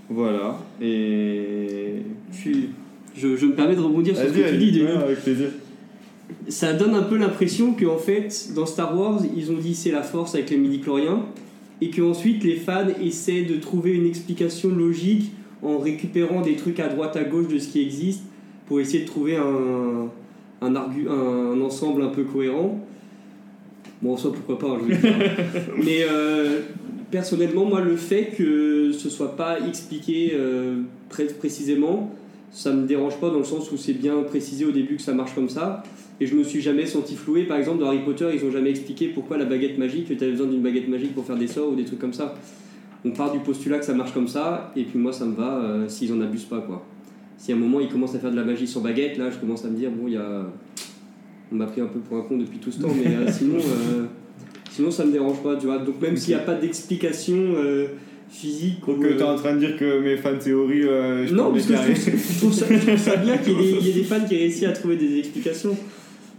Voilà. 0.09 0.59
Et. 0.81 2.03
Puis, 2.31 2.71
je, 3.17 3.37
je 3.37 3.47
me 3.47 3.55
permets 3.55 3.75
de 3.75 3.81
rebondir 3.81 4.17
sur 4.17 4.29
ce 4.29 4.33
que 4.33 4.51
tu 4.51 4.59
dis, 4.59 4.83
ouais, 4.83 4.91
avec 4.91 5.21
plaisir. 5.23 5.49
Ça 6.49 6.73
donne 6.75 6.95
un 6.95 7.03
peu 7.03 7.17
l'impression 7.17 7.73
qu'en 7.73 7.99
fait, 7.99 8.51
dans 8.55 8.67
Star 8.67 8.99
Wars, 8.99 9.23
ils 9.37 9.51
ont 9.51 9.57
dit 9.59 9.75
c'est 9.75 9.93
la 9.93 10.03
force 10.03 10.35
avec 10.35 10.51
les 10.51 10.59
midi-chloriens, 10.59 11.25
et 11.81 11.91
qu'ensuite 11.91 12.45
les 12.45 12.57
fans 12.57 12.89
essaient 13.03 13.45
de 13.45 13.57
trouver 13.57 13.93
une 13.93 14.07
explication 14.07 14.71
logique 14.71 15.33
en 15.63 15.79
récupérant 15.79 16.43
des 16.43 16.57
trucs 16.57 16.81
à 16.81 16.89
droite 16.89 17.17
à 17.17 17.25
gauche 17.25 17.49
de 17.49 17.59
ce 17.59 17.69
qui 17.69 17.81
existe 17.81 18.23
pour 18.67 18.81
essayer 18.81 19.01
de 19.05 19.07
trouver 19.09 19.37
un, 19.37 20.09
un, 20.63 20.75
argu- 20.75 21.09
un 21.09 21.61
ensemble 21.61 22.03
un 22.03 22.09
peu 22.09 22.25
cohérent. 22.25 22.81
Bon, 24.03 24.13
en 24.15 24.17
soi, 24.17 24.33
pourquoi 24.33 24.59
pas, 24.59 24.75
hein, 24.75 24.81
je. 24.89 24.95
Mais 25.85 26.05
euh, 26.11 26.61
personnellement, 27.11 27.65
moi, 27.65 27.81
le 27.81 27.97
fait 27.97 28.33
que 28.37 28.93
ce 28.93 29.09
soit 29.09 29.37
pas 29.37 29.59
expliqué 29.67 30.33
euh, 30.35 30.83
très 31.09 31.25
précisément, 31.27 32.11
ça 32.51 32.73
me 32.73 32.87
dérange 32.87 33.17
pas 33.19 33.31
dans 33.31 33.39
le 33.39 33.45
sens 33.45 33.71
où 33.73 33.77
c'est 33.77 33.93
bien 33.95 34.23
précisé 34.23 34.65
au 34.65 34.71
début 34.73 34.97
que 34.97 35.03
ça 35.03 35.13
marche 35.15 35.35
comme 35.35 35.49
ça. 35.49 35.83
Et 36.21 36.27
je 36.27 36.35
me 36.35 36.43
suis 36.45 36.63
jamais 36.63 36.87
senti 36.87 37.15
floué. 37.15 37.45
Par 37.45 37.59
exemple, 37.59 37.81
dans 37.81 37.87
Harry 37.89 38.03
Potter, 38.05 38.29
ils 38.35 38.43
ont 38.45 38.51
jamais 38.51 38.71
expliqué 38.71 39.09
pourquoi 39.09 39.37
la 39.37 39.45
baguette 39.45 39.77
magique, 39.79 40.09
que 40.09 40.15
tu 40.15 40.23
avais 40.23 40.33
besoin 40.33 40.47
d'une 40.47 40.63
baguette 40.63 40.89
magique 40.89 41.15
pour 41.15 41.25
faire 41.27 41.37
des 41.37 41.47
sorts 41.47 41.71
ou 41.73 41.75
des 41.77 41.85
trucs 41.85 41.99
comme 41.99 42.15
ça. 42.15 42.35
On 43.05 43.11
part 43.11 43.33
du 43.33 43.39
postulat 43.41 43.79
que 43.79 43.85
ça 43.85 43.93
marche 43.95 44.13
comme 44.13 44.27
ça, 44.29 44.73
et 44.77 44.85
puis 44.85 44.99
moi, 44.99 45.13
ça 45.13 45.27
me 45.27 45.35
va 45.35 45.59
euh, 45.59 45.89
s'ils 45.89 46.13
en 46.13 46.21
abusent 46.23 46.45
pas, 46.47 46.61
quoi. 46.61 46.83
Si 47.39 47.53
à 47.53 47.55
un 47.55 47.59
moment 47.59 47.81
ils 47.81 47.89
commencent 47.89 48.15
à 48.15 48.19
faire 48.19 48.31
de 48.31 48.37
la 48.37 48.45
magie 48.45 48.67
sur 48.67 48.81
baguette, 48.81 49.19
là, 49.19 49.31
je 49.31 49.37
commence 49.39 49.65
à 49.65 49.69
me 49.69 49.77
dire, 49.77 49.91
bon, 49.91 50.07
il 50.09 50.15
y 50.15 50.17
a. 50.17 50.47
On 51.53 51.57
m'a 51.57 51.67
pris 51.67 51.81
un 51.81 51.87
peu 51.87 52.01
pour 52.01 52.17
un 52.19 52.23
con 52.23 52.39
depuis 52.39 52.59
tout 52.59 52.73
ce 52.73 52.81
temps, 52.81 52.89
mais 52.97 53.15
euh, 53.15 53.31
sinon, 53.33 53.57
euh, 53.59 54.07
sinon, 54.71 54.91
ça 54.91 55.05
me 55.05 55.13
dérange 55.13 55.43
pas, 55.43 55.57
tu 55.57 55.67
vois. 55.67 55.79
Donc, 55.79 56.01
même 56.01 56.17
s'il 56.17 56.35
n'y 56.35 56.41
a 56.41 56.45
pas 56.45 56.55
d'explication 56.55 57.37
euh, 57.57 57.87
physique. 58.29 58.81
Donc, 58.87 58.99
ou, 58.99 59.05
euh, 59.05 59.17
euh, 59.21 59.25
en 59.35 59.37
train 59.37 59.55
de 59.55 59.61
dire 59.61 59.77
que 59.77 60.01
mes 60.01 60.17
fan 60.17 60.39
théories, 60.39 60.83
euh, 60.83 61.27
je 61.27 61.35
non, 61.35 61.53
parce 61.53 61.67
que 61.67 61.75
je 61.75 61.79
trouve, 61.79 61.95
je 61.95 62.39
trouve 62.39 62.53
ça, 62.53 62.67
je 62.71 62.79
trouve 62.87 62.97
ça 62.99 63.17
bien 63.17 63.37
qu'il 63.39 63.53
y, 63.53 63.57
ait 63.69 63.73
des- 63.73 63.79
il 63.81 63.87
y 63.87 63.91
ait 63.91 63.95
des 63.95 64.03
fans 64.05 64.25
qui 64.29 64.37
réussissent 64.37 64.65
à 64.65 64.73
trouver 64.73 64.97
des 64.97 65.19
explications. 65.19 65.77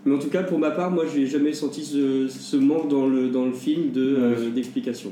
Mais 0.05 0.13
en 0.15 0.19
tout 0.19 0.29
cas, 0.29 0.43
pour 0.43 0.59
ma 0.59 0.71
part, 0.71 0.91
moi, 0.91 1.05
j'ai 1.13 1.25
jamais 1.25 1.53
senti 1.53 1.83
ce, 1.83 2.27
ce 2.27 2.57
manque 2.57 2.89
dans 2.89 3.07
le, 3.07 3.29
dans 3.29 3.45
le 3.45 3.53
film 3.53 3.91
de, 3.91 4.01
euh, 4.17 4.29
Ouais. 4.35 4.51
d'explication. 4.53 5.11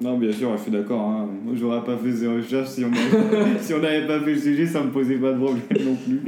Non, 0.00 0.18
bien 0.18 0.32
sûr, 0.32 0.50
je 0.56 0.62
suis 0.62 0.70
d'accord. 0.72 1.00
Hein. 1.00 1.28
J'aurais 1.54 1.84
pas 1.84 1.96
fait 1.96 2.12
ces 2.12 2.26
recherches 2.26 2.70
si 2.70 2.84
on 2.84 2.90
si 3.60 3.72
n'avait 3.74 4.06
pas 4.06 4.18
fait 4.20 4.32
le 4.34 4.38
sujet, 4.40 4.66
ça 4.66 4.82
me 4.82 4.90
posait 4.90 5.16
pas 5.16 5.32
de 5.32 5.36
problème 5.38 5.60
non 5.84 5.94
plus. 5.96 6.20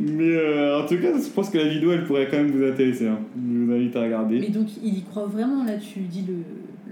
Mais 0.00 0.36
euh, 0.36 0.80
en 0.82 0.86
tout 0.86 0.96
cas, 0.96 1.08
je 1.14 1.28
pense 1.34 1.50
que 1.50 1.58
la 1.58 1.68
vidéo, 1.68 1.92
elle 1.92 2.04
pourrait 2.04 2.28
quand 2.30 2.38
même 2.38 2.50
vous 2.52 2.64
intéresser. 2.64 3.08
hein. 3.08 3.18
Je 3.36 3.64
vous 3.64 3.72
invite 3.72 3.96
à 3.96 4.02
regarder. 4.02 4.38
Mais 4.40 4.48
donc, 4.48 4.68
il 4.82 4.98
y 4.98 5.02
croit 5.02 5.26
vraiment, 5.26 5.64
là, 5.64 5.72
tu 5.76 6.00
dis 6.00 6.24
le, 6.26 6.34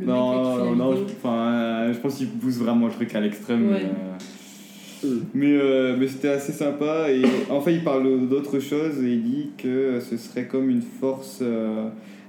le 0.01 0.07
mec 0.07 0.07
là, 0.09 0.15
non, 0.15 0.75
non, 0.77 0.91
vidéo. 0.93 1.07
je, 1.23 1.29
euh, 1.29 1.93
je 1.95 1.99
pense 1.99 2.17
qu'il 2.17 2.29
pousse 2.29 2.59
vraiment 2.59 2.87
le 2.89 2.93
truc 2.93 3.15
à 3.15 3.21
l'extrême. 3.21 3.71
Ouais. 3.71 3.83
euh, 5.05 5.17
Mais, 5.33 5.57
mais 5.99 6.09
c'était 6.09 6.29
assez 6.29 6.53
sympa. 6.53 7.11
Et 7.11 7.23
en 7.49 7.61
fait, 7.61 7.73
il 7.75 7.85
parle 7.85 8.29
d'autre 8.29 8.59
chose 8.59 9.03
et 9.03 9.13
il 9.15 9.23
dit 9.23 9.51
que 9.57 9.99
ce 10.01 10.17
serait 10.19 10.47
comme 10.47 10.69
une 10.69 10.83
force. 10.83 11.43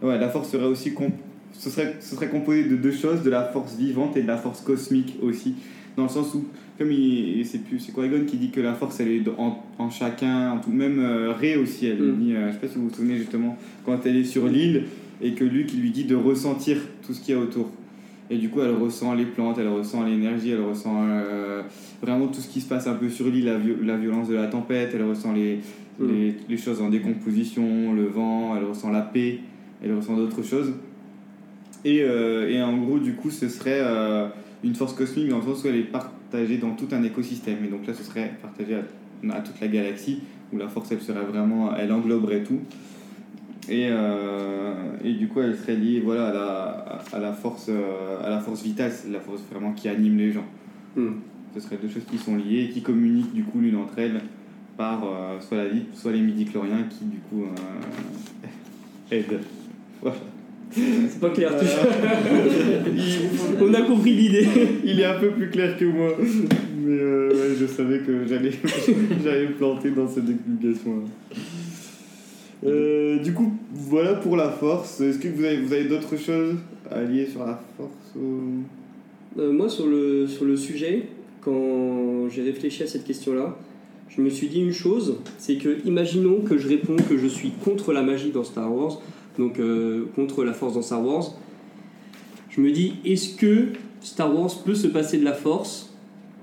ouais, 0.02 0.20
la 0.20 0.30
force 0.30 0.52
serait 0.52 0.66
aussi. 0.68 0.94
comp- 0.94 1.12
ce, 1.54 1.70
serait, 1.70 1.96
ce 2.00 2.16
serait 2.16 2.28
composé 2.30 2.64
de 2.66 2.76
deux 2.76 2.92
choses 2.92 3.24
de 3.24 3.30
la 3.30 3.44
force 3.44 3.76
vivante 3.78 4.18
et 4.18 4.22
de 4.22 4.28
la 4.28 4.38
force 4.38 4.62
cosmique 4.62 5.16
aussi. 5.22 5.56
Dans 5.96 6.04
le 6.04 6.10
sens 6.10 6.34
où, 6.34 6.46
comme 6.78 6.92
il, 6.92 7.46
c'est 7.46 7.60
plus 7.60 7.80
c'est 7.80 7.94
Qui-Gon 7.94 8.26
qui 8.26 8.38
dit 8.38 8.50
que 8.50 8.60
la 8.62 8.74
force 8.74 9.00
elle 9.00 9.10
est 9.10 9.24
en, 9.38 9.64
en 9.78 9.90
chacun, 9.92 10.52
en 10.54 10.58
tout, 10.60 10.72
même 10.72 11.00
euh, 11.00 11.32
Rey 11.32 11.56
aussi, 11.56 11.86
elle 11.86 12.02
Mm. 12.02 12.18
dit, 12.20 12.34
euh, 12.36 12.48
je 12.50 12.54
sais 12.54 12.60
pas 12.60 12.68
si 12.68 12.76
vous 12.78 12.90
vous 12.90 12.94
souvenez 12.96 13.18
justement, 13.18 13.58
quand 13.86 14.06
elle 14.06 14.18
est 14.18 14.24
sur 14.24 14.48
l'île 14.48 14.84
et 15.22 15.34
que 15.34 15.44
Luke 15.44 15.72
il 15.74 15.82
lui 15.82 15.92
dit 15.92 16.06
de 16.06 16.16
ressentir 16.16 16.78
tout 17.06 17.14
ce 17.14 17.22
qu'il 17.22 17.36
y 17.36 17.38
a 17.38 17.42
autour. 17.42 17.70
Et 18.32 18.38
du 18.38 18.50
coup, 18.50 18.62
elle 18.62 18.72
ressent 18.72 19.14
les 19.14 19.26
plantes, 19.26 19.58
elle 19.60 19.68
ressent 19.68 20.04
l'énergie, 20.04 20.50
elle 20.52 20.62
ressent 20.64 20.96
euh, 21.08 21.62
vraiment 22.02 22.28
tout 22.28 22.42
ce 22.42 22.48
qui 22.48 22.62
se 22.62 22.68
passe 22.68 22.88
un 22.88 22.96
peu 22.96 23.10
sur 23.10 23.28
l'île, 23.28 23.46
la, 23.46 23.60
la 23.84 23.98
violence 23.98 24.28
de 24.30 24.36
la 24.36 24.48
tempête, 24.48 24.92
elle 24.96 25.04
ressent 25.04 25.32
les, 25.34 25.60
Mm. 26.00 26.08
les, 26.08 26.36
les 26.50 26.58
choses 26.58 26.82
en 26.82 26.90
décomposition, 26.90 27.94
le 27.94 28.06
vent, 28.08 28.56
elle 28.58 28.64
ressent 28.64 28.90
la 28.90 29.02
paix, 29.02 29.38
elle 29.84 29.94
ressent 29.94 30.16
d'autres 30.16 30.42
choses. 30.42 30.74
Et, 31.86 32.02
euh, 32.02 32.50
et 32.50 32.62
en 32.62 32.78
gros, 32.78 33.00
du 33.00 33.14
coup, 33.14 33.30
ce 33.30 33.50
serait 33.50 33.82
euh, 33.82 34.28
une 34.64 34.76
force 34.76 34.94
cosmique 34.94 35.28
dans 35.30 35.38
le 35.38 35.44
sens 35.44 35.64
où 35.64 35.68
elle 35.68 35.76
est 35.76 35.84
partagée 35.84 36.58
dans 36.58 36.72
tout 36.72 36.88
un 36.92 37.04
écosystème. 37.04 37.58
Et 37.66 37.68
donc 37.68 37.86
là, 37.86 37.94
ce 37.94 38.04
serait 38.04 38.34
partagé 38.42 38.76
à, 38.76 39.36
à 39.36 39.42
toute 39.42 39.60
la 39.60 39.68
galaxie, 39.68 40.22
où 40.52 40.58
la 40.58 40.68
force, 40.68 40.92
elle 40.92 41.02
serait 41.02 41.26
vraiment, 41.26 41.76
elle 41.76 41.92
engloberait 41.92 42.44
tout. 42.44 42.60
Et, 43.70 43.88
euh, 43.90 44.74
et 45.04 45.14
du 45.14 45.28
coup, 45.28 45.42
elle 45.42 45.58
serait 45.58 45.76
liée 45.76 46.02
voilà, 46.04 46.28
à, 46.28 46.34
la, 46.34 47.02
à, 47.14 47.20
la 47.20 47.34
force, 47.34 47.70
à 47.70 48.30
la 48.30 48.40
force 48.40 48.64
vitale, 48.64 48.92
la 49.12 49.20
force 49.20 49.42
vraiment 49.52 49.74
qui 49.74 49.90
anime 49.90 50.18
les 50.18 50.32
gens. 50.32 50.46
Hmm. 50.96 51.14
Ce 51.54 51.60
seraient 51.60 51.78
deux 51.82 51.90
choses 51.90 52.06
qui 52.10 52.18
sont 52.18 52.36
liées 52.36 52.64
et 52.64 52.70
qui 52.70 52.82
communiquent 52.82 53.34
du 53.34 53.44
coup 53.44 53.60
l'une 53.60 53.76
entre 53.76 54.00
elles 54.00 54.22
par 54.76 55.04
soit 55.40 55.58
la 55.58 55.68
vie, 55.68 55.84
soit 55.94 56.12
les 56.12 56.22
midi-chloriens 56.22 56.88
qui 56.90 57.06
du 57.06 57.20
coup 57.20 57.46
aident. 59.12 59.40
Voilà. 60.02 60.18
C'est 60.76 61.20
pas 61.20 61.30
clair, 61.30 61.58
tout 61.58 61.66
ça. 61.66 61.88
On 63.62 63.74
a 63.74 63.82
compris 63.84 64.14
l'idée. 64.14 64.48
Il 64.84 65.00
est 65.00 65.06
un 65.06 65.20
peu 65.20 65.30
plus 65.32 65.50
clair 65.50 65.78
que 65.78 65.86
moi, 65.86 66.16
mais 66.20 66.98
euh, 67.00 67.30
ouais, 67.30 67.56
je 67.60 67.66
savais 67.68 68.00
que 68.00 68.26
j'allais 68.28 68.52
j'allais 69.24 69.48
me 69.48 69.54
planter 69.54 69.92
dans 69.92 70.08
cette 70.08 70.30
explication. 70.30 71.04
Euh, 72.66 73.20
du 73.20 73.34
coup, 73.34 73.54
voilà 73.74 74.14
pour 74.16 74.36
la 74.38 74.50
force. 74.50 75.02
Est-ce 75.02 75.20
que 75.20 75.28
vous 75.28 75.44
avez, 75.44 75.58
vous 75.62 75.74
avez 75.74 75.84
d'autres 75.86 76.18
choses 76.18 76.56
à 76.90 77.02
lier 77.04 77.28
sur 77.28 77.42
la 77.46 77.62
force 77.78 78.16
ou- 78.16 78.64
Euh, 79.40 79.52
moi, 79.52 79.68
sur 79.68 79.88
le, 79.88 80.28
sur 80.28 80.46
le 80.46 80.56
sujet, 80.56 81.04
quand 81.42 82.30
j'ai 82.30 82.44
réfléchi 82.44 82.84
à 82.84 82.88
cette 82.88 83.04
question-là, 83.04 83.58
je 84.16 84.22
me 84.22 84.30
suis 84.30 84.48
dit 84.48 84.62
une 84.62 84.72
chose, 84.72 85.18
c'est 85.40 85.56
que 85.56 85.78
imaginons 85.86 86.42
que 86.42 86.58
je 86.58 86.68
réponds 86.70 86.96
que 87.10 87.18
je 87.18 87.26
suis 87.28 87.50
contre 87.64 87.94
la 87.94 88.04
magie 88.04 88.30
dans 88.30 88.44
Star 88.44 88.72
Wars, 88.74 89.02
donc 89.38 89.60
euh, 89.60 90.06
contre 90.16 90.44
la 90.44 90.54
force 90.54 90.74
dans 90.76 90.82
Star 90.82 91.04
Wars. 91.06 91.32
Je 92.50 92.62
me 92.62 92.72
dis, 92.72 92.94
est-ce 93.06 93.36
que 93.36 93.70
Star 94.02 94.34
Wars 94.38 94.52
peut 94.64 94.76
se 94.76 94.88
passer 94.88 95.18
de 95.18 95.24
la 95.26 95.34
force? 95.34 95.94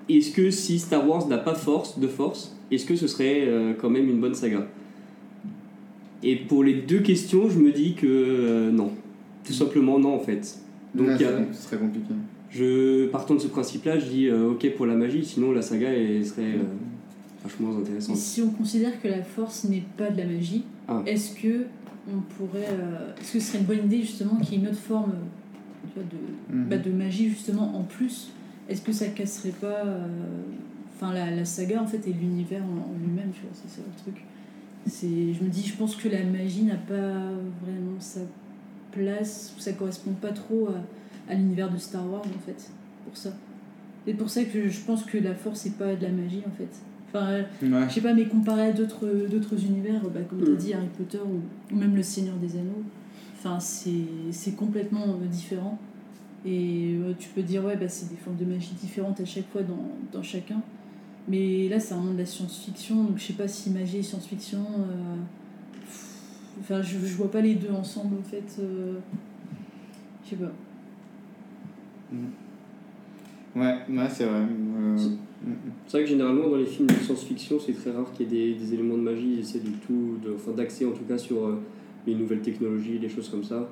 Est-ce 0.09 0.33
que 0.33 0.51
si 0.51 0.79
Star 0.79 1.09
Wars 1.09 1.27
n'a 1.29 1.39
pas 1.39 1.55
force, 1.55 1.99
de 2.01 2.09
force, 2.09 2.57
est-ce 2.71 2.85
que 2.85 2.97
ce 2.97 3.07
serait 3.07 3.45
euh, 3.47 3.75
quand 3.81 3.91
même 3.91 4.09
une 4.09 4.21
bonne 4.21 4.35
saga? 4.35 4.67
Et 6.23 6.37
pour 6.37 6.65
les 6.65 6.75
deux 6.75 7.01
questions, 7.01 7.49
je 7.49 7.59
me 7.59 7.73
dis 7.73 7.95
que 7.95 8.07
euh, 8.07 8.71
non. 8.71 8.91
Tout 9.45 9.53
simplement 9.53 9.99
non 9.99 10.15
en 10.15 10.19
fait. 10.21 10.59
Donc 10.95 11.09
a- 11.11 11.19
ce 11.53 11.63
serait 11.63 11.79
compliqué. 11.79 12.07
je, 12.51 13.07
partant 13.07 13.35
de 13.35 13.39
ce 13.41 13.47
principe-là, 13.49 13.99
je 13.99 14.07
dis 14.07 14.27
euh, 14.27 14.51
ok 14.51 14.75
pour 14.77 14.87
la 14.87 14.97
magie, 14.97 15.25
sinon 15.25 15.53
la 15.53 15.63
saga 15.63 15.89
elle 15.89 16.27
serait 16.27 16.43
euh, 16.43 16.63
vachement 17.43 17.73
Et 17.73 17.81
intéressante. 17.81 18.17
si 18.17 18.43
on 18.43 18.51
considère 18.51 19.01
que 19.01 19.09
la 19.09 19.23
force 19.23 19.65
n'est 19.65 19.85
pas 19.97 20.11
de 20.11 20.19
la 20.19 20.27
magie, 20.27 20.65
Ah. 20.89 21.03
est-ce 21.07 21.35
que 21.41 21.65
on 22.17 22.21
pourrait, 22.21 22.69
euh, 22.71 23.13
est-ce 23.21 23.33
que 23.35 23.41
ce 23.41 23.47
serait 23.47 23.59
une 23.59 23.65
bonne 23.65 23.85
idée 23.87 24.01
justement 24.03 24.37
qu'il 24.37 24.55
y 24.55 24.57
ait 24.57 24.61
une 24.65 24.69
autre 24.69 24.79
forme 24.81 25.13
tu 25.93 25.95
vois, 26.01 26.05
de, 26.05 26.55
Mhm. 26.57 26.69
bah, 26.69 26.77
de 26.79 26.91
magie 26.91 27.29
justement 27.29 27.77
en 27.77 27.83
plus? 27.83 28.31
Est-ce 28.69 28.83
que 28.83 28.93
ça 28.93 29.07
casserait 29.09 29.51
pas, 29.51 29.85
euh, 29.85 30.07
la, 31.03 31.31
la 31.31 31.45
saga 31.45 31.83
en 31.83 31.87
fait 31.87 32.07
et 32.09 32.13
l'univers 32.13 32.63
en, 32.63 32.91
en 32.91 32.99
lui-même, 33.01 33.31
tu 33.33 33.41
vois, 33.43 33.51
c'est 33.55 33.69
ça 33.69 33.81
le 33.87 34.03
truc. 34.03 34.23
Je 34.87 35.45
me 35.45 35.49
dis, 35.49 35.67
je 35.67 35.77
pense 35.77 35.97
que 35.97 36.09
la 36.09 36.23
magie 36.25 36.63
n'a 36.65 36.77
pas 36.77 37.31
vraiment 37.63 37.99
sa 37.99 38.21
place, 38.93 39.55
ça 39.59 39.73
correspond 39.73 40.13
pas 40.13 40.33
trop 40.33 40.69
à, 40.69 41.33
à 41.33 41.35
l'univers 41.35 41.71
de 41.71 41.79
Star 41.79 42.09
Wars 42.11 42.23
en 42.23 42.47
fait, 42.47 42.71
pour 43.05 43.17
ça. 43.17 43.31
C'est 44.07 44.15
pour 44.15 44.31
ça 44.31 44.45
que 44.45 44.69
je 44.69 44.81
pense 44.81 45.05
que 45.05 45.19
la 45.19 45.35
force 45.35 45.61
c'est 45.61 45.77
pas 45.77 45.95
de 45.95 46.03
la 46.03 46.11
magie 46.11 46.43
en 46.47 46.51
fait. 46.57 46.69
Enfin, 47.13 47.27
euh, 47.27 47.43
Ouais. 47.63 47.89
je 47.89 47.95
sais 47.95 48.01
pas, 48.01 48.15
mais 48.15 48.27
comparé 48.27 48.63
à 48.69 48.73
d'autres, 48.73 49.07
d'autres 49.31 49.63
univers, 49.65 50.01
bah, 50.11 50.21
comme 50.29 50.43
tu 50.43 50.51
Mm. 50.51 50.55
as 50.55 50.57
dit, 50.57 50.75
Harry 50.75 50.89
Potter 50.97 51.19
ou, 51.19 51.75
ou 51.75 51.79
même 51.79 51.95
Le 51.97 52.03
Seigneur 52.03 52.37
des 52.37 52.57
Anneaux, 52.57 52.83
enfin, 53.39 53.59
c'est, 53.61 53.91
c'est 54.31 54.53
complètement 54.55 55.05
euh, 55.09 55.27
différent. 55.27 55.79
Et 56.47 56.95
euh, 56.99 57.13
tu 57.19 57.29
peux 57.31 57.43
dire, 57.43 57.65
ouais, 57.65 57.77
bah, 57.77 57.89
c'est 57.89 58.09
des 58.09 58.17
formes 58.17 58.37
de 58.37 58.45
magie 58.45 58.73
différentes 58.81 59.21
à 59.21 59.25
chaque 59.25 59.49
fois 59.51 59.63
dans, 59.63 59.89
dans 60.13 60.23
chacun. 60.23 60.63
Mais 61.29 61.69
là, 61.69 61.79
c'est 61.81 61.95
un 61.95 61.99
monde 61.99 62.15
de 62.15 62.21
la 62.21 62.27
science-fiction, 62.27 63.05
donc 63.05 63.19
je 63.19 63.25
sais 63.25 63.33
pas 63.35 63.47
si 63.49 63.71
magie 63.71 63.99
et 63.99 64.03
science-fiction. 64.03 64.61
euh, 64.61 65.17
Enfin, 66.61 66.83
je, 66.83 66.99
je 66.99 67.15
vois 67.17 67.31
pas 67.31 67.41
les 67.41 67.55
deux 67.55 67.71
ensemble 67.71 68.17
en 68.19 68.23
fait. 68.23 68.57
euh, 68.61 68.99
je 70.25 70.31
sais 70.31 70.37
pas. 70.37 70.53
Ouais, 73.57 73.75
ouais 73.89 74.09
c'est 74.11 74.25
vrai. 74.25 74.41
Euh, 74.43 74.97
C'est- 74.97 75.09
mm, 75.09 75.55
C'est 75.87 75.97
vrai 75.99 76.05
que 76.05 76.11
généralement 76.11 76.49
dans 76.49 76.57
les 76.57 76.67
films 76.67 76.87
de 76.89 76.95
science-fiction, 76.95 77.59
c'est 77.59 77.73
très 77.73 77.91
rare 77.91 78.13
qu'il 78.13 78.27
y 78.33 78.37
ait 78.49 78.53
des, 78.55 78.59
des 78.59 78.75
éléments 78.75 78.97
de 78.97 79.03
magie. 79.03 79.35
Ils 79.35 79.41
essaient 79.41 79.59
du 79.61 79.73
tout, 79.73 80.17
de, 80.25 80.35
enfin 80.35 80.53
d'axer 80.53 80.85
en 80.87 80.93
tout 80.93 81.05
cas 81.09 81.19
sur 81.19 81.45
euh, 81.47 81.59
les 82.07 82.15
nouvelles 82.15 82.41
technologies, 82.43 82.99
des 82.99 83.09
choses 83.09 83.29
comme 83.29 83.45
ça. 83.45 83.69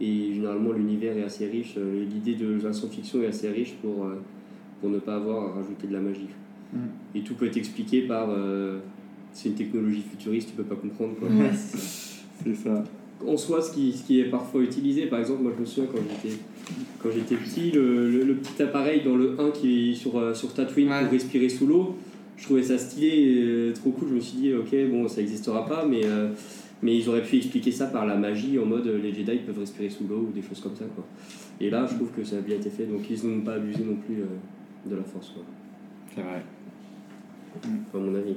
Et 0.00 0.34
généralement 0.34 0.72
l'univers 0.72 1.16
est 1.16 1.24
assez 1.24 1.46
riche. 1.46 1.74
euh, 1.78 2.04
L'idée 2.04 2.34
de 2.34 2.60
la 2.62 2.72
science-fiction 2.72 3.22
est 3.22 3.26
assez 3.26 3.48
riche 3.48 3.74
pour, 3.82 4.04
euh, 4.04 4.16
pour 4.80 4.90
ne 4.90 4.98
pas 4.98 5.16
avoir 5.16 5.50
à 5.50 5.54
rajouter 5.56 5.86
de 5.88 5.92
la 5.94 6.00
magie. 6.00 6.28
Mm. 6.72 6.78
Et 7.14 7.20
tout 7.22 7.34
peut 7.34 7.46
être 7.46 7.56
expliqué 7.56 8.02
par 8.02 8.28
euh, 8.30 8.78
c'est 9.32 9.48
une 9.48 9.54
technologie 9.54 10.02
futuriste, 10.02 10.50
tu 10.50 10.54
peux 10.56 10.62
pas 10.64 10.76
comprendre 10.76 11.14
quoi. 11.18 11.28
Ouais. 11.28 11.50
c'est 11.52 12.54
ça. 12.54 12.84
en 13.26 13.36
soi 13.36 13.60
ce 13.62 13.72
qui, 13.72 13.92
ce 13.92 14.04
qui 14.04 14.20
est 14.20 14.24
parfois 14.30 14.62
utilisé. 14.62 15.06
Par 15.06 15.18
exemple, 15.18 15.42
moi 15.42 15.52
je 15.56 15.60
me 15.60 15.66
souviens 15.66 15.90
quand 15.90 15.98
j'étais, 16.22 16.36
quand 17.02 17.10
j'étais 17.10 17.36
petit, 17.36 17.70
le, 17.70 18.10
le- 18.10 18.24
le 18.24 18.34
petit 18.34 18.62
appareil 18.62 19.02
dans 19.04 19.16
le 19.16 19.38
1 19.40 19.50
qui 19.50 19.90
est 19.90 19.94
sur, 19.94 20.18
euh, 20.18 20.34
sur 20.34 20.52
Tatooine 20.52 20.88
Ouais. 20.88 21.02
pour 21.02 21.12
respirer 21.12 21.48
sous 21.48 21.66
l'eau, 21.66 21.96
je 22.36 22.44
trouvais 22.44 22.62
ça 22.62 22.76
stylé, 22.78 23.34
euh, 23.44 23.72
trop 23.72 23.90
cool. 23.90 24.08
Je 24.10 24.14
me 24.14 24.20
suis 24.20 24.38
dit, 24.38 24.52
ok, 24.54 24.74
bon, 24.90 25.06
ça 25.08 25.20
n'existera 25.20 25.64
pas, 25.66 25.84
mais, 25.86 26.02
euh, 26.04 26.28
mais 26.82 26.96
ils 26.96 27.08
auraient 27.08 27.22
pu 27.22 27.36
expliquer 27.36 27.70
ça 27.72 27.86
par 27.86 28.04
la 28.06 28.16
magie 28.16 28.58
en 28.58 28.66
mode 28.66 28.86
les 28.86 29.14
Jedi 29.14 29.38
peuvent 29.46 29.58
respirer 29.58 29.88
sous 29.90 30.06
l'eau 30.08 30.28
ou 30.28 30.32
des 30.34 30.42
choses 30.42 30.60
comme 30.60 30.74
ça. 30.76 30.84
Quoi. 30.94 31.04
Et 31.60 31.70
là, 31.70 31.86
je 31.90 31.94
trouve 31.94 32.10
que 32.10 32.24
ça 32.24 32.36
a 32.36 32.40
bien 32.40 32.56
été 32.56 32.68
fait, 32.70 32.84
donc 32.84 33.08
ils 33.08 33.26
n'ont 33.28 33.40
pas 33.40 33.54
abusé 33.54 33.82
non 33.84 33.96
plus 33.96 34.22
euh, 34.22 34.90
de 34.90 34.96
la 34.96 35.02
force, 35.04 35.30
quoi, 35.30 35.42
C'est 36.14 36.20
vrai. 36.22 36.42
à 37.94 37.96
mon 37.98 38.14
avis. 38.14 38.34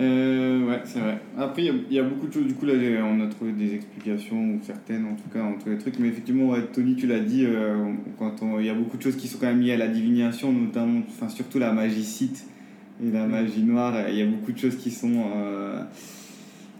Euh, 0.00 0.66
ouais, 0.66 0.80
c'est 0.84 0.98
vrai. 0.98 1.20
Après, 1.38 1.62
il 1.64 1.92
y 1.92 1.98
a- 1.98 2.02
beaucoup 2.02 2.26
de 2.26 2.32
choses. 2.32 2.46
Du 2.46 2.54
coup, 2.54 2.66
là, 2.66 2.72
on 3.04 3.20
a 3.20 3.28
trouvé 3.28 3.52
des 3.52 3.74
explications, 3.74 4.58
certaines 4.62 5.04
en 5.06 5.14
tout 5.14 5.28
cas, 5.32 5.42
entre 5.42 5.68
les 5.70 5.78
trucs. 5.78 5.98
Mais 5.98 6.08
effectivement, 6.08 6.52
Tony, 6.72 6.96
tu 6.96 7.06
l'as 7.06 7.20
dit, 7.20 7.44
euh, 7.44 7.92
il 8.58 8.66
y 8.66 8.70
a 8.70 8.74
beaucoup 8.74 8.96
de 8.96 9.02
choses 9.02 9.16
qui 9.16 9.28
sont 9.28 9.38
quand 9.38 9.46
même 9.46 9.60
liées 9.60 9.72
à 9.72 9.76
la 9.76 9.88
divination, 9.88 10.52
notamment, 10.52 11.00
enfin, 11.08 11.28
surtout 11.28 11.58
la 11.58 11.72
magie 11.72 12.04
sith 12.04 12.44
et 13.04 13.10
la 13.12 13.26
magie 13.26 13.62
noire. 13.62 13.94
Il 14.08 14.16
y 14.16 14.22
a 14.22 14.26
beaucoup 14.26 14.52
de 14.52 14.58
choses 14.58 14.76
qui 14.76 14.90
sont. 14.90 15.24
euh, 15.36 15.82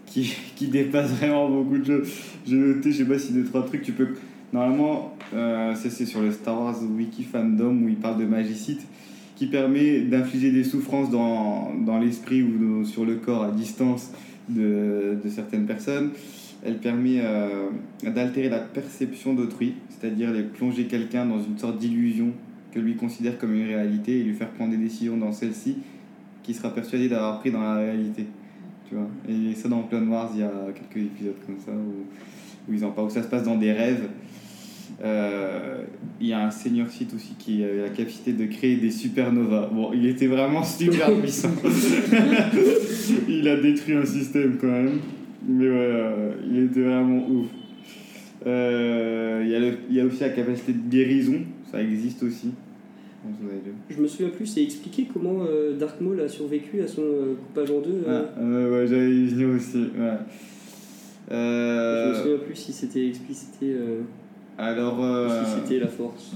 qui, 0.07 0.35
qui 0.57 0.67
dépassent 0.69 1.13
vraiment 1.13 1.49
beaucoup 1.49 1.79
de 1.79 1.85
choses. 1.85 2.09
J'ai 2.47 2.57
noté, 2.57 2.91
je 2.93 2.99
sais 2.99 3.05
pas 3.05 3.19
si 3.19 3.33
deux, 3.33 3.45
trois 3.45 3.65
trucs, 3.65 3.83
tu 3.83 3.93
peux. 3.93 4.09
Normalement, 4.53 5.17
c'est 5.75 6.07
sur 6.07 6.21
le 6.23 6.31
Star 6.31 6.61
Wars 6.61 6.77
Wiki 6.97 7.25
Fandom 7.25 7.83
où 7.83 7.89
il 7.89 7.97
parle 7.97 8.21
de 8.21 8.25
magie 8.25 8.55
sith 8.55 8.87
qui 9.37 9.47
permet 9.47 10.01
d'infliger 10.01 10.53
des 10.53 10.65
souffrances 10.65 11.11
dans, 11.11 11.75
dans 11.75 11.99
l'esprit 11.99 12.43
ou 12.43 12.85
sur 12.85 13.05
le 13.05 13.17
corps 13.17 13.45
à 13.45 13.51
distance 13.51 14.13
de, 14.49 15.17
certaines 15.29 15.67
personnes. 15.67 16.11
Elle 16.65 16.79
permet 16.79 17.19
euh, 17.21 17.69
d'altérer 18.03 18.49
la 18.49 18.59
perception 18.59 19.35
d'autrui, 19.35 19.75
c'est-à-dire 19.91 20.33
de 20.33 20.43
plonger 20.43 20.85
quelqu'un 20.85 21.27
dans 21.27 21.43
une 21.43 21.59
sorte 21.59 21.79
d'illusion 21.79 22.33
que 22.73 22.79
lui 22.79 22.97
considère 22.97 23.39
comme 23.39 23.55
une 23.55 23.67
réalité 23.67 24.21
et 24.21 24.23
lui 24.23 24.35
faire 24.35 24.51
prendre 24.51 24.71
des 24.71 24.79
décisions 24.79 25.17
dans 25.17 25.33
celle-ci 25.33 25.77
qui 26.43 26.55
sera 26.55 26.75
persuadé 26.75 27.09
d'avoir 27.09 27.41
pris 27.41 27.51
dans 27.51 27.61
la 27.61 27.77
réalité. 27.77 28.27
Tu 28.89 28.95
vois 28.95 29.09
et 29.29 29.55
ça, 29.55 29.69
dans 29.69 29.83
Clone 29.83 30.09
Wars, 30.09 30.31
il 30.35 30.41
y 30.41 30.43
a 30.43 30.53
quelques 30.75 31.07
épisodes 31.07 31.37
comme 31.47 31.57
ça 31.59 31.73
où, 31.73 32.73
ils 32.73 32.85
en 32.85 32.91
parlent, 32.91 33.09
où 33.09 33.11
ça 33.11 33.23
se 33.23 33.29
passe 33.29 33.45
dans 33.45 33.57
des 33.57 33.73
rêves. 33.73 34.09
Euh, 35.03 35.83
il 36.21 36.29
y 36.29 36.33
a 36.33 36.47
un 36.47 36.51
senior 36.51 36.89
site 36.89 37.13
aussi 37.15 37.35
qui 37.39 37.65
a 37.65 37.75
la 37.83 37.89
capacité 37.89 38.33
de 38.33 38.47
créer 38.47 38.77
des 38.77 38.91
supernovas. 38.93 39.69
Bon, 39.73 39.93
il 39.93 40.07
était 40.07 40.29
vraiment 40.29 40.63
super 40.63 41.13
puissant. 41.21 41.51
il 43.29 43.49
a 43.49 43.57
détruit 43.57 43.95
un 43.97 44.05
système 44.05 44.57
quand 44.61 44.69
même. 44.69 44.99
Mais 45.47 45.69
ouais, 45.69 45.75
euh, 45.75 46.33
il 46.51 46.59
était 46.65 46.81
vraiment 46.83 47.27
ouf. 47.29 47.47
Euh, 48.47 49.43
il 49.45 49.51
y 49.51 49.55
a 49.55 49.59
le- 49.59 49.79
il 49.91 49.97
y, 49.97 50.01
a 50.01 50.05
aussi 50.05 50.21
la 50.21 50.29
capacité 50.31 50.73
de 50.73 50.89
guérison, 50.91 51.41
ça 51.71 51.83
existe 51.83 52.23
aussi. 52.23 52.51
Je 53.89 54.01
me 54.01 54.07
souviens 54.07 54.29
plus, 54.29 54.47
c'est 54.47 54.63
expliqué 54.63 55.07
comment 55.13 55.45
euh, 55.49 55.77
Dark 55.79 55.99
Maul 56.01 56.21
a 56.21 56.29
survécu 56.29 56.81
à 56.83 56.87
son 56.89 57.01
euh, 57.03 57.35
coupage 57.35 57.71
en 57.71 57.81
deux. 57.81 58.03
euh. 58.07 58.23
Ah, 58.37 58.41
euh, 58.41 58.71
ouais, 58.81 58.87
venir 58.87 59.49
aussi. 59.57 59.79
Ouais. 59.79 60.19
Je 61.31 61.35
Euh, 61.35 62.11
me 62.11 62.15
souviens 62.15 62.39
plus 62.47 62.55
si 62.55 62.73
c'était 62.73 63.07
explicité 63.09 63.67
euh, 63.73 64.01
alors, 64.59 65.03
euh, 65.03 65.43
c'était 65.57 65.81
la 65.81 65.89
force. 65.89 66.33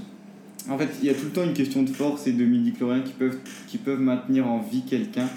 en 0.69 0.77
fait, 0.77 0.89
il 1.01 1.07
y 1.07 1.09
a 1.09 1.13
tout 1.13 1.25
le 1.25 1.31
temps 1.31 1.43
une 1.43 1.53
question 1.53 1.83
de 1.83 1.89
force 1.89 2.27
et 2.27 2.33
de 2.33 2.43
midi-chloriens 2.43 3.01
qui 3.01 3.13
peuvent, 3.13 3.37
qui 3.67 3.77
peuvent 3.77 4.01
maintenir 4.01 4.47
en 4.47 4.59
vie 4.59 4.81
quelqu'un 4.81 5.27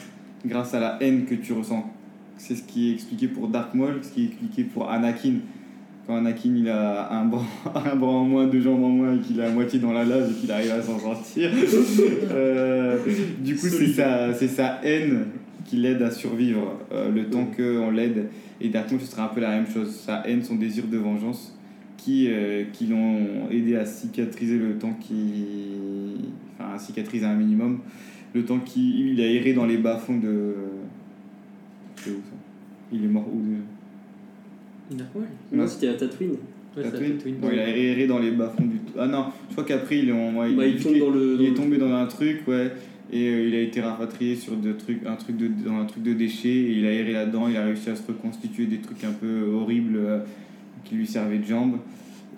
grâce 0.44 0.74
à 0.74 0.80
la 0.80 0.98
haine 1.00 1.24
que 1.24 1.34
tu 1.34 1.52
ressens. 1.52 1.88
C'est 2.38 2.56
ce 2.56 2.62
qui 2.64 2.90
est 2.90 2.94
expliqué 2.94 3.28
pour 3.28 3.48
Dark 3.48 3.74
Maul, 3.74 4.00
ce 4.02 4.10
qui 4.10 4.22
est 4.22 4.26
expliqué 4.26 4.64
pour 4.64 4.90
Anakin. 4.90 5.34
Quand 6.06 6.16
Anakin 6.16 6.54
il 6.56 6.68
a 6.68 7.12
un 7.12 7.26
bras, 7.26 7.44
un 7.74 7.94
bras 7.94 8.10
en 8.10 8.24
moins, 8.24 8.46
deux 8.48 8.60
jambes 8.60 8.82
en 8.82 8.88
moins 8.88 9.14
et 9.14 9.20
qu'il 9.20 9.38
est 9.38 9.44
à 9.44 9.50
moitié 9.50 9.78
dans 9.78 9.92
la 9.92 10.04
lave 10.04 10.32
et 10.32 10.34
qu'il 10.34 10.50
arrive 10.50 10.72
à 10.72 10.82
s'en 10.82 10.98
sortir. 10.98 11.50
Euh, 12.32 12.98
du 13.40 13.56
coup, 13.56 13.66
c'est 13.66 13.88
sa, 13.88 14.32
c'est 14.32 14.48
sa 14.48 14.80
haine 14.82 15.26
qui 15.64 15.76
l'aide 15.76 16.02
à 16.02 16.10
survivre 16.10 16.78
euh, 16.92 17.10
le 17.10 17.26
temps 17.26 17.46
qu'on 17.56 17.90
l'aide. 17.90 18.28
Et 18.60 18.68
Dark 18.68 18.90
Maul, 18.90 19.00
ce 19.00 19.06
serait 19.06 19.22
un 19.22 19.28
peu 19.28 19.40
la 19.40 19.50
même 19.50 19.66
chose. 19.66 19.94
Sa 19.94 20.26
haine, 20.26 20.42
son 20.42 20.56
désir 20.56 20.84
de 20.86 20.96
vengeance 20.96 21.51
qui, 22.03 22.26
euh, 22.28 22.64
qui 22.72 22.86
l'ont 22.86 23.48
aidé 23.50 23.76
à 23.76 23.84
cicatriser 23.84 24.59
le 24.59 24.76
temps 24.78 24.94
qui. 25.00 25.24
Enfin, 26.59 26.74
à 26.74 26.78
cicatriser 26.78 27.24
un 27.26 27.34
minimum. 27.36 27.78
Le 28.34 28.44
temps 28.44 28.59
qu'il 28.59 29.11
il 29.12 29.20
a 29.20 29.26
erré 29.26 29.53
dans 29.53 29.66
les 29.66 29.76
bas-fonds 29.76 30.18
de. 30.18 30.55
C'est 31.96 32.11
où 32.11 32.14
ça? 32.14 32.36
Il 32.92 33.05
est 33.05 33.09
mort 33.09 33.26
où 33.32 33.40
de... 33.40 34.96
Dark 34.98 35.14
Maul 35.14 35.24
Non, 35.53 35.62
Ouais. 35.62 35.68
c'était 35.68 35.88
à 35.88 35.94
Tatooine. 35.94 36.36
Ouais, 36.76 36.82
Tatooine 36.82 37.16
Tatooine. 37.16 37.36
Bon, 37.36 37.48
il 37.53 37.59
a 37.59 37.68
erré 37.76 38.07
dans 38.07 38.18
les 38.18 38.30
bas-fonds 38.32 38.64
du. 38.66 38.76
Ah 38.98 39.07
non, 39.07 39.26
je 39.48 39.53
crois 39.55 39.64
qu'après, 39.64 39.98
il, 39.98 40.09
est 40.09 40.12
en- 40.12 40.34
ouais, 40.36 40.53
Bah, 40.55 40.66
il 40.66 40.82
tombe 40.82 40.98
dans 40.98 41.11
le. 41.11 41.36
il 41.40 41.46
est 41.48 41.55
tombé 41.55 41.76
dans 41.78 41.92
un 41.94 42.07
truc, 42.07 42.42
ouais, 42.48 42.72
et 43.12 43.28
euh, 43.28 43.48
il 43.48 43.55
a 43.55 43.61
été 43.61 43.80
rapatrié 43.80 44.34
sur 44.36 44.57
de 44.57 44.72
trucs, 44.72 45.05
un 45.07 45.16
truc 45.16 45.36
de, 45.36 45.48
dans 45.64 45.76
un 45.80 45.84
truc 45.84 46.03
de 46.03 46.12
déchets, 46.14 46.48
et 46.48 46.72
il 46.78 46.86
a 46.86 46.92
erré 46.92 47.12
là-dedans, 47.12 47.48
il 47.48 47.57
a 47.57 47.64
réussi 47.64 47.90
à 47.90 47.96
se 47.96 48.07
reconstituer 48.07 48.66
des 48.66 48.78
trucs 48.78 49.05
un 49.05 49.12
peu 49.12 49.42
horribles 49.53 49.96
euh, 49.96 50.18
qui 50.84 50.94
lui 50.96 51.06
servaient 51.06 51.38
de 51.38 51.44
jambes. 51.44 51.78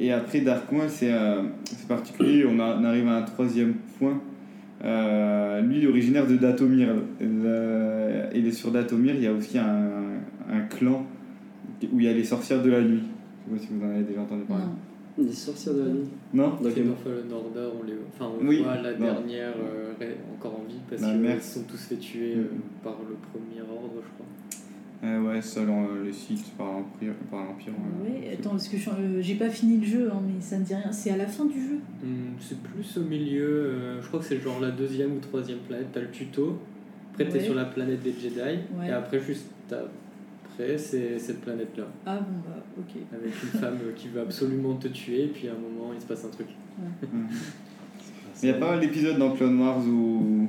Et 0.00 0.12
après, 0.12 0.42
c'est 0.88 1.12
euh, 1.12 1.42
c'est 1.64 1.86
particulier, 1.88 2.44
on, 2.46 2.58
a- 2.58 2.76
on 2.80 2.84
arrive 2.84 3.06
à 3.08 3.16
un 3.18 3.22
troisième 3.22 3.74
point. 3.98 4.20
Euh, 4.84 5.60
lui, 5.62 5.78
il 5.78 5.84
est 5.84 5.88
originaire 5.88 6.26
de 6.26 6.36
Datomir. 6.36 6.88
Le- 7.20 8.24
il 8.34 8.46
est 8.46 8.52
sur 8.52 8.70
Datomir, 8.72 9.14
il 9.14 9.22
y 9.22 9.26
a 9.26 9.32
aussi 9.32 9.56
un, 9.58 9.90
un 10.50 10.60
clan 10.68 11.06
où 11.92 12.00
il 12.00 12.04
y 12.06 12.08
a 12.08 12.12
les 12.12 12.24
sorcières 12.24 12.62
de 12.62 12.70
la 12.70 12.80
nuit. 12.82 13.02
Je 13.52 13.56
sais 13.58 13.60
pas 13.60 13.66
si 13.66 13.68
vous 13.78 13.84
en 13.86 13.90
avez 13.90 14.02
déjà 14.04 14.20
entendu 14.20 14.42
parler. 14.44 14.64
Non. 14.64 15.24
Les 15.24 15.32
sorcières 15.32 15.74
de 15.74 15.80
la 15.82 15.88
nuit. 15.90 16.08
Non 16.32 16.54
Dans 16.60 16.70
Game 16.70 16.90
of 16.90 16.98
Fallen 17.04 17.32
Order, 17.32 17.68
on, 17.80 17.86
les... 17.86 17.92
enfin, 18.12 18.30
on 18.42 18.46
Oui, 18.48 18.62
voit 18.62 18.76
la 18.82 18.92
non. 18.94 18.98
dernière 18.98 19.52
euh, 19.56 19.92
encore 20.36 20.58
en 20.60 20.64
vie 20.68 20.80
parce 20.90 21.00
qu'ils 21.02 21.40
sont 21.42 21.62
tous 21.68 21.76
fait 21.86 21.96
tuer 21.96 22.34
euh, 22.34 22.40
Mhm. 22.40 22.60
par 22.82 22.96
le 23.08 23.14
premier 23.30 23.60
ordre, 23.62 23.92
je 24.02 24.10
crois. 24.14 24.26
Euh, 25.02 25.20
ouais, 25.20 25.42
selon 25.42 25.84
euh, 25.84 26.04
le 26.04 26.12
site 26.12 26.52
par 26.56 26.66
l'Empire. 26.72 27.12
Par 27.30 27.44
l'Empire 27.44 27.72
ouais. 28.02 28.10
Ouais, 28.10 28.32
attends, 28.32 28.50
parce 28.50 28.68
que 28.68 28.76
euh, 28.76 29.20
j'ai 29.20 29.34
pas 29.34 29.50
fini 29.50 29.78
le 29.78 29.86
jeu, 29.86 30.10
hein, 30.10 30.20
mais 30.26 30.40
ça 30.40 30.58
me 30.58 30.64
dit 30.64 30.74
rien. 30.74 30.92
C'est 30.92 31.10
à 31.10 31.16
la 31.16 31.26
fin 31.26 31.44
du 31.44 31.60
jeu? 31.60 31.78
Hmm, 32.02 32.32
c'est 32.40 32.58
plus 32.62 32.96
au 32.96 33.02
milieu, 33.02 33.44
euh, 33.44 34.02
je 34.02 34.06
crois 34.08 34.20
que 34.20 34.26
c'est 34.26 34.40
genre 34.40 34.60
la 34.60 34.70
deuxième 34.70 35.12
ou 35.12 35.18
troisième 35.18 35.58
planète. 35.58 35.88
T'as 35.92 36.00
le 36.00 36.10
tuto, 36.10 36.58
après 37.12 37.28
t'es 37.28 37.38
Ouais. 37.38 37.44
sur 37.44 37.54
la 37.54 37.64
planète 37.66 38.02
des 38.02 38.12
Jedi, 38.12 38.38
Ouais. 38.78 38.88
et 38.88 38.90
après, 38.92 39.20
juste 39.20 39.46
après, 39.70 40.78
c'est 40.78 41.18
cette 41.18 41.40
planète-là. 41.42 41.84
Ah 42.06 42.16
bon, 42.20 42.36
bah, 42.48 42.64
ok. 42.78 43.02
Avec 43.12 43.32
une 43.42 43.60
femme 43.60 43.78
euh, 43.84 43.92
qui 43.94 44.08
veut 44.08 44.20
absolument 44.22 44.74
te 44.76 44.88
tuer, 44.88 45.24
et 45.24 45.28
puis 45.28 45.48
à 45.48 45.52
un 45.52 45.54
moment, 45.56 45.92
il 45.94 46.00
se 46.00 46.06
passe 46.06 46.24
un 46.24 46.28
truc. 46.30 46.46
Il 48.42 48.48
y 48.48 48.52
a 48.52 48.54
pas 48.54 48.70
mal 48.72 48.80
d'épisodes 48.80 49.16
dans 49.16 49.30
Clone 49.32 49.58
Wars 49.60 49.80
où, 49.86 50.48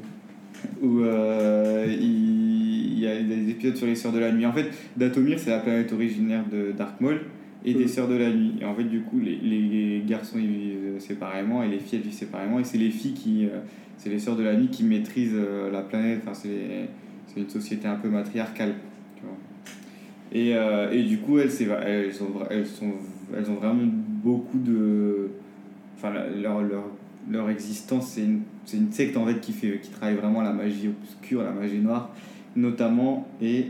où 0.81 0.99
euh, 1.01 1.85
il, 1.87 2.54
il 2.95 3.01
y 3.01 3.07
a 3.07 3.21
des 3.21 3.49
épisodes 3.51 3.75
sur 3.75 3.85
les 3.87 3.95
Sœurs 3.95 4.13
de 4.13 4.19
la 4.19 4.31
Nuit. 4.31 4.45
En 4.45 4.53
fait, 4.53 4.67
Datomir, 4.97 5.37
c'est 5.37 5.49
la 5.51 5.59
planète 5.59 5.91
originaire 5.93 6.43
de 6.51 6.71
Dark 6.71 6.99
Maul 7.01 7.21
et 7.63 7.73
des 7.73 7.81
Mhm. 7.81 7.87
Sœurs 7.87 8.07
de 8.07 8.15
la 8.15 8.31
Nuit. 8.31 8.53
Et 8.61 8.65
en 8.65 8.73
fait, 8.73 8.83
du 8.85 9.01
coup, 9.01 9.19
les, 9.19 9.35
les 9.35 10.03
garçons 10.07 10.37
ils 10.39 10.47
vivent 10.47 10.99
séparément 10.99 11.61
et 11.63 11.67
les 11.67 11.79
filles 11.79 11.99
elles 11.99 12.05
vivent 12.05 12.13
séparément. 12.13 12.59
Et 12.59 12.63
c'est 12.63 12.77
les 12.77 12.89
filles 12.91 13.13
qui. 13.13 13.45
euh, 13.45 13.59
c'est 13.97 14.09
les 14.09 14.19
Sœurs 14.19 14.35
de 14.35 14.43
la 14.43 14.55
Nuit 14.55 14.67
qui 14.69 14.83
maîtrisent 14.83 15.31
euh, 15.35 15.71
la 15.71 15.81
planète. 15.81 16.21
Enfin, 16.27 16.33
c'est 16.33 17.39
une 17.39 17.49
société 17.49 17.87
un 17.87 17.95
peu 17.95 18.09
matriarcale. 18.09 18.73
tu 19.17 19.23
vois. 19.23 19.37
Et, 20.31 20.55
euh, 20.55 20.91
et 20.91 21.03
du 21.03 21.17
coup, 21.19 21.37
elles, 21.39 21.51
c'est- 21.51 21.67
elles, 21.85 22.13
sont, 22.13 22.27
elles, 22.49 22.65
sont, 22.67 22.91
elles 23.35 23.49
ont 23.49 23.55
vraiment 23.55 23.83
beaucoup 24.23 24.57
de. 24.57 25.29
Enfin, 25.97 26.13
leur, 26.41 26.61
leur, 26.61 26.83
leur 27.31 27.49
existence, 27.49 28.09
c'est 28.09 28.23
une, 28.23 28.41
c'est 28.65 28.77
une 28.77 28.91
secte 28.91 29.15
en 29.17 29.25
fait 29.25 29.39
qui, 29.39 29.53
fait, 29.53 29.79
qui 29.81 29.89
travaille 29.91 30.15
vraiment 30.15 30.41
la 30.41 30.51
magie 30.53 30.89
obscure, 30.89 31.41
la 31.41 31.51
magie 31.51 31.79
noire, 31.79 32.13
notamment, 32.55 33.27
et 33.41 33.67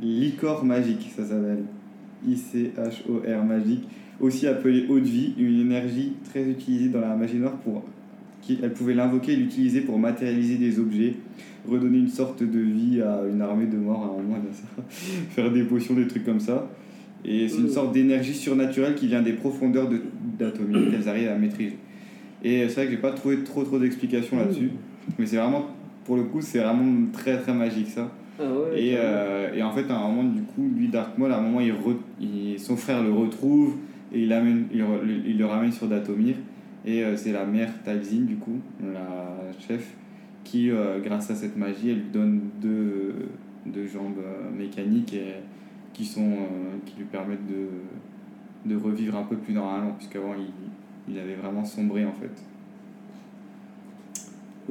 l'icor 0.00 0.64
magique, 0.64 1.10
ça 1.16 1.24
s'appelle. 1.24 1.64
I-C-H-O-R 2.28 3.44
magique, 3.44 3.84
aussi 4.20 4.46
appelée 4.46 4.86
eau 4.88 4.98
de 5.00 5.04
vie, 5.04 5.34
une 5.38 5.60
énergie 5.60 6.12
très 6.30 6.48
utilisée 6.48 6.88
dans 6.88 7.00
la 7.00 7.14
magie 7.16 7.36
noire 7.38 7.56
pour. 7.58 7.82
Elle 8.62 8.72
pouvait 8.72 8.94
l'invoquer 8.94 9.32
et 9.32 9.36
l'utiliser 9.36 9.82
pour 9.82 9.98
matérialiser 9.98 10.56
des 10.56 10.78
objets, 10.80 11.14
redonner 11.68 11.98
une 11.98 12.08
sorte 12.08 12.42
de 12.42 12.58
vie 12.58 13.00
à 13.00 13.20
une 13.32 13.40
armée 13.40 13.66
de 13.66 13.76
morts 13.76 14.02
à 14.02 14.06
un 14.18 14.22
moment, 14.22 14.36
là, 14.36 14.42
ça. 14.52 14.82
faire 15.30 15.50
des 15.52 15.62
potions, 15.62 15.94
des 15.94 16.06
trucs 16.08 16.24
comme 16.24 16.40
ça. 16.40 16.68
Et 17.24 17.48
c'est 17.48 17.58
une 17.58 17.66
Mm. 17.66 17.68
sorte 17.68 17.92
d'énergie 17.94 18.34
surnaturelle 18.34 18.96
qui 18.96 19.06
vient 19.06 19.22
des 19.22 19.32
profondeurs 19.34 19.88
de- 19.88 20.02
d'Atomique 20.38 20.90
qu'elles 20.90 21.08
arrivent 21.08 21.28
à 21.28 21.36
maîtriser. 21.38 21.76
Et 22.42 22.66
c'est 22.68 22.74
vrai 22.74 22.84
que 22.86 22.90
j'ai 22.92 22.96
pas 22.96 23.12
trouvé 23.12 23.38
trop 23.44 23.62
trop 23.62 23.78
d'explications 23.78 24.36
là-dessus, 24.38 24.70
mais 25.18 25.26
c'est 25.26 25.36
vraiment, 25.36 25.66
pour 26.04 26.16
le 26.16 26.24
coup, 26.24 26.40
c'est 26.40 26.58
vraiment 26.58 26.84
très 27.12 27.38
très 27.38 27.54
magique 27.54 27.88
ça. 27.90 28.10
Ah 28.40 28.44
ouais. 28.44 28.82
Et, 28.82 28.94
euh, 28.96 29.52
et 29.54 29.62
en 29.62 29.70
fait, 29.72 29.88
à 29.90 29.96
un 29.96 30.08
moment, 30.08 30.24
du 30.24 30.42
coup, 30.42 30.68
lui, 30.74 30.88
Dark 30.88 31.16
Maul, 31.18 31.32
à 31.32 31.38
un 31.38 31.42
moment, 31.42 31.60
il 31.60 31.72
re- 31.72 31.96
il- 32.20 32.58
son 32.58 32.76
frère 32.76 33.02
le 33.02 33.12
retrouve 33.12 33.76
et 34.12 34.22
il, 34.22 34.28
l'amène- 34.28 34.66
il, 34.72 34.82
re- 34.82 35.00
il 35.26 35.38
le 35.38 35.46
ramène 35.46 35.72
sur 35.72 35.86
Datomir. 35.88 36.36
Et 36.84 37.04
euh, 37.04 37.16
c'est 37.16 37.32
la 37.32 37.44
mère 37.44 37.70
Talzin, 37.84 38.22
du 38.22 38.36
coup, 38.36 38.58
la 38.82 39.52
chef, 39.60 39.94
qui, 40.44 40.70
euh, 40.70 40.98
grâce 41.00 41.30
à 41.30 41.34
cette 41.34 41.56
magie, 41.56 41.90
elle 41.90 41.96
lui 41.98 42.10
donne 42.12 42.40
deux, 42.60 43.14
deux 43.66 43.86
jambes 43.86 44.18
mécaniques 44.58 45.14
et, 45.14 45.34
qui, 45.92 46.04
sont, 46.04 46.36
qui 46.86 46.96
lui 46.98 47.04
permettent 47.04 47.46
de, 47.46 48.70
de 48.70 48.76
revivre 48.80 49.16
un 49.16 49.24
peu 49.24 49.36
plus 49.36 49.54
normalement, 49.54 49.92
puisqu'avant, 49.92 50.34
il, 50.36 51.12
il 51.14 51.18
avait 51.20 51.34
vraiment 51.34 51.64
sombré 51.64 52.04
en 52.04 52.12
fait. 52.12 52.42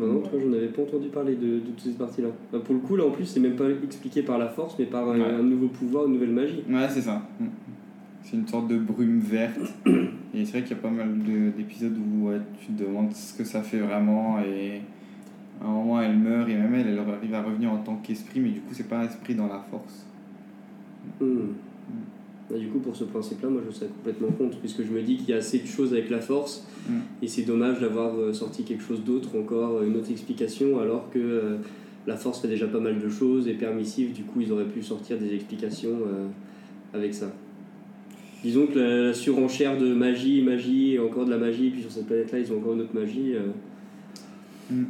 Bah 0.02 0.08
non, 0.08 0.20
toi, 0.22 0.40
j'en 0.44 0.52
avais 0.54 0.68
pas 0.70 0.82
entendu 0.82 1.10
parler 1.10 1.36
de, 1.36 1.46
de 1.56 1.60
toute 1.60 1.80
cette 1.80 1.98
partie-là. 1.98 2.30
Bah, 2.52 2.60
pour 2.64 2.74
le 2.74 2.82
coup, 2.82 2.96
là, 2.96 3.06
en 3.06 3.12
plus, 3.12 3.26
c'est 3.26 3.40
même 3.40 3.56
pas 3.56 3.70
expliqué 3.70 4.24
par 4.24 4.38
la 4.40 4.48
force, 4.50 4.76
mais 4.80 4.86
par 4.86 5.08
un, 5.10 5.20
Ouais. 5.20 5.26
un 5.26 5.44
nouveau 5.44 5.68
pouvoir, 5.68 6.08
une 6.08 6.14
nouvelle 6.14 6.32
magie. 6.32 6.64
Ouais, 6.70 6.88
c'est 6.90 7.02
ça. 7.02 7.22
C'est 8.24 8.38
une 8.38 8.48
sorte 8.48 8.68
de 8.68 8.78
brume 8.78 9.20
verte. 9.20 9.60
Et 10.34 10.44
c'est 10.46 10.52
vrai 10.54 10.62
qu'il 10.64 10.76
y 10.76 10.80
a 10.80 10.82
pas 10.82 10.90
mal 10.90 11.20
de- 11.20 11.50
d'épisodes 11.56 11.96
où 11.98 12.28
ouais, 12.30 12.38
tu 12.60 12.72
te 12.74 12.84
demandes 12.84 13.14
ce 13.14 13.38
que 13.38 13.44
ça 13.44 13.62
fait 13.62 13.80
vraiment. 13.80 14.40
Et 14.40 14.82
à 15.62 15.66
un 15.66 15.72
moment, 15.72 16.02
elle 16.02 16.18
meurt 16.18 16.50
et 16.50 16.56
même 16.56 16.74
elle, 16.74 16.88
elle 16.88 17.00
arrive 17.00 17.34
à 17.36 17.44
revenir 17.44 17.72
en 17.72 17.78
tant 17.78 17.98
qu'esprit, 17.98 18.40
mais 18.40 18.50
du 18.50 18.62
coup, 18.62 18.74
c'est 18.74 18.88
pas 18.88 19.00
un 19.00 19.04
esprit 19.06 19.36
dans 19.36 19.48
la 19.48 19.60
force. 19.70 20.06
Hmm. 21.20 21.54
Bah, 22.52 22.58
du 22.58 22.68
coup, 22.68 22.80
pour 22.80 22.96
ce 22.96 23.06
principe-là, 23.06 23.50
moi, 23.50 23.62
je 23.66 23.74
serais 23.74 23.88
complètement 23.88 24.28
contre, 24.32 24.58
puisque 24.58 24.84
je 24.84 24.92
me 24.92 25.02
dis 25.02 25.16
qu'il 25.16 25.30
y 25.30 25.34
a 25.34 25.38
assez 25.38 25.60
de 25.60 25.68
choses 25.68 25.94
avec 25.94 26.10
la 26.10 26.20
force, 26.20 26.68
Mm. 26.90 26.94
et 27.22 27.28
c'est 27.28 27.44
dommage 27.44 27.80
d'avoir 27.80 28.16
euh, 28.16 28.34
sorti 28.34 28.64
quelque 28.64 28.84
chose 28.84 29.04
d'autre, 29.04 29.30
encore 29.38 29.78
euh, 29.78 29.88
une 29.88 29.96
autre 29.96 30.10
explication, 30.12 30.80
alors 30.80 31.10
que 31.12 31.20
euh, 31.20 31.58
la 32.08 32.18
force 32.18 32.42
fait 32.42 32.48
déjà 32.48 32.68
pas 32.68 32.80
mal 32.80 33.00
de 33.00 33.08
choses, 33.08 33.48
et 33.48 33.54
permissive, 33.54 34.12
du 34.14 34.24
coup, 34.24 34.42
ils 34.42 34.52
auraient 34.52 34.66
pu 34.66 34.82
sortir 34.82 35.18
des 35.18 35.34
explications 35.34 36.00
euh, 36.08 36.28
avec 36.94 37.14
ça. 37.14 37.32
Disons 38.44 38.66
que 38.66 38.80
la, 38.80 38.98
la 39.08 39.14
surenchère 39.14 39.78
de 39.78 39.94
magie, 39.94 40.42
magie, 40.42 40.96
et 40.96 41.00
encore 41.00 41.26
de 41.26 41.32
la 41.32 41.38
magie, 41.38 41.70
puis 41.70 41.82
sur 41.82 41.92
cette 41.92 42.08
planète-là, 42.08 42.40
ils 42.40 42.52
ont 42.52 42.58
encore 42.58 42.74
une 42.74 42.82
autre 42.82 42.96
magie. 42.96 43.34
Mm. 44.72 44.86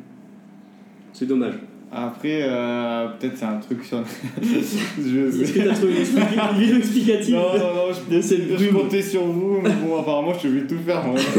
C'est 1.14 1.26
dommage. 1.26 1.56
Après, 1.94 2.44
euh, 2.44 3.08
peut-être 3.20 3.36
c'est 3.36 3.44
un 3.46 3.58
truc 3.58 3.84
sur. 3.84 3.98
Est-ce 4.42 5.52
que 5.54 5.60
t'as 5.68 5.74
trouvé 5.76 5.94
une 5.98 6.58
vidéo 6.60 6.78
explicative 6.78 7.36
Non, 7.36 7.42
non, 7.58 7.74
non, 7.76 7.92
je, 8.10 8.16
de 8.16 8.22
cette 8.22 8.58
je 8.58 8.70
comptais 8.70 9.02
sur 9.02 9.24
vous, 9.26 9.60
mais 9.62 9.72
bon, 9.72 10.00
apparemment, 10.00 10.34
je 10.34 10.40
suis 10.40 10.48
obligé 10.48 10.64
de 10.66 10.70
tout 10.70 10.82
faire, 10.86 11.04
moi. 11.06 11.16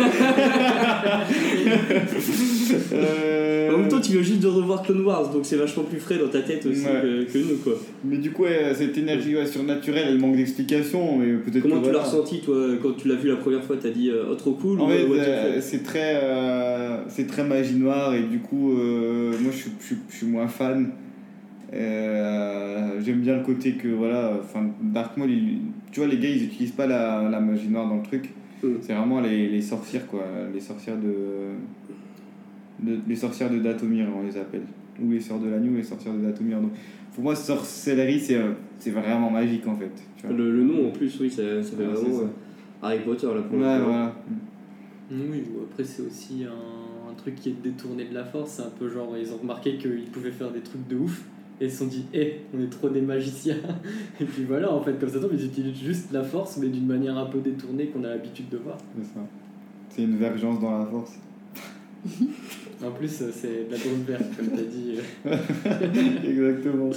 Euh, 2.92 3.70
En 3.74 3.78
même 3.78 3.88
temps, 3.88 4.00
tu 4.00 4.12
viens 4.12 4.22
juste 4.22 4.40
de 4.40 4.48
revoir 4.48 4.82
Clone 4.82 5.04
Wars, 5.04 5.30
donc 5.30 5.44
c'est 5.44 5.56
vachement 5.56 5.82
plus 5.84 5.98
frais 5.98 6.18
dans 6.18 6.28
ta 6.28 6.40
tête 6.40 6.64
aussi 6.66 6.82
Ouais. 6.84 7.00
que, 7.02 7.32
que 7.32 7.38
nous, 7.38 7.56
quoi. 7.62 7.74
Mais 8.04 8.16
du 8.18 8.30
coup, 8.32 8.42
ouais, 8.44 8.72
cette 8.74 8.96
énergie 8.96 9.36
ouais, 9.36 9.46
surnaturelle, 9.46 10.06
elle 10.08 10.18
manque 10.18 10.36
d'explication, 10.36 11.18
mais 11.18 11.32
peut-être 11.34 11.62
Comment 11.62 11.80
que 11.80 11.86
tu 11.86 11.92
l'as 11.92 12.02
ressenti, 12.02 12.40
toi, 12.40 12.56
quand 12.82 12.92
tu 12.96 13.08
l'as 13.08 13.14
vu 13.16 13.28
la 13.28 13.36
première 13.36 13.62
fois 13.62 13.76
T'as 13.80 13.90
dit 13.90 14.10
euh, 14.10 14.24
oh, 14.30 14.34
trop 14.34 14.52
cool 14.52 14.80
En 14.80 14.86
ou 14.86 14.88
fait, 14.90 15.04
euh, 15.08 15.58
c'est 15.60 15.82
très, 15.82 16.20
c'est 17.08 17.26
très 17.26 17.44
magie 17.44 17.74
noire 17.74 18.14
et 18.14 18.22
du 18.22 18.38
coup, 18.38 18.72
moi 18.72 19.50
je 19.50 19.56
suis, 19.56 19.70
suis 20.10 20.26
moins 20.42 20.48
fan. 20.48 20.90
Euh, 21.72 23.00
J'aime 23.02 23.20
bien 23.20 23.36
le 23.38 23.42
côté 23.42 23.72
que 23.74 23.88
voilà, 23.88 24.32
enfin 24.40 24.66
Dark 24.82 25.16
Maul, 25.16 25.30
il- 25.30 25.58
tu 25.90 26.00
vois, 26.00 26.08
les 26.08 26.18
gars 26.18 26.28
ils 26.28 26.44
utilisent 26.44 26.72
pas 26.72 26.86
la, 26.86 27.28
la 27.28 27.40
magie 27.40 27.68
noire 27.68 27.88
dans 27.88 27.96
le 27.96 28.02
truc. 28.02 28.30
Mm. 28.62 28.68
C'est 28.80 28.92
vraiment 28.94 29.20
les, 29.20 29.48
les 29.48 29.62
sorcières 29.62 30.06
quoi, 30.06 30.24
les 30.52 30.60
sorcières 30.60 30.96
de, 30.98 31.54
de- 32.80 32.98
les 33.08 33.16
sorcières 33.16 33.50
de 33.50 33.58
Datomir 33.58 34.06
on 34.16 34.22
les 34.26 34.36
appelle, 34.36 34.62
ou 35.02 35.10
les 35.10 35.20
sœurs 35.20 35.38
de 35.40 35.48
l'agneau, 35.48 35.74
les 35.76 35.82
sorcières 35.82 36.14
de 36.14 36.20
Datomir. 36.20 36.60
Donc 36.60 36.72
pour 37.14 37.24
moi, 37.24 37.34
sorcellerie 37.34 38.20
c'est 38.20 38.36
euh, 38.36 38.52
c'est 38.78 38.90
vraiment 38.90 39.30
magique 39.30 39.66
en 39.66 39.74
fait. 39.74 39.90
tu 40.16 40.26
vois. 40.26 40.36
le, 40.36 40.52
le 40.56 40.62
nom 40.64 40.88
en 40.88 40.90
plus, 40.90 41.18
oui, 41.20 41.30
ça, 41.30 41.42
ça 41.62 41.76
fait 41.76 41.82
Ouais, 41.84 41.88
vraiment 41.92 42.18
ça. 42.18 42.22
euh, 42.24 42.26
Harry 42.82 42.98
Potter 43.00 43.26
là 43.26 43.40
pour 43.42 43.58
Ouais, 43.58 43.78
le 43.78 43.80
coup. 43.84 43.86
voilà. 43.90 44.14
Oui, 45.10 45.42
ou 45.54 45.62
après 45.64 45.84
c'est 45.84 46.02
aussi 46.02 46.44
un 46.44 46.81
truc 47.22 47.36
qui 47.36 47.50
est 47.50 47.62
détourné 47.62 48.04
de 48.04 48.14
la 48.14 48.24
force. 48.24 48.52
C'est 48.52 48.62
un 48.62 48.70
peu 48.78 48.88
genre, 48.88 49.16
ils 49.16 49.32
ont 49.32 49.38
remarqué 49.38 49.76
qu'ils 49.76 50.10
pouvaient 50.12 50.30
faire 50.32 50.50
des 50.50 50.60
trucs 50.60 50.86
de 50.88 50.96
ouf. 50.96 51.24
Et 51.60 51.66
ils 51.66 51.70
se 51.70 51.78
sont 51.78 51.86
dit, 51.86 52.04
hé, 52.12 52.40
on 52.54 52.60
est 52.60 52.70
trop 52.70 52.88
des 52.88 53.00
magiciens. 53.02 53.56
Et 54.20 54.24
puis 54.24 54.44
voilà, 54.44 54.72
en 54.72 54.82
fait, 54.82 54.98
comme 54.98 55.08
ça 55.08 55.20
tombe, 55.20 55.30
ils 55.32 55.44
utilisent 55.46 55.78
juste 55.80 56.10
la 56.12 56.24
force, 56.24 56.56
mais 56.56 56.68
d'une 56.68 56.86
manière 56.86 57.16
un 57.16 57.26
peu 57.26 57.38
détournée 57.40 57.86
qu'on 57.86 58.02
a 58.04 58.08
l'habitude 58.08 58.48
de 58.48 58.56
voir. 58.58 58.76
C'est 58.98 59.14
ça. 59.14 59.20
C'est 59.90 60.02
une 60.02 60.16
vergence 60.16 60.60
dans 60.60 60.78
la 60.78 60.86
force. 60.86 61.12
En 62.84 62.90
plus, 62.90 63.08
c'est 63.08 63.66
de 63.68 63.70
la 63.70 63.78
drone 63.78 64.02
verte, 64.04 64.24
comme 64.36 64.48
t'as 64.48 64.62
dit. 64.64 64.96
Exactement. 66.28 66.90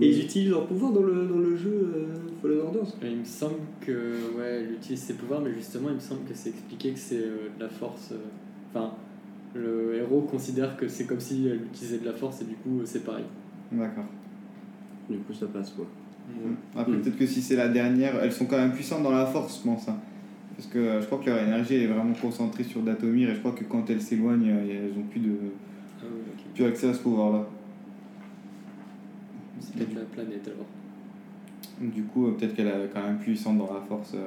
Et 0.00 0.08
ils 0.10 0.20
utilisent 0.24 0.50
leur 0.50 0.66
pouvoir 0.66 0.92
dans 0.92 1.02
le, 1.02 1.26
dans 1.26 1.38
le 1.38 1.56
jeu 1.56 1.90
euh, 1.92 2.06
Fallen 2.40 2.60
Orders 2.60 2.86
Et 3.02 3.10
il 3.10 3.16
me 3.18 3.24
semble 3.24 3.56
que, 3.80 3.92
ouais, 4.38 4.60
elle 4.60 4.72
utilise 4.74 5.00
ses 5.00 5.14
pouvoirs, 5.14 5.40
mais 5.40 5.52
justement, 5.52 5.88
il 5.88 5.96
me 5.96 6.00
semble 6.00 6.20
que 6.20 6.34
c'est 6.34 6.50
expliqué 6.50 6.92
que 6.92 7.00
c'est 7.00 7.18
euh, 7.18 7.48
de 7.58 7.64
la 7.64 7.68
force. 7.68 8.12
euh, 8.12 8.18
Enfin, 8.74 8.90
le 9.54 9.94
héros 9.96 10.22
considère 10.22 10.76
que 10.76 10.88
c'est 10.88 11.04
comme 11.06 11.20
si 11.20 11.46
elle 11.46 11.62
utilisait 11.66 11.98
de 11.98 12.06
la 12.06 12.12
force, 12.12 12.42
et 12.42 12.44
du 12.44 12.54
coup, 12.56 12.80
euh, 12.80 12.82
c'est 12.84 13.04
pareil. 13.04 13.24
D'accord. 13.70 14.04
Du 15.08 15.18
coup, 15.18 15.32
ça 15.32 15.46
passe 15.46 15.70
quoi. 15.70 15.86
Après, 16.76 16.92
Mm. 16.92 17.00
peut-être 17.02 17.16
que 17.18 17.26
si 17.26 17.40
c'est 17.42 17.56
la 17.56 17.68
dernière, 17.68 18.14
elles 18.22 18.32
sont 18.32 18.46
quand 18.46 18.56
même 18.56 18.72
puissantes 18.72 19.02
dans 19.02 19.10
la 19.12 19.26
force, 19.26 19.60
je 19.62 19.68
pense. 19.68 19.88
hein. 19.88 19.96
Parce 20.56 20.68
que 20.68 20.78
euh, 20.78 21.00
je 21.00 21.06
crois 21.06 21.18
que 21.18 21.26
leur 21.26 21.38
énergie 21.38 21.74
est 21.74 21.86
vraiment 21.86 22.14
concentrée 22.14 22.64
sur 22.64 22.80
Datomir 22.82 23.28
et 23.30 23.34
je 23.34 23.40
crois 23.40 23.52
que 23.52 23.64
quand 23.64 23.88
elles 23.90 24.00
s'éloignent, 24.00 24.48
euh, 24.50 24.88
elles 24.92 24.98
ont 24.98 25.02
plus, 25.06 25.20
de, 25.20 25.36
Ah 26.00 26.04
oui, 26.10 26.44
plus 26.54 26.64
accès 26.64 26.88
à 26.88 26.94
ce 26.94 27.00
pouvoir-là. 27.00 27.46
C'est 29.60 29.74
peut-être 29.76 29.94
la 29.94 30.02
planète 30.04 30.46
alors. 30.48 31.90
Du 31.92 32.04
coup, 32.04 32.26
euh, 32.28 32.32
peut-être 32.32 32.54
qu'elle 32.54 32.68
est 32.68 32.90
quand 32.92 33.02
même 33.02 33.18
puissante 33.18 33.58
dans 33.58 33.72
la 33.74 33.80
force, 33.80 34.12
euh, 34.14 34.18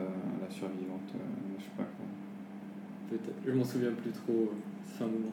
la 0.41 0.53
survivante. 0.53 1.09
euh, 1.15 1.19
je 1.57 1.63
sais 1.63 1.69
pas 1.77 1.83
quoi. 1.83 2.05
Peut-être. 3.09 3.35
Je 3.45 3.51
m'en 3.51 3.63
souviens 3.63 3.91
plus 3.91 4.11
trop. 4.11 4.33
euh, 4.51 4.55
Ça 4.85 4.97
fait 4.99 5.03
un 5.03 5.07
moment. 5.07 5.31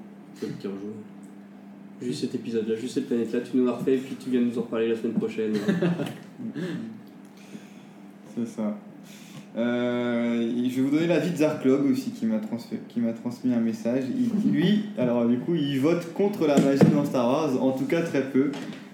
Tire 0.61 0.71
au 0.71 0.75
jeu. 0.75 0.93
Juste 2.09 2.21
cet 2.23 2.35
épisode-là, 2.35 2.75
juste 2.75 2.95
cette 2.95 3.07
planète-là, 3.07 3.41
tu 3.41 3.57
nous 3.57 3.65
l'as 3.67 3.73
refait 3.73 3.95
et 3.95 3.99
puis 3.99 4.17
tu 4.17 4.31
viens 4.31 4.41
nous 4.41 4.59
en 4.59 4.63
reparler 4.63 4.89
la 4.89 4.97
semaine 4.97 5.15
prochaine. 5.15 5.53
C'est 8.37 8.47
ça. 8.47 8.77
Euh, 9.57 10.51
je 10.69 10.75
vais 10.77 10.83
vous 10.83 10.91
donner 10.91 11.07
l'avis 11.07 11.31
de 11.31 11.37
Zarklog 11.37 11.87
aussi 11.93 12.11
qui 12.11 12.27
m'a 12.27 12.39
transfé- 12.39 12.81
qui 12.89 12.99
m'a 13.01 13.13
transmis 13.13 13.55
un 13.55 13.61
message. 13.61 14.03
Il- 14.17 14.51
lui, 14.51 14.87
alors 14.99 15.25
du 15.27 15.39
coup, 15.39 15.55
il 15.55 15.79
vote 15.81 16.13
contre 16.15 16.47
la 16.49 16.59
magie 16.59 16.81
dans 16.93 17.05
Star 17.05 17.27
Wars, 17.29 17.63
en 17.63 17.71
tout 17.71 17.85
cas 17.85 18.03
très 18.03 18.29
peu. 18.31 18.51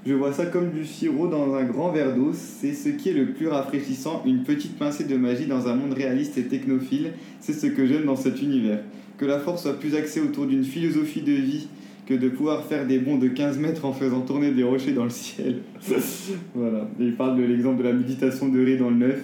Je 0.06 0.14
vois 0.14 0.32
ça 0.32 0.46
comme 0.46 0.70
du 0.70 0.84
sirop 0.84 1.28
dans 1.28 1.54
un 1.54 1.64
grand 1.64 1.92
verre 1.92 2.14
d'eau. 2.14 2.32
C'est 2.32 2.72
ce 2.72 2.88
qui 2.88 3.10
est 3.10 3.14
le 3.14 3.32
plus 3.32 3.48
rafraîchissant. 3.48 4.22
Une 4.24 4.44
petite 4.44 4.78
pincée 4.78 5.04
de 5.04 5.16
magie 5.16 5.46
dans 5.46 5.68
un 5.68 5.74
monde 5.74 5.92
réaliste 5.92 6.38
et 6.38 6.44
technophile. 6.44 7.12
C'est 7.40 7.52
ce 7.52 7.66
que 7.66 7.86
j'aime 7.86 8.04
dans 8.04 8.16
cet 8.16 8.40
univers. 8.40 8.80
Que 9.18 9.26
la 9.26 9.38
force 9.38 9.62
soit 9.62 9.78
plus 9.78 9.94
axée 9.94 10.20
autour 10.20 10.46
d'une 10.46 10.64
philosophie 10.64 11.20
de 11.20 11.32
vie 11.32 11.68
que 12.06 12.14
de 12.14 12.28
pouvoir 12.28 12.64
faire 12.64 12.88
des 12.88 12.98
bonds 12.98 13.18
de 13.18 13.28
15 13.28 13.58
mètres 13.58 13.84
en 13.84 13.92
faisant 13.92 14.22
tourner 14.22 14.50
des 14.50 14.64
rochers 14.64 14.92
dans 14.92 15.04
le 15.04 15.10
ciel. 15.10 15.60
voilà. 16.54 16.88
Et 16.98 17.04
il 17.04 17.14
parle 17.14 17.38
de 17.38 17.44
l'exemple 17.44 17.78
de 17.78 17.88
la 17.88 17.92
méditation 17.92 18.48
de 18.48 18.64
Ré 18.64 18.76
dans 18.76 18.90
le 18.90 18.96
9. 18.96 19.14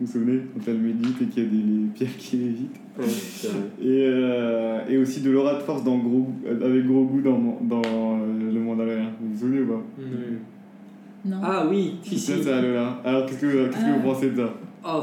Vous 0.00 0.06
vous 0.06 0.12
souvenez? 0.12 0.40
Quand 0.54 0.70
elle 0.70 0.78
médite 0.78 1.20
et 1.20 1.26
qu'il 1.26 1.42
y 1.42 1.46
a 1.46 1.50
des 1.50 1.88
pierres 1.94 2.16
qui 2.16 2.36
lévitent. 2.36 2.81
Ouais. 2.98 3.06
Et, 3.80 4.04
euh, 4.06 4.80
et 4.88 4.98
aussi 4.98 5.20
de 5.22 5.30
l'aura 5.30 5.54
de 5.54 5.60
force 5.62 5.82
dans 5.82 5.96
gros, 5.98 6.28
avec 6.46 6.86
gros 6.86 7.04
goût 7.04 7.22
dans, 7.22 7.58
dans 7.62 7.80
euh, 7.82 8.52
le 8.52 8.60
Mandalorian. 8.60 9.06
Vous 9.20 9.32
vous 9.32 9.38
souvenez 9.40 9.60
ou 9.62 9.66
pas 9.68 9.82
Non. 11.24 11.36
ah 11.42 11.66
oui, 11.70 11.94
si, 12.02 12.18
ça, 12.18 12.60
Lola. 12.60 13.00
Alors 13.04 13.24
qu'est-ce 13.26 13.40
que, 13.40 13.66
qu'est-ce 13.66 13.76
que 13.84 13.90
Ah. 13.90 13.96
vous 13.96 14.02
pensez 14.12 14.30
de 14.30 14.36
ça 14.36 14.54
Oh, 14.84 15.02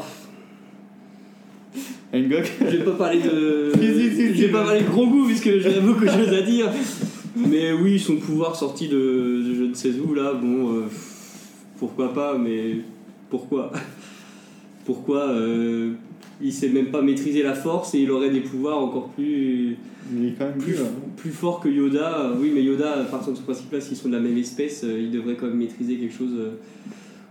Engok 2.14 2.52
je 2.60 2.66
vais 2.78 2.84
pas 2.84 2.92
parler 2.92 3.22
de. 3.22 3.72
Si, 3.80 3.88
si, 3.88 4.16
si, 4.16 4.28
je 4.30 4.34
si. 4.34 4.42
vais 4.42 4.52
pas 4.52 4.64
parler 4.66 4.82
de 4.82 4.88
gros 4.90 5.08
goût 5.08 5.26
puisque 5.26 5.60
j'ai 5.60 5.80
beaucoup 5.82 6.06
de 6.06 6.10
choses 6.10 6.34
à 6.34 6.42
dire. 6.42 6.70
Mais 7.36 7.72
oui, 7.74 8.00
son 8.00 8.18
pouvoir 8.18 8.56
sorti 8.56 8.88
de, 8.88 8.96
de 8.96 9.54
je 9.56 9.64
ne 9.64 9.74
sais 9.74 9.92
où 10.00 10.14
là, 10.14 10.34
bon, 10.34 10.74
euh, 10.74 10.82
pourquoi 11.78 12.14
pas, 12.14 12.38
mais 12.38 12.78
pourquoi? 13.30 13.72
Pourquoi 14.86 15.30
euh, 15.30 15.92
il 16.42 16.54
sait 16.54 16.70
même 16.70 16.88
pas 16.88 17.02
maîtriser 17.02 17.44
la 17.44 17.54
force 17.54 17.94
et 17.96 18.00
il 18.00 18.12
aurait 18.12 18.30
des 18.30 18.40
pouvoirs 18.42 18.78
encore 18.80 19.10
plus 19.10 19.76
Il 20.16 20.26
est 20.26 20.36
quand 20.38 20.46
même 20.46 20.58
plus, 20.58 20.74
plus. 20.74 20.82
hein. 20.82 20.88
plus 21.18 21.32
forts 21.32 21.60
que 21.60 21.70
Yoda. 21.70 22.32
Oui, 22.40 22.52
mais 22.54 22.64
Yoda, 22.64 23.06
partant 23.12 23.32
de 23.32 23.38
ce 23.38 23.42
principe-là, 23.42 23.82
s'ils 23.82 23.98
sont 23.98 24.08
de 24.10 24.14
la 24.16 24.22
même 24.22 24.38
espèce, 24.38 24.84
euh, 24.84 25.00
il 25.00 25.12
devrait 25.12 25.36
quand 25.36 25.48
même 25.48 25.58
maîtriser 25.58 25.98
quelque 25.98 26.14
chose. 26.16 26.32
euh, 26.38 26.52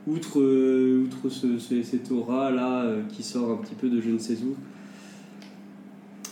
outre 0.06 0.40
euh, 0.40 1.04
outre 1.04 1.28
ce, 1.28 1.58
ce- 1.58 1.82
cette 1.82 2.10
aura 2.12 2.50
là 2.50 2.82
euh, 2.84 3.00
qui 3.10 3.22
sort 3.22 3.50
un 3.50 3.56
petit 3.56 3.74
peu 3.74 3.88
de 3.88 4.00
je 4.00 4.10
ne 4.10 4.18
sais 4.18 4.34
où. 4.44 4.54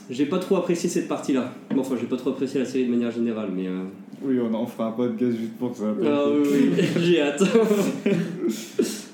J'ai 0.09 0.27
pas 0.27 0.39
trop 0.39 0.57
apprécié 0.57 0.89
cette 0.89 1.09
partie-là. 1.09 1.53
Bon, 1.75 1.81
enfin, 1.81 1.97
j'ai 2.01 2.07
pas 2.07 2.17
trop 2.17 2.31
apprécié 2.31 2.61
la 2.61 2.67
série 2.67 2.85
de 2.87 2.91
manière 2.91 3.11
générale, 3.11 3.49
mais. 3.55 3.67
euh, 3.67 3.83
Oui, 4.23 4.37
on 4.41 4.55
en 4.55 4.65
fera 4.67 4.87
un 4.89 4.93
podcast 4.93 5.37
juste 5.37 5.55
pour 5.59 5.75
ça. 5.77 5.93
Ah 6.05 6.25
oui, 6.31 6.49
oui, 6.79 6.85
j'ai 7.03 7.21
hâte. 7.21 7.43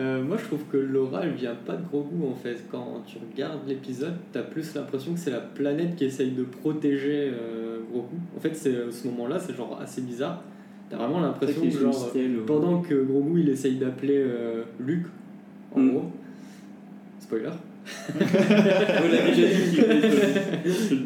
Euh, 0.00 0.22
moi, 0.22 0.36
je 0.38 0.44
trouve 0.46 0.64
que 0.72 0.76
l'aura, 0.78 1.24
elle 1.24 1.32
vient 1.34 1.54
pas 1.54 1.76
de 1.76 1.82
gros 1.86 2.02
goût 2.02 2.26
en 2.30 2.34
fait. 2.34 2.64
Quand 2.70 3.02
tu 3.06 3.18
regardes 3.18 3.68
l'épisode, 3.68 4.14
t'as 4.32 4.42
plus 4.42 4.74
l'impression 4.74 5.12
que 5.12 5.18
c'est 5.20 5.30
la 5.30 5.40
planète 5.40 5.94
qui 5.96 6.04
essaye 6.06 6.30
de 6.30 6.42
protéger 6.44 7.30
euh, 7.32 7.80
gros 7.90 8.02
goût. 8.02 8.20
En 8.36 8.40
fait, 8.40 8.54
c'est 8.54 8.74
à 8.76 8.90
ce 8.90 9.06
moment-là, 9.08 9.38
c'est 9.38 9.54
genre 9.54 9.78
assez 9.80 10.00
bizarre. 10.00 10.42
T'as 10.88 10.96
vraiment 10.96 11.20
l'impression 11.20 11.62
que 11.62 11.70
genre 11.70 12.10
euh, 12.16 12.44
pendant 12.46 12.80
que 12.80 12.94
gros 13.04 13.20
goût 13.20 13.38
il 13.38 13.48
essaye 13.50 13.76
d'appeler 13.76 14.16
euh, 14.18 14.62
Luke, 14.80 15.06
en 15.74 15.80
Mm. 15.80 15.90
gros. 15.90 16.10
Spoiler. 17.20 17.50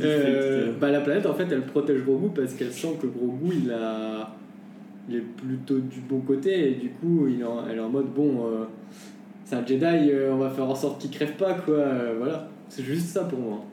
Euh, 0.03 0.73
bah, 0.81 0.91
la 0.91 1.01
planète 1.01 1.27
en 1.27 1.35
fait 1.35 1.47
elle 1.51 1.63
protège 1.63 2.03
Grogu 2.03 2.29
parce 2.35 2.55
qu'elle 2.55 2.73
sent 2.73 2.97
que 3.01 3.07
Grogu 3.07 3.55
il 3.65 3.71
a 3.73 4.35
il 5.09 5.17
est 5.17 5.21
plutôt 5.21 5.79
du 5.79 6.01
bon 6.01 6.21
côté 6.21 6.71
et 6.71 6.75
du 6.75 6.91
coup 6.91 7.27
il 7.29 7.41
est 7.41 7.45
en- 7.45 7.67
elle 7.69 7.77
est 7.79 7.81
en 7.81 7.89
mode 7.91 8.13
bon 8.15 8.47
euh, 8.47 8.65
c'est 9.45 9.57
un 9.57 9.67
Jedi 9.67 9.85
euh, 10.11 10.33
on 10.33 10.39
va 10.39 10.51
faire 10.51 10.69
en 10.69 10.75
sorte 10.75 11.01
qu'il 11.01 11.11
crève 11.11 11.37
pas 11.37 11.55
quoi 11.55 11.75
euh, 11.75 12.15
voilà. 12.19 12.49
C'est 12.69 12.83
juste 12.83 13.09
ça 13.09 13.25
pour 13.25 13.39
moi 13.39 13.65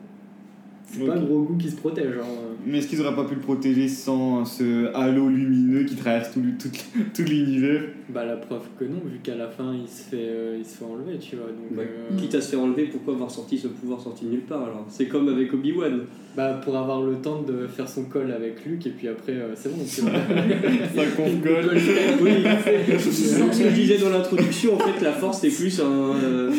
c'est 0.92 1.06
pas. 1.06 1.16
Grogu 1.18 1.56
qui 1.62 1.70
se 1.70 1.76
protège 1.76 2.14
hein. 2.20 2.26
Mais 2.66 2.78
est-ce 2.78 2.86
qu'ils 2.86 3.00
auraient 3.00 3.16
pas 3.16 3.24
pu 3.24 3.34
le 3.34 3.40
protéger 3.40 3.88
sans 3.88 4.44
ce 4.44 4.94
halo 4.94 5.28
lumineux 5.28 5.82
qui 5.84 5.96
traverse 5.96 6.32
tout, 6.32 6.40
le- 6.40 6.56
tout, 6.58 6.68
tout 7.14 7.22
l'univers? 7.28 7.82
Bah 8.08 8.24
la 8.24 8.36
preuve 8.36 8.62
que 8.78 8.84
non 8.84 9.00
vu 9.04 9.18
qu'à 9.22 9.34
la 9.34 9.48
fin 9.48 9.74
il 9.74 9.88
se 9.88 10.02
fait 10.10 10.16
euh, 10.28 10.56
il 10.58 10.64
se 10.64 10.76
fait 10.76 10.84
enlever 10.84 11.18
tu 11.18 11.36
vois 11.36 11.46
donc 11.46 11.74
Bah, 11.76 11.82
euh, 11.82 12.16
Quitte 12.16 12.34
à 12.36 12.40
se 12.40 12.50
faire 12.50 12.60
enlever, 12.60 12.84
pourquoi 12.84 13.14
avoir 13.14 13.30
sorti 13.30 13.58
ce 13.58 13.68
pouvoir 13.68 14.00
sorti 14.00 14.26
de 14.26 14.30
nulle 14.30 14.40
part 14.42 14.62
alors? 14.62 14.86
C'est 14.88 15.06
comme 15.06 15.28
avec 15.28 15.52
Obi-Wan. 15.54 16.00
bah 16.36 16.60
pour 16.62 16.76
avoir 16.76 17.02
le 17.02 17.14
temps 17.16 17.42
de 17.42 17.66
faire 17.66 17.88
son 17.88 18.04
call 18.04 18.30
avec 18.30 18.64
Luke 18.64 18.86
et 18.86 18.90
puis 18.90 19.08
après 19.08 19.32
euh, 19.32 19.54
c'est 19.56 19.70
bon 19.74 19.82
tu 19.84 20.00
vois 20.02 20.10
Ça 20.12 21.10
confgole. 21.16 21.70
Oui, 22.22 22.30
ce 22.98 23.62
que 23.62 23.68
je 23.70 23.74
disais 23.74 23.98
dans 23.98 24.10
l'introduction, 24.10 24.74
en 24.74 24.78
fait, 24.78 25.02
la 25.04 25.12
force 25.12 25.40
c'est 25.40 25.48
plus 25.50 25.80
un, 25.80 25.84
euh, 26.22 26.50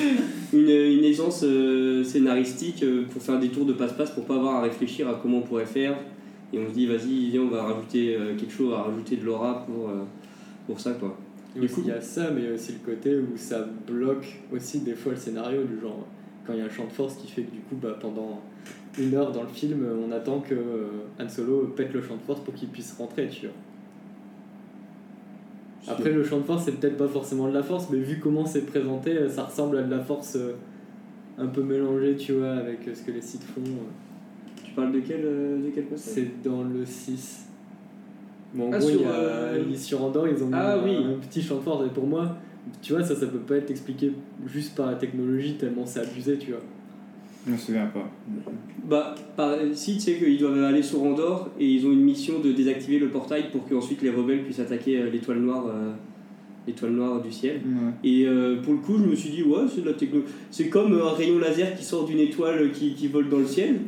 une, 0.53 0.69
une 0.69 1.03
aisance 1.03 1.41
euh, 1.43 2.03
scénaristique 2.03 2.83
euh, 2.83 3.03
pour 3.11 3.21
faire 3.21 3.39
des 3.39 3.49
tours 3.49 3.65
de 3.65 3.73
passe-passe 3.73 4.11
pour 4.11 4.25
pas 4.25 4.35
avoir 4.35 4.55
à 4.55 4.61
réfléchir 4.61 5.07
à 5.09 5.15
comment 5.21 5.39
on 5.39 5.41
pourrait 5.41 5.65
faire. 5.65 5.97
Et 6.53 6.59
on 6.59 6.67
se 6.69 6.73
dit, 6.73 6.85
vas-y, 6.85 7.29
viens, 7.31 7.41
on 7.41 7.47
va 7.49 7.63
rajouter 7.63 8.15
euh, 8.15 8.35
quelque 8.37 8.53
chose, 8.53 8.73
à 8.73 8.83
rajouter 8.83 9.15
de 9.17 9.25
l'aura 9.25 9.65
pour, 9.65 9.89
euh, 9.89 10.03
pour 10.67 10.79
ça 10.79 10.91
quoi. 10.93 11.17
Et 11.55 11.59
Du 11.59 11.65
aussi, 11.65 11.75
coup- 11.75 11.81
il 11.85 11.89
y 11.89 11.91
a 11.91 12.01
ça, 12.01 12.29
mais 12.31 12.41
il 12.41 12.47
y 12.47 12.49
a 12.51 12.53
aussi 12.53 12.73
le 12.73 12.91
côté 12.93 13.15
où 13.15 13.35
ça 13.35 13.67
bloque 13.87 14.39
aussi 14.53 14.79
des 14.81 14.93
fois 14.93 15.13
le 15.13 15.17
scénario, 15.17 15.63
du 15.63 15.79
genre 15.81 16.05
quand 16.45 16.53
il 16.53 16.59
y 16.59 16.61
a 16.61 16.65
un 16.65 16.69
champ 16.69 16.85
de 16.85 16.91
force 16.91 17.15
qui 17.15 17.27
fait 17.27 17.43
que 17.43 17.51
du 17.51 17.59
coup, 17.61 17.75
bah, 17.81 17.97
pendant 17.99 18.41
une 18.99 19.15
heure 19.15 19.31
dans 19.31 19.41
le 19.43 19.47
film, 19.49 19.85
on 20.07 20.11
attend 20.11 20.39
que 20.41 20.53
euh, 20.53 20.87
Han 21.19 21.29
Solo 21.29 21.73
pète 21.75 21.93
le 21.93 22.01
champ 22.01 22.15
de 22.15 22.21
force 22.21 22.41
pour 22.41 22.53
qu'il 22.53 22.67
puisse 22.69 22.93
rentrer, 22.97 23.27
tu 23.29 23.47
vois. 23.47 23.55
Après, 25.87 26.11
le 26.11 26.23
champ 26.23 26.37
de 26.39 26.43
force, 26.43 26.63
c'est 26.65 26.73
peut-être 26.79 26.97
pas 26.97 27.07
forcément 27.07 27.47
de 27.47 27.53
la 27.53 27.63
force, 27.63 27.89
mais 27.91 27.97
vu 27.97 28.19
comment 28.19 28.45
c'est 28.45 28.65
présenté, 28.65 29.27
ça 29.29 29.43
ressemble 29.43 29.77
à 29.77 29.83
de 29.83 29.91
la 29.91 29.99
force 29.99 30.35
euh, 30.35 30.53
un 31.37 31.47
peu 31.47 31.61
mélangée, 31.61 32.15
tu 32.15 32.33
vois, 32.33 32.53
avec 32.53 32.87
euh, 32.87 32.93
ce 32.95 33.01
que 33.03 33.11
les 33.11 33.21
sites 33.21 33.43
font. 33.43 33.61
euh. 33.61 34.61
Tu 34.63 34.71
parles 34.71 34.91
de 34.93 34.99
quel, 35.01 35.21
de 35.21 35.69
quel 35.73 35.83
passage 35.85 36.13
C'est 36.15 36.41
dans 36.43 36.63
le 36.63 36.85
6. 36.85 37.47
Bon, 38.53 38.69
en 38.69 38.73
Ah, 38.73 38.77
gros, 38.79 38.87
sur, 38.89 38.99
il 38.99 39.03
y 39.03 39.05
a, 39.05 39.11
euh, 39.11 39.63
ils- 39.69 39.77
sur 39.79 40.03
Andorre, 40.03 40.27
ils 40.29 40.43
ont 40.43 40.49
Ah, 40.53 40.75
un, 40.77 40.83
oui. 40.83 40.95
un 40.95 41.17
petit 41.19 41.41
champ 41.41 41.55
de 41.57 41.61
force. 41.61 41.85
Et 41.85 41.89
pour 41.89 42.05
moi, 42.07 42.37
tu 42.81 42.93
vois, 42.93 43.03
ça, 43.03 43.15
ça 43.15 43.25
peut 43.27 43.39
pas 43.39 43.55
être 43.55 43.71
expliqué 43.71 44.13
juste 44.45 44.75
par 44.75 44.87
la 44.87 44.95
technologie, 44.95 45.55
tellement 45.55 45.85
c'est 45.85 45.99
abusé, 46.01 46.37
tu 46.37 46.51
vois. 46.51 46.61
Je 47.45 47.51
me 47.51 47.57
souviens 47.57 47.87
pas. 47.87 48.09
Bah, 48.87 49.15
par, 49.35 49.55
si 49.73 49.95
tu 49.95 49.99
sais 49.99 50.15
qu'ils 50.15 50.37
doivent 50.37 50.63
aller 50.63 50.83
sur 50.83 51.03
Andorre 51.03 51.49
et 51.59 51.67
ils 51.67 51.85
ont 51.85 51.91
une 51.91 52.01
mission 52.03 52.39
de 52.39 52.51
désactiver 52.51 52.99
le 52.99 53.09
portail 53.09 53.49
pour 53.51 53.67
qu'ensuite 53.67 54.01
les 54.01 54.09
rebelles 54.09 54.43
puissent 54.43 54.59
attaquer 54.59 54.99
euh, 54.99 55.09
l'étoile 55.09 55.39
noire, 55.39 55.65
euh, 55.67 55.91
l'étoile 56.67 56.91
noire 56.91 57.21
du 57.21 57.31
ciel. 57.31 57.61
Ouais. 57.65 57.91
Et 58.09 58.25
euh, 58.25 58.61
pour 58.61 58.73
le 58.73 58.79
coup, 58.79 58.97
je 58.97 59.05
me 59.05 59.15
suis 59.15 59.29
dit, 59.29 59.43
ouais, 59.43 59.63
c'est 59.73 59.81
de 59.81 59.87
la 59.87 59.93
techno. 59.93 60.21
C'est 60.51 60.69
comme 60.69 60.93
un 60.93 61.11
rayon 61.11 61.39
laser 61.39 61.75
qui 61.75 61.83
sort 61.83 62.05
d'une 62.05 62.19
étoile 62.19 62.71
qui, 62.71 62.93
qui 62.93 63.07
vole 63.07 63.27
dans 63.27 63.39
le 63.39 63.47
ciel. 63.47 63.81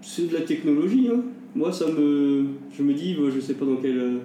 C'est 0.00 0.30
de 0.30 0.34
la 0.34 0.42
technologie. 0.42 1.08
Hein. 1.12 1.20
Moi, 1.54 1.72
ça 1.72 1.86
me. 1.86 2.46
Je 2.76 2.82
me 2.82 2.94
dis, 2.94 3.14
je 3.14 3.40
sais 3.40 3.54
pas 3.54 3.66
dans 3.66 3.76
quelle, 3.76 4.20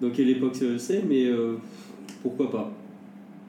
dans 0.00 0.10
quelle 0.10 0.30
époque 0.30 0.56
c'est, 0.78 1.02
mais 1.08 1.28
pourquoi 2.22 2.48
pas 2.50 2.72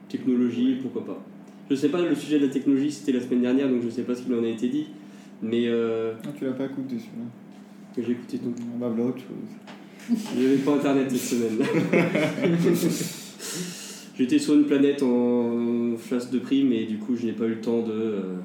Technologie, 0.08 0.78
pourquoi 0.82 1.04
pas 1.04 1.24
Je 1.70 1.74
sais 1.74 1.88
pas, 1.88 2.00
le 2.00 2.14
sujet 2.14 2.38
de 2.38 2.46
la 2.46 2.52
technologie, 2.52 2.90
c'était 2.92 3.12
la 3.12 3.20
semaine 3.20 3.42
dernière, 3.42 3.68
donc 3.68 3.82
je 3.82 3.88
sais 3.88 4.02
pas 4.02 4.14
ce 4.14 4.22
qu'il 4.22 4.34
en 4.34 4.42
a 4.42 4.46
été 4.48 4.68
dit. 4.68 4.86
Mais 5.42 5.64
euh, 5.66 6.14
Ah, 6.24 6.28
tu 6.36 6.44
l'as 6.44 6.52
pas 6.52 6.64
écouté 6.66 6.96
celui-là 6.96 7.24
j'ai 7.98 8.12
écouté 8.12 8.38
tout. 8.38 8.52
On 8.74 8.78
va 8.78 8.88
autre 9.04 9.18
chose. 9.18 10.18
J'avais 10.38 10.56
pas 10.56 10.74
internet 10.74 11.10
cette 11.10 11.38
semaine. 11.38 11.66
J'étais 14.18 14.38
sur 14.38 14.54
une 14.54 14.64
planète 14.64 15.02
en 15.02 15.96
chasse 15.98 16.30
de 16.30 16.38
primes 16.38 16.72
et 16.72 16.84
du 16.84 16.98
coup 16.98 17.16
je 17.16 17.26
n'ai 17.26 17.32
pas 17.32 17.44
eu 17.44 17.50
le 17.50 17.60
temps 17.60 17.82
de, 17.82 17.92
euh, 17.92 18.36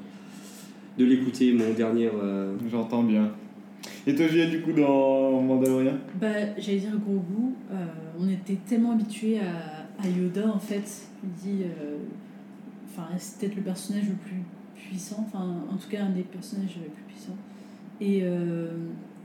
de 0.98 1.04
l'écouter, 1.04 1.52
mon 1.52 1.72
dernier. 1.72 2.08
euh, 2.08 2.54
J'entends 2.70 3.02
bien. 3.02 3.30
Et 4.06 4.14
toi, 4.14 4.26
Juliette, 4.26 4.50
du 4.50 4.60
coup, 4.62 4.72
dans 4.72 5.40
Mandalorian? 5.42 5.92
Bah, 6.20 6.26
j'allais 6.58 6.78
dire 6.78 6.90
gros 7.04 7.20
goût. 7.20 7.54
euh, 7.72 7.76
on 8.18 8.28
était 8.28 8.58
tellement 8.68 8.92
habitués 8.92 9.38
à, 9.38 10.04
à 10.04 10.08
Yoda 10.08 10.48
en 10.48 10.58
fait. 10.58 10.82
Dis, 11.22 11.62
euh, 11.62 11.96
enfin, 12.92 13.08
c'est 13.18 13.38
peut-être 13.40 13.56
le 13.56 13.62
personnage 13.62 14.08
le 14.08 14.14
plus 14.14 14.42
puissant. 14.74 15.24
Enfin, 15.26 15.64
en 15.70 15.76
tout 15.76 15.88
cas, 15.88 16.04
un 16.04 16.10
des 16.10 16.22
personnages 16.22 16.76
les 16.76 16.90
plus 16.90 17.02
puissants. 17.08 17.36
Et 18.00 18.20
euh, 18.22 18.70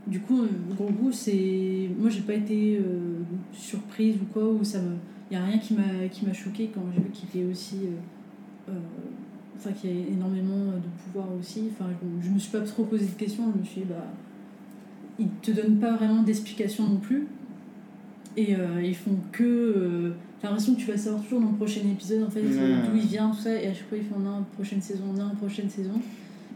du 0.06 0.20
coup, 0.20 0.42
gros 0.70 0.90
goût, 0.90 1.12
c'est. 1.12 1.90
Moi, 1.98 2.10
j'ai 2.10 2.22
pas 2.22 2.34
été 2.34 2.78
euh, 2.78 3.18
surprise 3.52 4.16
ou 4.22 4.26
quoi, 4.32 4.48
ou 4.48 4.64
ça. 4.64 4.78
Il 5.30 5.34
y 5.34 5.36
a 5.40 5.44
rien 5.44 5.58
qui 5.58 5.74
m'a 5.74 6.32
choqué 6.32 6.70
quand 6.72 6.80
j'ai 6.94 7.02
vu 7.02 7.10
qu'il 7.10 7.28
était 7.28 7.50
aussi. 7.50 7.80
euh, 8.68 8.72
Enfin, 9.56 9.72
qu'il 9.72 9.90
y 9.90 10.04
a 10.04 10.06
énormément 10.06 10.66
de 10.66 10.88
pouvoir 11.02 11.26
aussi. 11.38 11.64
Enfin, 11.72 11.90
je, 12.22 12.28
je 12.28 12.32
me 12.32 12.38
suis 12.38 12.52
pas 12.52 12.60
trop 12.60 12.84
posé 12.84 13.06
de 13.06 13.10
questions. 13.10 13.52
Je 13.52 13.58
me 13.58 13.64
suis 13.64 13.80
dit, 13.80 13.86
bah 13.88 14.06
ils 15.18 15.28
te 15.42 15.50
donnent 15.50 15.80
pas 15.80 15.96
vraiment 15.96 16.22
d'explication 16.22 16.88
non 16.88 16.98
plus. 16.98 17.26
Et 18.36 18.54
ils 18.84 18.94
font 18.94 19.16
que. 19.32 20.12
T'as 20.40 20.48
l'impression 20.48 20.74
que 20.74 20.80
tu 20.80 20.86
vas 20.86 20.96
savoir 20.96 21.22
toujours 21.22 21.40
dans 21.40 21.50
le 21.50 21.56
prochain 21.56 21.80
épisode 21.90 22.22
en 22.22 22.30
fait 22.30 22.40
euh, 22.44 22.76
d'où 22.86 22.96
il 22.96 23.06
vient, 23.06 23.30
tout 23.30 23.38
ça, 23.40 23.52
et 23.60 23.66
à 23.66 23.74
chaque 23.74 23.88
fois 23.88 23.98
ils 23.98 24.04
font 24.04 24.20
non, 24.20 24.44
prochaine 24.54 24.80
saison, 24.80 25.12
non, 25.16 25.30
prochaine 25.36 25.68
saison. 25.68 26.00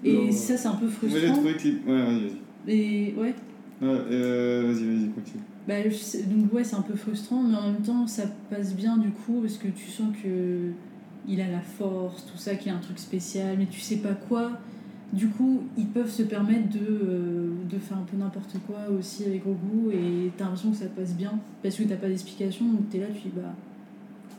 Et 0.05 0.13
Non. 0.27 0.33
ça 0.33 0.57
c'est 0.57 0.69
un 0.69 0.75
peu 0.75 0.87
Moi, 0.87 0.95
j'ai 1.03 1.09
frustrant. 1.09 1.35
trouvé 1.35 1.55
que. 1.55 1.63
les- 1.65 1.75
Ouais, 1.93 2.03
vas-y, 2.03 2.21
vas-y. 2.21 2.73
Et 2.73 3.15
ouais, 3.19 3.35
Ouais, 3.83 3.89
euh, 3.89 4.63
vas-y, 4.67 4.85
vas-y, 4.87 5.09
continue. 5.11 5.43
bah, 5.67 5.75
je 5.83 6.23
donc 6.33 6.53
ouais, 6.55 6.63
c'est 6.63 6.77
un 6.77 6.83
peu 6.83 6.95
frustrant, 6.95 7.43
mais 7.43 7.57
en 7.57 7.73
même 7.73 7.83
temps 7.83 8.07
ça 8.07 8.23
passe 8.51 8.75
bien 8.77 8.97
du 8.99 9.11
coup 9.11 9.41
parce 9.43 9.59
que 9.59 9.67
tu 9.69 9.91
sens 9.91 10.15
que 10.23 10.71
il 11.27 11.41
a 11.41 11.49
la 11.51 11.61
force, 11.61 12.25
tout 12.27 12.39
ça, 12.39 12.55
qu'il 12.55 12.71
a 12.73 12.77
un 12.77 12.81
truc 12.81 12.99
spécial, 13.01 13.57
mais 13.59 13.67
tu 13.67 13.81
sais 13.81 13.97
pas 13.97 14.15
quoi. 14.15 14.53
Du 15.13 15.29
coup, 15.29 15.61
ils 15.77 15.87
peuvent 15.87 16.11
se 16.11 16.23
permettre 16.23 16.71
de, 16.71 16.79
euh, 16.81 17.49
de 17.71 17.79
faire 17.79 17.99
un 17.99 18.05
peu 18.11 18.17
n'importe 18.17 18.57
quoi 18.67 18.79
aussi 18.99 19.25
avec 19.25 19.43
Grogu 19.43 19.93
et 19.93 20.31
t'as 20.39 20.45
l'impression 20.45 20.71
que 20.71 20.77
ça 20.79 20.87
passe 20.87 21.15
bien 21.15 21.33
parce 21.63 21.77
que 21.77 21.83
t'as 21.83 21.97
pas 21.97 22.09
d'explication, 22.09 22.65
donc 22.67 22.89
t'es 22.91 22.99
là, 22.99 23.07
tu 23.15 23.29
dis 23.29 23.33
bah, 23.37 23.55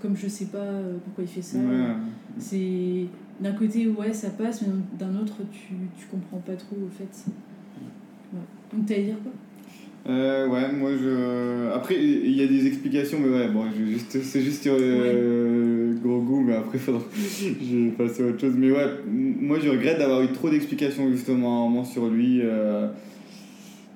comme 0.03 0.15
je 0.15 0.27
sais 0.27 0.45
pas 0.45 0.57
euh, 0.59 0.97
pourquoi 1.03 1.23
il 1.23 1.27
fait 1.29 1.41
ça, 1.41 1.57
Ouais. 1.57 1.95
c'est 2.37 3.05
d'un 3.39 3.53
côté 3.53 3.87
ouais 3.87 4.13
ça 4.13 4.29
passe, 4.29 4.61
mais 4.61 4.67
d'un 4.99 5.15
autre 5.19 5.37
tu, 5.51 5.73
tu 5.97 6.05
comprends 6.11 6.37
pas 6.37 6.53
trop 6.53 6.75
au 6.75 6.89
fait. 6.95 7.09
Ouais. 8.33 8.39
Donc 8.77 8.85
t'allais 8.85 9.03
dire 9.05 9.17
quoi? 9.23 9.31
Euh, 10.05 10.49
ouais, 10.49 10.69
moi 10.73 10.91
je. 11.01 11.71
Après, 11.73 11.95
il 11.95 12.31
y 12.35 12.43
a 12.43 12.47
des 12.47 12.67
explications, 12.67 13.17
mais 13.21 13.29
ouais, 13.29 13.47
bon, 13.47 13.63
je- 13.71 13.85
juste, 13.85 14.21
c'est 14.21 14.41
juste 14.41 14.67
euh, 14.67 15.95
gros 16.03 16.19
goût, 16.21 16.41
mais 16.41 16.55
après, 16.55 16.77
faudra. 16.77 17.01
je 17.15 17.77
vais 17.77 17.91
passer 17.91 18.23
à 18.23 18.27
autre 18.27 18.41
chose. 18.41 18.53
Mais 18.57 18.69
ouais, 18.71 18.85
moi 19.07 19.59
je 19.63 19.69
regrette 19.69 19.99
d'avoir 19.99 20.21
eu 20.21 20.27
trop 20.33 20.49
d'explications 20.49 21.09
justement 21.09 21.47
à 21.63 21.65
un 21.65 21.69
moment 21.69 21.85
sur 21.85 22.09
lui. 22.09 22.41
euh, 22.43 22.87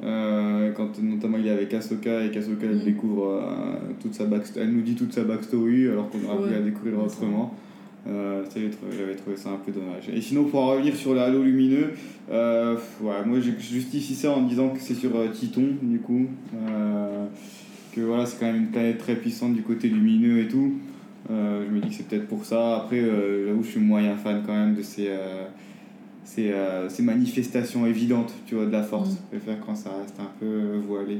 euh, 0.03 0.71
quand 0.73 1.01
notamment 1.01 1.37
il 1.37 1.47
est 1.47 1.51
avec 1.51 1.73
Ahsoka 1.73 2.23
et 2.23 2.29
qu'Ahsoka 2.31 2.67
elle 2.67 2.77
Mm. 2.77 2.83
découvre 2.83 3.27
euh, 3.27 3.75
toute 4.01 4.13
sa 4.13 4.25
backstory, 4.25 4.65
elle 4.65 4.73
nous 4.73 4.81
dit 4.81 4.95
toute 4.95 5.13
sa 5.13 5.23
backstory 5.23 5.87
alors 5.87 6.09
qu'on 6.09 6.23
aurait 6.29 6.47
pu 6.47 6.53
la 6.53 6.61
découvrir 6.61 6.99
autrement. 6.99 7.55
Euh, 8.07 8.43
j'avais 8.55 9.15
trouvé, 9.15 9.35
ça 9.35 9.49
un 9.49 9.57
peu 9.57 9.71
dommage. 9.71 10.07
Et 10.13 10.21
sinon, 10.21 10.45
pour 10.45 10.61
en 10.61 10.67
revenir 10.67 10.95
sur 10.95 11.13
le 11.13 11.19
halo 11.19 11.43
lumineux, 11.43 11.91
euh, 12.31 12.75
ouais, 13.01 13.25
moi 13.25 13.39
je 13.41 13.51
justifie 13.59 14.15
ça 14.15 14.31
en 14.31 14.43
disant 14.43 14.69
que 14.69 14.79
c'est 14.79 14.93
sur 14.93 15.11
Titon, 15.33 15.65
du 15.81 15.99
coup. 15.99 16.27
Que 17.93 18.01
voilà, 18.01 18.25
c'est 18.25 18.39
quand 18.39 18.45
même 18.45 18.57
une 18.57 18.67
planète 18.67 18.99
très 18.99 19.15
puissante 19.15 19.55
du 19.55 19.61
côté 19.63 19.89
lumineux 19.89 20.39
et 20.39 20.47
tout. 20.47 20.73
Je 21.29 21.69
me 21.69 21.81
dis 21.81 21.89
que 21.89 21.95
c'est 21.95 22.07
peut-être 22.07 22.27
pour 22.27 22.45
ça. 22.45 22.77
Après, 22.77 22.99
euh, 22.99 23.47
j'avoue, 23.47 23.63
je 23.63 23.69
suis 23.71 23.79
moyen 23.81 24.15
fan 24.15 24.41
quand 24.45 24.53
même 24.53 24.75
de 24.75 24.81
ces, 24.81 25.09
ces, 26.27 26.51
euh, 26.51 26.89
ces 26.89 27.03
manifestations 27.03 27.85
évidentes 27.85 28.33
tu 28.45 28.55
vois, 28.55 28.65
de 28.65 28.71
la 28.71 28.83
force. 28.83 29.11
Mm. 29.11 29.17
Je 29.31 29.37
préfère 29.37 29.65
quand 29.65 29.75
ça 29.75 29.91
reste 30.01 30.19
un 30.19 30.29
peu 30.39 30.45
euh, 30.45 30.79
voilé. 30.85 31.19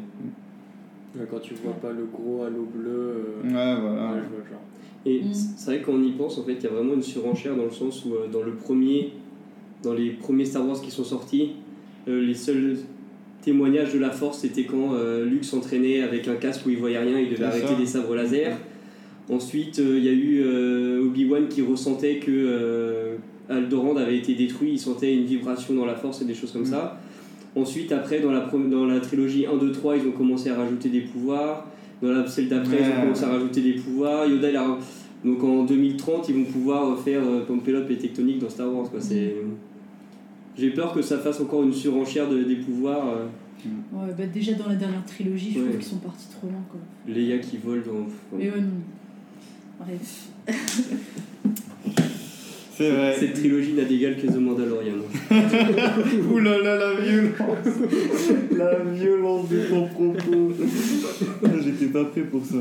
Ouais, 1.16 1.26
Quand 1.32 1.40
tu 1.40 1.54
vois 1.56 1.74
pas 1.74 1.92
le 1.92 2.06
gros 2.06 2.44
halo 2.44 2.68
bleu, 2.76 2.90
euh, 2.90 3.44
Ouais, 3.44 3.82
voilà. 3.82 4.12
ouais, 4.12 4.20
je 4.24 4.30
vois 4.30 4.44
le 4.44 4.50
genre. 4.50 4.62
Et 5.06 5.22
Mm. 5.22 5.34
c'est 5.34 5.72
vrai 5.72 5.82
qu'on 5.82 6.04
y 6.04 6.12
pense, 6.12 6.38
en 6.38 6.44
fait, 6.44 6.54
il 6.56 6.64
y 6.64 6.68
a 6.68 6.72
vraiment 6.72 6.94
une 6.94 7.02
surenchère 7.02 7.56
dans 7.56 7.64
le 7.66 7.72
sens 7.72 8.04
où, 8.06 8.14
euh, 8.16 8.28
dans 8.32 8.44
le 8.44 8.52
premier, 8.56 9.14
dans 9.82 9.94
les 9.94 10.10
premiers 10.12 10.44
Star 10.46 10.68
Wars 10.68 10.82
qui 10.82 10.92
sont 10.92 11.06
sortis, 11.06 11.52
euh, 12.10 12.22
les 12.22 12.34
seuls 12.36 12.76
témoignages 13.42 13.94
de 13.94 14.00
la 14.00 14.10
Force, 14.12 14.40
c'était 14.40 14.66
quand 14.66 14.94
euh, 14.94 15.24
Luke 15.26 15.46
s'entraînait 15.46 16.02
avec 16.02 16.28
un 16.28 16.36
casque 16.36 16.66
où 16.66 16.70
il 16.70 16.78
voyait 16.78 16.98
rien, 17.00 17.18
il 17.20 17.30
devait 17.30 17.46
arrêter 17.46 17.68
ça. 17.68 17.76
des 17.76 17.86
sabres 17.86 18.14
laser. 18.16 18.58
Ensuite, 19.30 19.80
euh, 19.80 19.98
il 19.98 20.04
y 20.04 20.10
a 20.10 20.14
eu 20.14 20.42
euh, 20.44 21.06
Obi-Wan 21.06 21.48
qui 21.48 21.62
ressentait 21.62 22.18
que 22.20 23.16
euh, 23.50 23.58
Alderaan 23.58 23.98
avait 23.98 24.18
été 24.18 24.34
détruit, 24.36 24.72
il 24.74 24.80
sentait 24.80 25.14
une 25.16 25.26
vibration 25.26 25.74
dans 25.74 25.86
la 25.86 25.96
Force 25.96 26.22
et 26.22 26.26
des 26.26 26.34
choses 26.36 26.52
comme 26.52 26.62
Mm. 26.64 26.66
ça. 26.66 27.00
Ensuite, 27.56 27.92
après, 27.92 28.20
dans 28.20 28.32
la, 28.32 28.42
dans 28.42 28.86
la 28.86 29.00
trilogie 29.00 29.46
1, 29.48 29.58
2, 29.58 29.72
3, 29.72 29.98
ils 29.98 30.08
ont 30.08 30.12
commencé 30.12 30.50
à 30.50 30.56
rajouter 30.56 30.90
des 30.90 31.02
pouvoirs. 31.02 31.66
Dans 32.02 32.12
la 32.12 32.28
celle 32.28 32.50
d'après, 32.50 32.78
ils 32.80 32.84
Ouais. 32.86 32.98
ont 32.98 33.02
commencé 33.02 33.24
à 33.24 33.30
rajouter 33.30 33.62
des 33.62 33.74
pouvoirs. 33.74 34.28
Yoda, 34.28 34.50
il 34.52 34.56
a... 34.56 34.78
Donc 35.26 35.44
en 35.44 35.64
2030, 35.64 36.30
ils 36.30 36.36
vont 36.36 36.44
pouvoir 36.44 37.00
faire 37.00 37.22
euh, 37.24 37.44
Pompelope 37.46 37.90
et 37.90 37.98
Tectonique 37.98 38.38
dans 38.40 38.50
Star 38.50 38.72
Wars. 38.72 38.88
Quoi. 38.90 39.02
C'est... 39.02 39.34
J'ai 40.56 40.70
peur 40.72 40.94
que 40.94 41.02
ça 41.02 41.18
fasse 41.18 41.40
encore 41.42 41.64
une 41.64 41.74
surenchère 41.74 42.30
de, 42.30 42.44
des 42.44 42.58
pouvoirs. 42.58 43.08
euh, 43.10 43.26
Ouais, 43.92 44.14
bah 44.16 44.26
déjà 44.32 44.54
dans 44.54 44.68
la 44.70 44.76
dernière 44.76 45.04
trilogie, 45.06 45.52
je 45.54 45.60
Ouais. 45.60 45.66
trouve 45.66 45.78
qu'ils 45.80 45.88
sont 45.88 45.98
partis 45.98 46.28
trop 46.30 46.48
loin 46.48 46.62
quoi. 46.70 46.80
Leia 47.12 47.40
qui 47.40 47.58
vole 47.58 47.84
dans. 47.84 48.06
Mais 48.38 48.52
ouais, 48.52 48.62
non. 48.62 48.80
Bref. 49.80 50.28
C'est 52.78 52.92
vrai. 52.92 53.16
Cette 53.20 53.34
trilogie 53.34 53.74
n'a 53.74 53.86
d'égal 53.86 54.16
que 54.18 54.28
The 54.28 54.36
Mandalorian. 54.38 54.94
Ouh 56.32 56.40
là 56.40 56.58
là, 56.62 56.76
la 56.78 56.94
violence 57.02 57.68
La 58.56 58.76
violence 58.84 59.50
de 59.50 59.60
ton 59.68 59.88
propos 59.88 60.52
J'étais 61.64 61.88
pas 61.92 62.06
prêt 62.06 62.22
pour 62.22 62.46
ça. 62.46 62.58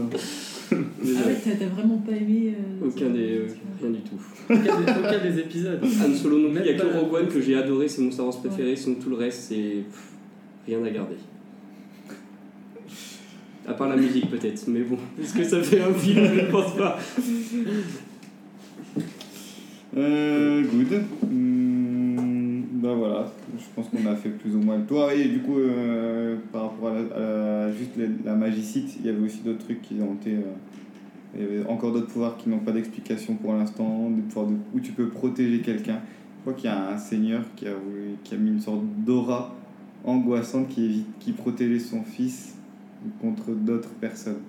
Ah 0.72 0.74
ouais, 0.74 1.36
t'as 1.44 1.50
t'as 1.52 1.66
vraiment 1.66 1.98
pas 1.98 2.12
aimé. 2.12 2.54
euh, 2.58 2.86
Aucun 2.88 3.10
des. 3.10 3.38
euh, 3.38 3.46
rien 3.80 3.90
du 3.90 4.00
tout. 4.00 4.18
Aucun 4.50 4.62
des, 4.62 4.92
aucun 5.00 5.30
des 5.30 5.38
épisodes. 5.40 5.80
Han 5.84 6.14
Solo 6.14 6.38
non 6.38 6.50
plus, 6.50 6.60
il 6.60 6.66
y 6.66 6.70
a 6.70 6.74
que 6.74 6.86
Rogue 6.98 7.12
One 7.14 7.28
que 7.28 7.40
j'ai 7.40 7.54
adoré, 7.54 7.86
c'est 7.86 8.00
mon 8.02 8.10
Star 8.10 8.26
Wars 8.26 8.38
préféré, 8.40 8.74
sinon 8.74 8.96
tout 8.96 9.10
le 9.10 9.16
reste 9.16 9.42
c'est 9.48 9.54
pff, 9.88 10.10
rien 10.66 10.82
à 10.84 10.90
garder. 10.90 11.16
À 13.68 13.74
part 13.74 13.88
la 13.88 13.96
musique 13.96 14.30
peut-être, 14.30 14.64
mais 14.68 14.80
bon, 14.80 14.96
est-ce 15.20 15.34
que 15.34 15.44
ça 15.44 15.60
fait 15.62 15.80
un 15.80 15.92
film? 15.92 16.24
Je 16.34 16.40
ne 16.46 16.50
pense 16.50 16.74
pas. 16.76 16.98
Euh, 19.96 20.62
good. 20.62 21.04
Hmm, 21.26 22.60
bah 22.82 22.92
voilà, 22.94 23.32
je 23.58 23.64
pense 23.74 23.88
qu'on 23.88 24.06
a 24.06 24.14
fait 24.14 24.28
plus 24.28 24.54
ou 24.54 24.60
moins 24.60 24.76
le 24.76 24.84
tour. 24.84 25.10
Et 25.10 25.24
du 25.24 25.40
coup, 25.40 25.58
euh, 25.58 26.36
par 26.52 26.64
rapport 26.64 26.88
à, 26.88 27.72
juste 27.72 27.92
la, 28.24 28.34
magicite, 28.34 28.96
il 29.00 29.06
y 29.06 29.08
avait 29.08 29.24
aussi 29.24 29.40
d'autres 29.40 29.64
trucs 29.64 29.80
qui 29.82 29.94
ont 30.00 30.14
été. 30.14 30.34
euh, 30.34 30.42
il 31.34 31.42
y 31.42 31.44
avait 31.44 31.66
encore 31.66 31.92
d'autres 31.92 32.06
pouvoirs 32.06 32.36
qui 32.36 32.48
n'ont 32.48 32.60
pas 32.60 32.72
d'explication 32.72 33.34
pour 33.34 33.52
l'instant, 33.52 34.08
des 34.10 34.22
pouvoirs 34.22 34.48
où 34.74 34.80
tu 34.80 34.92
peux 34.92 35.08
protéger 35.08 35.60
quelqu'un. 35.60 36.00
Je 36.36 36.40
crois 36.42 36.54
qu'il 36.54 36.70
y 36.70 36.72
a 36.72 36.92
un 36.92 36.98
seigneur 36.98 37.42
qui 37.56 37.66
a, 37.66 38.36
mis 38.38 38.50
une 38.50 38.60
sorte 38.60 38.82
d'aura 39.04 39.54
angoissante 40.04 40.68
qui, 40.68 41.04
qui 41.20 41.32
protégeait 41.32 41.78
son 41.78 42.02
fils 42.02 42.54
contre 43.20 43.50
d'autres 43.50 43.92
personnes. 44.00 44.40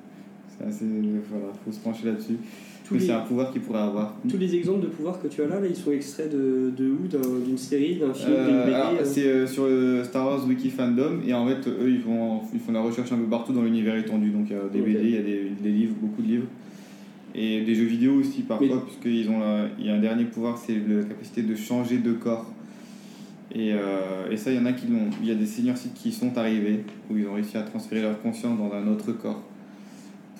C'est 0.57 0.65
assez. 0.65 0.85
Voilà, 1.29 1.47
faut 1.65 1.71
se 1.71 1.79
pencher 1.79 2.05
là-dessus. 2.05 2.37
Tous 2.87 2.99
c'est 2.99 3.11
un 3.11 3.19
pouvoir 3.21 3.51
qu'il 3.51 3.61
pourrait 3.61 3.81
avoir. 3.81 4.15
tous 4.29 4.37
les 4.37 4.55
exemples 4.55 4.81
de 4.81 4.87
pouvoirs 4.87 5.21
que 5.21 5.27
tu 5.27 5.41
as 5.41 5.47
là, 5.47 5.59
là 5.59 5.67
ils 5.67 5.75
sont 5.75 5.91
extraits 5.91 6.31
de, 6.31 6.71
de 6.77 6.89
où? 6.89 7.07
D'un- 7.07 7.39
D'une 7.45 7.57
série, 7.57 7.95
d'un 7.95 8.13
film, 8.13 8.31
Euh, 8.31 8.45
d'une 8.47 8.63
BD 8.63 9.01
euh? 9.01 9.05
c'est 9.05 9.27
euh, 9.27 9.45
sur 9.47 9.65
le 9.67 10.03
Star 10.03 10.25
Wars 10.25 10.47
Wiki 10.47 10.69
Fandom 10.69 11.19
et 11.25 11.33
en 11.33 11.45
fait 11.47 11.67
eux 11.67 11.89
ils 11.89 11.99
font, 12.01 12.39
ils 12.53 12.59
font 12.59 12.71
la 12.71 12.81
recherche 12.81 13.11
un 13.11 13.17
peu 13.17 13.25
partout 13.29 13.51
dans 13.53 13.63
l'univers 13.63 13.95
étendu. 13.97 14.29
Donc 14.29 14.47
il 14.49 14.55
y 14.55 14.59
a 14.59 14.63
des. 14.71 14.79
BD, 14.81 15.03
il 15.03 15.15
y 15.15 15.17
a 15.17 15.21
des, 15.21 15.49
des 15.61 15.69
livres, 15.71 15.95
beaucoup 16.01 16.21
de 16.21 16.27
livres. 16.27 16.47
Et 17.35 17.61
des 17.61 17.75
jeux 17.75 17.85
vidéo 17.85 18.13
aussi 18.15 18.41
parfois 18.43 18.67
Mais- 18.67 18.81
puisqu'ils 18.81 19.29
ont 19.29 19.39
la- 19.39 19.67
il 19.77 19.85
y 19.85 19.89
a 19.89 19.95
un 19.95 19.99
dernier 19.99 20.23
pouvoir 20.25 20.57
c'est 20.57 20.73
la 20.75 21.03
capacité 21.03 21.41
de 21.43 21.55
changer 21.55 21.97
de 21.97 22.13
corps. 22.13 22.51
Et, 23.53 23.69
et 24.31 24.37
ça 24.37 24.51
il 24.51 24.57
y 24.57 24.59
en 24.59 24.65
a 24.65 24.73
qui 24.73 24.87
l'ont 24.87 25.09
il 25.21 25.27
y 25.27 25.31
a 25.31 25.35
des 25.35 25.45
seniors 25.45 25.77
sites 25.77 25.93
qui 25.93 26.11
sont 26.11 26.37
arrivés 26.37 26.79
où 27.09 27.17
ils 27.17 27.27
ont 27.27 27.33
réussi 27.33 27.57
à 27.57 27.61
transférer 27.63 28.01
leur 28.01 28.21
conscience 28.21 28.57
dans 28.57 28.71
un 28.73 28.87
autre 28.87 29.11
corps 29.13 29.41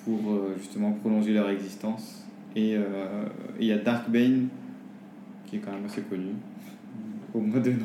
pour 0.04 0.18
justement 0.58 0.92
prolonger 0.92 1.32
leur 1.32 1.48
existence 1.50 2.24
et 2.56 2.76
euh, 2.76 3.24
et 3.58 3.62
il 3.62 3.66
y 3.68 3.72
a 3.72 3.78
Darkbane 3.78 4.48
qui 5.46 5.56
est 5.56 5.58
quand 5.60 5.72
même 5.72 5.84
assez 5.86 6.02
connu 6.02 6.28
au 7.34 7.40
moins 7.40 7.60
de 7.60 7.70
nom 7.70 7.76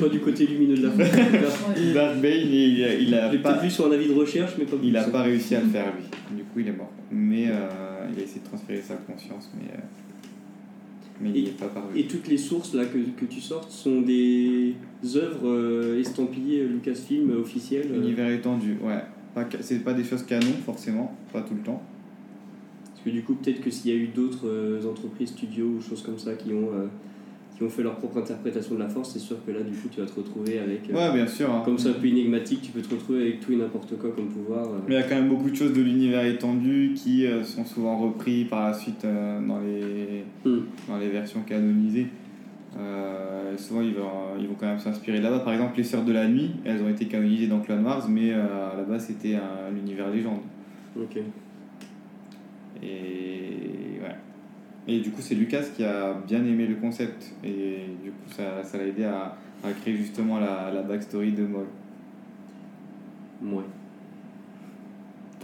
Pas 0.00 0.08
du 0.12 0.20
côté 0.20 0.46
lumineux 0.46 0.76
de 0.76 0.86
la 0.86 0.90
force. 0.90 1.10
Darth 1.94 2.20
Bane, 2.20 2.32
il, 2.50 2.84
a- 2.84 2.94
il 2.94 3.14
a 3.14 3.28
pas, 3.38 3.58
vu 3.58 3.70
sur 3.70 3.86
un 3.86 3.92
avis 3.92 4.06
de 4.08 4.12
recherche, 4.12 4.52
mais 4.58 4.64
pas 4.66 4.76
il 4.82 4.96
a 4.96 5.04
pas 5.04 5.22
réussi 5.22 5.54
à 5.56 5.60
le 5.62 5.68
faire 5.68 5.86
lui. 5.96 6.36
Du 6.36 6.42
coup, 6.44 6.60
il 6.60 6.68
est 6.68 6.72
mort. 6.76 6.90
Mais 7.10 7.46
euh, 7.48 8.06
il 8.12 8.20
a 8.20 8.22
essayé 8.22 8.40
de 8.40 8.46
transférer 8.46 8.82
sa 8.82 8.94
conscience, 8.96 9.50
mais, 9.58 9.70
euh, 9.72 9.78
mais 11.22 11.30
il 11.34 11.42
n'y 11.44 11.48
est 11.48 11.58
pas 11.58 11.68
parvenu. 11.68 11.98
Et 11.98 12.04
toutes 12.06 12.28
les 12.28 12.36
sources 12.36 12.74
là 12.74 12.84
que, 12.84 12.98
que 12.98 13.24
tu 13.24 13.40
sortes 13.40 13.70
sont 13.70 14.02
des 14.02 14.74
œuvres 15.16 15.48
euh, 15.48 15.98
estampillées 16.00 16.64
Lucasfilm 16.66 17.30
officielles 17.40 17.88
Univers 17.94 18.30
étendu, 18.30 18.76
ouais. 18.82 19.00
Pas 19.34 19.46
C'est 19.60 19.82
pas 19.82 19.94
des 19.94 20.04
choses 20.04 20.24
canon, 20.24 20.52
forcément, 20.66 21.16
pas 21.32 21.40
tout 21.40 21.54
le 21.54 21.60
temps. 21.62 21.82
Parce 23.02 23.14
que 23.14 23.18
du 23.18 23.22
coup, 23.22 23.34
peut-être 23.34 23.62
que 23.62 23.70
s'il 23.70 23.90
y 23.90 23.94
a 23.94 23.98
eu 23.98 24.08
d'autres 24.08 24.46
euh, 24.46 24.86
entreprises, 24.86 25.30
studios 25.30 25.76
ou 25.78 25.80
choses 25.80 26.02
comme 26.02 26.18
ça 26.18 26.34
qui 26.34 26.52
ont, 26.52 26.68
euh, 26.74 26.86
qui 27.56 27.62
ont 27.62 27.70
fait 27.70 27.82
leur 27.82 27.96
propre 27.96 28.18
interprétation 28.18 28.74
de 28.74 28.80
la 28.80 28.90
force, 28.90 29.12
c'est 29.14 29.18
sûr 29.18 29.36
que 29.46 29.52
là, 29.52 29.60
du 29.62 29.72
coup, 29.72 29.88
tu 29.90 30.00
vas 30.02 30.06
te 30.06 30.14
retrouver 30.14 30.58
avec. 30.58 30.90
euh, 30.90 30.94
Ouais, 30.94 31.14
bien 31.14 31.26
sûr. 31.26 31.50
hein. 31.50 31.62
Comme 31.64 31.78
c'est 31.78 31.88
un 31.88 31.94
peu 31.94 32.06
énigmatique, 32.08 32.60
tu 32.60 32.72
peux 32.72 32.82
te 32.82 32.90
retrouver 32.94 33.22
avec 33.22 33.40
tout 33.40 33.52
et 33.52 33.56
n'importe 33.56 33.96
quoi 33.98 34.10
comme 34.12 34.28
pouvoir. 34.28 34.68
Mais 34.86 34.96
il 34.96 34.98
y 35.00 35.02
a 35.02 35.04
quand 35.04 35.14
même 35.14 35.30
beaucoup 35.30 35.48
de 35.48 35.54
choses 35.56 35.72
de 35.72 35.80
l'univers 35.80 36.26
étendu 36.26 36.92
qui 36.94 37.24
sont 37.44 37.64
souvent 37.64 37.96
repris 37.96 38.44
par 38.44 38.68
la 38.68 38.74
suite 38.74 39.02
dans, 39.06 39.60
les, 39.60 40.24
Hmm. 40.44 40.60
dans 40.88 40.98
les 40.98 41.08
versions 41.08 41.40
canonisées. 41.40 42.08
Souvent, 43.56 43.80
ils 43.82 43.94
vont, 43.94 44.38
ils 44.38 44.46
vont 44.46 44.54
quand 44.58 44.66
même 44.66 44.78
s'inspirer 44.78 45.20
là-bas. 45.20 45.40
Par 45.40 45.52
exemple, 45.52 45.72
les 45.76 45.84
Sœurs 45.84 46.04
de 46.04 46.12
la 46.12 46.28
Nuit, 46.28 46.50
elles 46.64 46.82
ont 46.82 46.88
été 46.88 47.06
canonisées 47.06 47.46
dans 47.46 47.60
Clone 47.60 47.84
Wars, 47.84 48.06
mais 48.08 48.32
base, 48.88 49.06
c'était 49.06 49.36
un 49.36 49.74
univers 49.76 50.10
légende. 50.10 50.40
Ok. 50.96 51.18
Et 52.82 54.00
ouais. 54.02 54.16
Et 54.88 55.00
du 55.00 55.10
coup, 55.10 55.20
c'est 55.20 55.34
Lucas 55.34 55.62
qui 55.76 55.84
a 55.84 56.14
bien 56.26 56.44
aimé 56.44 56.66
le 56.66 56.76
concept. 56.76 57.32
Et 57.44 57.86
du 58.02 58.10
coup, 58.10 58.30
ça 58.30 58.62
ça 58.64 58.78
l'a 58.78 58.84
aidé 58.84 59.04
à, 59.04 59.36
à 59.64 59.72
créer 59.72 59.96
justement 59.96 60.38
la, 60.40 60.70
la 60.72 60.82
backstory 60.82 61.32
de 61.32 61.44
Maul. 61.46 61.66
Ouais. 63.42 63.64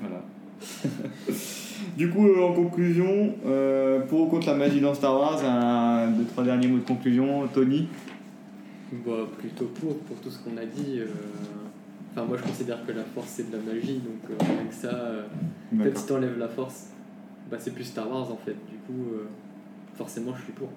Voilà. 0.01 0.23
du 1.97 2.11
coup, 2.11 2.27
euh, 2.27 2.43
en 2.43 2.53
conclusion, 2.53 3.35
euh, 3.47 4.01
pour 4.01 4.23
ou 4.23 4.27
contre 4.27 4.47
la 4.49 4.55
magie 4.55 4.81
dans 4.81 4.95
Star 4.95 5.19
Wars, 5.19 5.43
un, 5.45 6.09
deux, 6.11 6.25
trois 6.25 6.45
derniers 6.45 6.69
mots 6.69 6.79
de 6.79 6.85
conclusion. 6.85 7.47
Tony? 7.53 7.89
Bah, 9.05 9.13
plutôt 9.39 9.67
pour, 9.67 9.99
pour 10.01 10.17
tout 10.21 10.31
ce 10.31 10.39
qu'on 10.39 10.57
a 10.57 10.65
dit. 10.65 10.99
euh, 11.01 11.07
Enfin, 12.13 12.25
moi 12.27 12.39
je 12.39 12.45
considère 12.49 12.79
que 12.87 12.93
la 12.93 13.05
force 13.05 13.29
c'est 13.29 13.51
de 13.51 13.57
la 13.59 13.63
magie, 13.63 13.99
donc 13.99 14.31
euh, 14.31 14.59
avec 14.59 14.73
ça, 14.73 14.89
euh, 14.89 15.23
D'accord. 15.71 16.01
si 16.01 16.07
t'enlèves 16.07 16.39
la 16.39 16.49
force, 16.49 16.87
bah, 17.51 17.57
c'est 17.61 17.73
plus 17.73 17.85
Star 17.85 18.11
Wars 18.11 18.31
en 18.31 18.37
fait. 18.37 18.57
Du 18.71 18.77
coup, 18.87 19.13
euh, 19.15 19.25
forcément, 19.95 20.35
je 20.37 20.43
suis 20.43 20.53
pour. 20.53 20.69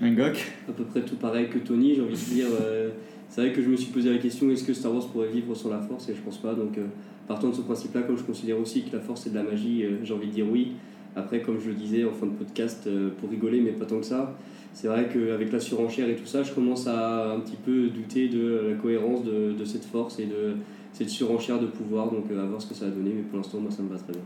Un 0.00 0.12
gok 0.12 0.52
À 0.68 0.72
peu 0.72 0.84
près 0.84 1.02
tout 1.02 1.16
pareil 1.16 1.48
que 1.48 1.58
Tony, 1.58 1.94
j'ai 1.94 2.02
envie 2.02 2.12
de 2.12 2.34
dire. 2.34 2.46
euh, 2.60 2.90
c'est 3.28 3.42
vrai 3.42 3.52
que 3.52 3.60
je 3.60 3.68
me 3.68 3.76
suis 3.76 3.92
posé 3.92 4.10
la 4.10 4.18
question 4.18 4.50
est-ce 4.50 4.64
que 4.64 4.72
Star 4.72 4.94
Wars 4.94 5.06
pourrait 5.08 5.28
vivre 5.28 5.54
sans 5.54 5.70
la 5.70 5.80
force? 5.80 6.08
Et 6.08 6.14
je 6.14 6.20
pense 6.20 6.38
pas. 6.38 6.54
Donc, 6.54 6.78
euh, 6.78 6.86
partant 7.26 7.50
de 7.50 7.54
ce 7.54 7.60
principe-là, 7.60 8.02
comme 8.02 8.16
je 8.16 8.22
considère 8.22 8.58
aussi 8.58 8.84
que 8.84 8.96
la 8.96 9.02
force 9.02 9.22
c'est 9.24 9.30
de 9.30 9.34
la 9.34 9.42
magie, 9.42 9.84
j'ai 10.02 10.14
envie 10.14 10.28
de 10.28 10.32
dire 10.32 10.46
oui. 10.50 10.72
Après, 11.14 11.42
comme 11.42 11.58
je 11.60 11.68
le 11.68 11.74
disais 11.74 12.04
en 12.04 12.12
fin 12.12 12.26
de 12.26 12.32
podcast, 12.32 12.88
pour 13.20 13.28
rigoler, 13.28 13.60
mais 13.60 13.72
pas 13.72 13.84
tant 13.84 13.98
que 13.98 14.06
ça, 14.06 14.34
c'est 14.72 14.86
vrai 14.86 15.08
qu'avec 15.12 15.50
la 15.52 15.58
surenchère 15.60 16.08
et 16.08 16.14
tout 16.14 16.26
ça, 16.26 16.42
je 16.42 16.52
commence 16.52 16.86
à 16.86 17.32
un 17.32 17.40
petit 17.40 17.56
peu 17.56 17.88
douter 17.88 18.28
de 18.28 18.68
la 18.70 18.74
cohérence 18.76 19.24
de, 19.24 19.52
de 19.52 19.64
cette 19.64 19.84
force 19.84 20.20
et 20.20 20.26
de 20.26 20.54
cette 20.98 21.08
surenchère 21.10 21.60
de 21.60 21.66
pouvoir. 21.66 22.10
Donc, 22.10 22.24
euh, 22.30 22.42
à 22.42 22.46
voir 22.46 22.60
ce 22.60 22.66
que 22.66 22.74
ça 22.74 22.86
va 22.86 22.90
donner. 22.90 23.12
Mais 23.14 23.22
pour 23.22 23.38
l'instant, 23.38 23.58
moi, 23.60 23.70
ça 23.70 23.82
me 23.82 23.88
va 23.88 23.96
très 23.96 24.12
bien. 24.12 24.22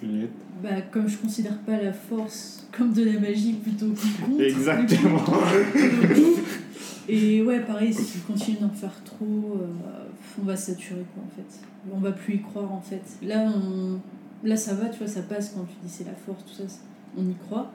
Juliette 0.00 0.30
Bah, 0.62 0.80
comme 0.92 1.08
je 1.08 1.18
considère 1.18 1.58
pas 1.58 1.80
la 1.80 1.92
force 1.92 2.66
comme 2.76 2.92
de 2.92 3.02
la 3.04 3.18
magie 3.20 3.52
plutôt 3.54 3.86
que 3.90 4.24
contre. 4.26 4.42
Exactement. 4.42 5.22
Et 7.08 7.42
ouais, 7.42 7.60
pareil, 7.60 7.92
si 7.92 8.18
on 8.18 8.32
continue 8.32 8.58
d'en 8.60 8.68
faire 8.68 9.02
trop, 9.04 9.56
euh, 9.60 10.04
on 10.40 10.44
va 10.44 10.56
saturer 10.56 11.04
quoi 11.14 11.22
en 11.26 11.30
fait. 11.34 11.60
On 11.92 11.98
va 11.98 12.12
plus 12.12 12.34
y 12.34 12.40
croire 12.42 12.70
en 12.70 12.80
fait. 12.82 13.02
Là, 13.26 13.50
on... 13.56 13.98
là 14.46 14.56
ça 14.56 14.74
va, 14.74 14.86
tu 14.90 14.98
vois, 14.98 15.06
ça 15.08 15.22
passe 15.22 15.52
quand 15.56 15.62
tu 15.64 15.74
dis 15.82 15.88
c'est 15.90 16.04
la 16.04 16.12
force, 16.12 16.44
tout 16.44 16.52
ça, 16.54 16.64
c'est- 16.68 16.80
on 17.16 17.22
y 17.28 17.34
croit. 17.34 17.70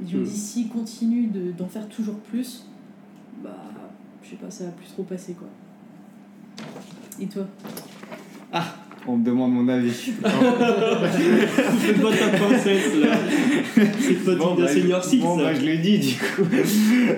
Et 0.00 0.14
on 0.14 0.18
Hmm. 0.20 0.22
dit 0.24 0.30
s'il 0.36 0.68
continue 0.68 1.26
de- 1.26 1.52
d'en 1.52 1.66
faire 1.68 1.86
toujours 1.88 2.16
plus, 2.16 2.64
bah, 3.44 3.50
je 4.22 4.30
sais 4.30 4.36
pas, 4.36 4.50
ça 4.50 4.64
va 4.64 4.70
plus 4.70 4.86
trop 4.86 5.02
passer 5.02 5.34
quoi. 5.34 5.48
Et 7.20 7.26
toi? 7.26 7.46
On 9.10 9.16
me 9.16 9.24
demande 9.24 9.54
mon 9.54 9.66
avis. 9.68 9.90
Fais 9.90 10.12
pas 10.22 12.10
ta 12.12 12.28
princesse 12.36 12.94
là 13.00 13.16
C'est 14.00 14.22
pas 14.24 14.34
Bon, 14.34 14.54
du 14.54 14.62
bah, 14.62 14.68
Senior 14.68 15.02
je- 15.02 15.08
6 15.08 15.16
bon, 15.18 15.36
bah, 15.38 15.54
je 15.58 15.64
l'ai 15.64 15.78
dit 15.78 15.98
du 15.98 16.14
coup. 16.14 16.42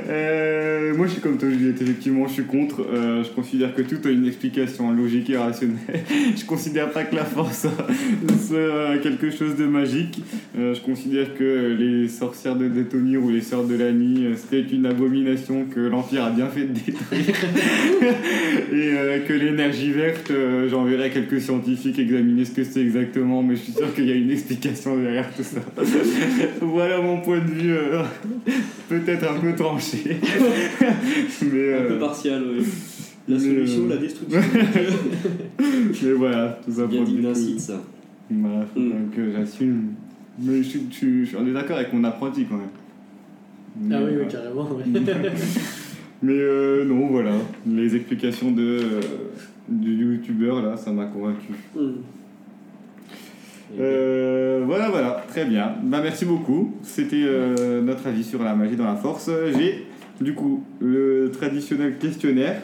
Euh, 0.09 0.95
moi 0.97 1.07
je 1.07 1.13
suis 1.13 1.21
comme 1.21 1.37
toi 1.39 1.49
Juliette, 1.51 1.81
effectivement 1.83 2.27
je 2.29 2.33
suis 2.35 2.45
contre. 2.45 2.81
Euh, 2.93 3.25
je 3.25 3.31
considère 3.31 3.75
que 3.75 3.83
tout 3.83 3.97
a 4.07 4.11
une 4.11 4.27
explication 4.27 4.93
logique 4.93 5.31
et 5.31 5.37
rationnelle. 5.37 5.79
je 6.37 6.45
considère 6.45 6.91
pas 6.91 7.03
que 7.05 7.15
la 7.17 7.25
force 7.25 7.67
soit 8.49 8.99
quelque 9.03 9.31
chose 9.31 9.57
de 9.57 9.65
magique. 9.67 10.23
Euh, 10.59 10.75
je 10.75 10.81
considère 10.81 11.35
que 11.35 11.77
les 11.79 12.09
sorcières 12.09 12.57
de 12.57 12.69
Détonir 12.69 13.23
ou 13.23 13.31
les 13.31 13.41
sœurs 13.41 13.65
de 13.65 13.75
la 13.77 13.91
nuit, 13.93 14.27
c'était 14.37 14.65
une 14.75 14.87
abomination 14.87 15.65
que 15.73 15.81
l'Empire 15.81 16.25
a 16.25 16.31
bien 16.31 16.47
fait 16.49 16.65
de 16.65 16.73
détruire. 16.73 17.37
et 18.73 19.21
que 19.27 19.33
l'énergie 19.33 19.91
verte, 19.93 20.31
j'enverrai 20.71 21.11
quelques 21.11 21.41
scientifiques 21.41 21.80
examiner 21.89 22.45
ce 22.45 22.51
que 22.53 22.63
c'est 22.65 22.81
exactement, 22.83 23.43
mais 23.43 23.57
je 23.57 23.61
suis 23.63 23.73
sûr 23.73 23.93
qu'il 23.95 24.07
y 24.07 24.13
a 24.13 24.15
une 24.15 24.31
explication 24.31 24.97
derrière 25.01 25.35
tout 25.35 25.43
ça. 25.43 25.61
voilà 26.61 27.01
mon 27.01 27.21
point 27.21 27.39
de 27.39 27.51
vue, 27.51 27.73
euh, 27.73 28.03
peut-être 28.89 29.31
un 29.31 29.41
peu 29.41 29.55
tranché. 29.55 29.99
mais, 30.81 31.75
Un 31.75 31.83
peu 31.83 31.93
euh, 31.95 31.99
partial, 31.99 32.43
oui. 32.59 32.65
La 33.29 33.39
solution, 33.39 33.83
euh, 33.85 33.89
la 33.91 33.97
destruction. 33.99 34.41
mais 36.03 36.13
voilà, 36.13 36.59
tout 36.65 36.73
ça 36.73 36.87
pour 36.89 37.05
dire 37.05 37.37
ça. 37.59 37.83
Voilà, 38.31 38.67
faut 38.75 38.81
Mm. 38.81 39.11
que 39.15 39.33
j'assume. 39.33 39.83
Mais 40.39 40.59
je, 40.59 40.69
suis- 40.69 40.87
je, 40.91 40.97
suis- 40.97 41.21
je 41.25 41.29
suis 41.29 41.37
en 41.37 41.43
désaccord 41.45 41.77
avec 41.77 41.93
mon 41.93 42.03
apprenti 42.05 42.45
quand 42.47 42.57
même. 42.57 42.69
Mais, 43.81 43.95
Ah 43.97 44.01
oui, 44.05 44.15
euh, 44.15 44.23
oui, 44.25 44.29
carrément. 44.33 44.69
ouais. 44.73 44.85
Mais 46.23 46.35
euh, 46.35 46.85
non, 46.85 47.07
voilà, 47.09 47.33
les 47.67 47.97
explications 47.97 48.51
de, 48.51 48.63
euh, 48.63 49.01
du 49.69 50.17
youtubeur 50.17 50.61
là, 50.63 50.77
ça 50.77 50.91
m'a 50.93 51.07
convaincu. 51.07 51.53
Hum. 51.77 51.97
Euh, 53.79 54.63
voilà, 54.67 54.91
voilà, 54.91 55.25
très 55.29 55.45
bien. 55.45 55.75
Bah, 55.83 56.01
merci 56.03 56.25
beaucoup. 56.25 56.75
C'était 56.83 57.25
notre 57.83 58.07
avis 58.09 58.25
sur 58.25 58.43
la 58.43 58.55
magie 58.55 58.77
dans 58.77 58.85
la 58.85 58.97
force. 58.97 59.31
J'ai 59.57 59.87
du 60.21 60.35
coup 60.35 60.65
le 60.81 61.31
traditionnel 61.33 61.97
questionnaire 61.99 62.63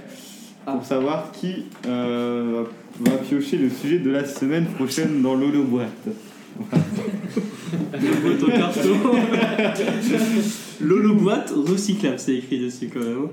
pour 0.64 0.80
Ah. 0.80 0.84
savoir 0.84 1.30
qui 1.32 1.66
va 1.84 3.16
piocher 3.28 3.57
le 3.57 3.70
sujet 3.70 3.98
de 4.00 4.11
la 4.11 4.24
semaine 4.24 4.66
prochaine 4.66 5.22
dans 5.22 5.34
l'holo 5.36 5.62
boîte. 5.62 6.09
Le 7.92 8.20
boîte 8.22 8.42
en 8.42 8.59
carton. 8.59 8.90
Lolo 10.81 11.14
boîte 11.14 11.53
recyclable, 11.55 12.18
c'est 12.18 12.37
écrit 12.37 12.59
dessus 12.59 12.91
quand 12.93 13.01
même. 13.01 13.29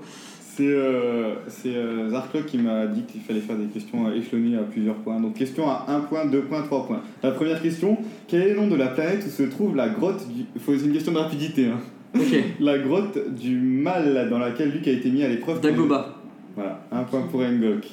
C'est 0.55 0.67
euh, 0.67 1.33
c'est, 1.47 1.75
euh, 1.75 2.09
Zarklock 2.09 2.45
qui 2.45 2.59
m'a 2.59 2.85
dit 2.85 3.01
qu'il 3.03 3.21
fallait 3.21 3.39
faire 3.39 3.57
des 3.57 3.65
questions 3.65 4.05
euh, 4.07 4.13
échelonnées 4.15 4.55
à 4.55 4.61
plusieurs 4.61 4.95
points. 4.97 5.19
Donc 5.19 5.33
question 5.33 5.67
à 5.67 5.85
1 5.87 6.01
point, 6.01 6.25
2 6.25 6.41
points, 6.41 6.61
3 6.61 6.85
points. 6.85 7.01
La 7.23 7.31
première 7.31 7.59
question, 7.59 7.97
quel 8.27 8.41
est 8.43 8.49
le 8.53 8.57
nom 8.57 8.67
de 8.67 8.75
la 8.75 8.87
planète 8.87 9.23
où 9.25 9.31
se 9.31 9.43
trouve 9.43 9.75
la 9.75 9.89
grotte 9.89 10.27
du... 10.27 10.45
Faut 10.59 10.73
une 10.75 10.93
question 10.93 11.11
de 11.11 11.17
rapidité. 11.17 11.65
Hein. 11.65 11.79
La 12.59 12.77
grotte 12.77 13.17
du 13.33 13.55
mal 13.57 14.29
dans 14.29 14.37
laquelle 14.37 14.69
Luke 14.69 14.87
a 14.87 14.91
été 14.91 15.09
mis 15.09 15.23
à 15.23 15.27
l'épreuve. 15.27 15.59
Dagoba. 15.59 16.19
Voilà, 16.55 16.85
un 16.91 17.01
point 17.03 17.21
pour 17.23 17.39
Engok. 17.41 17.87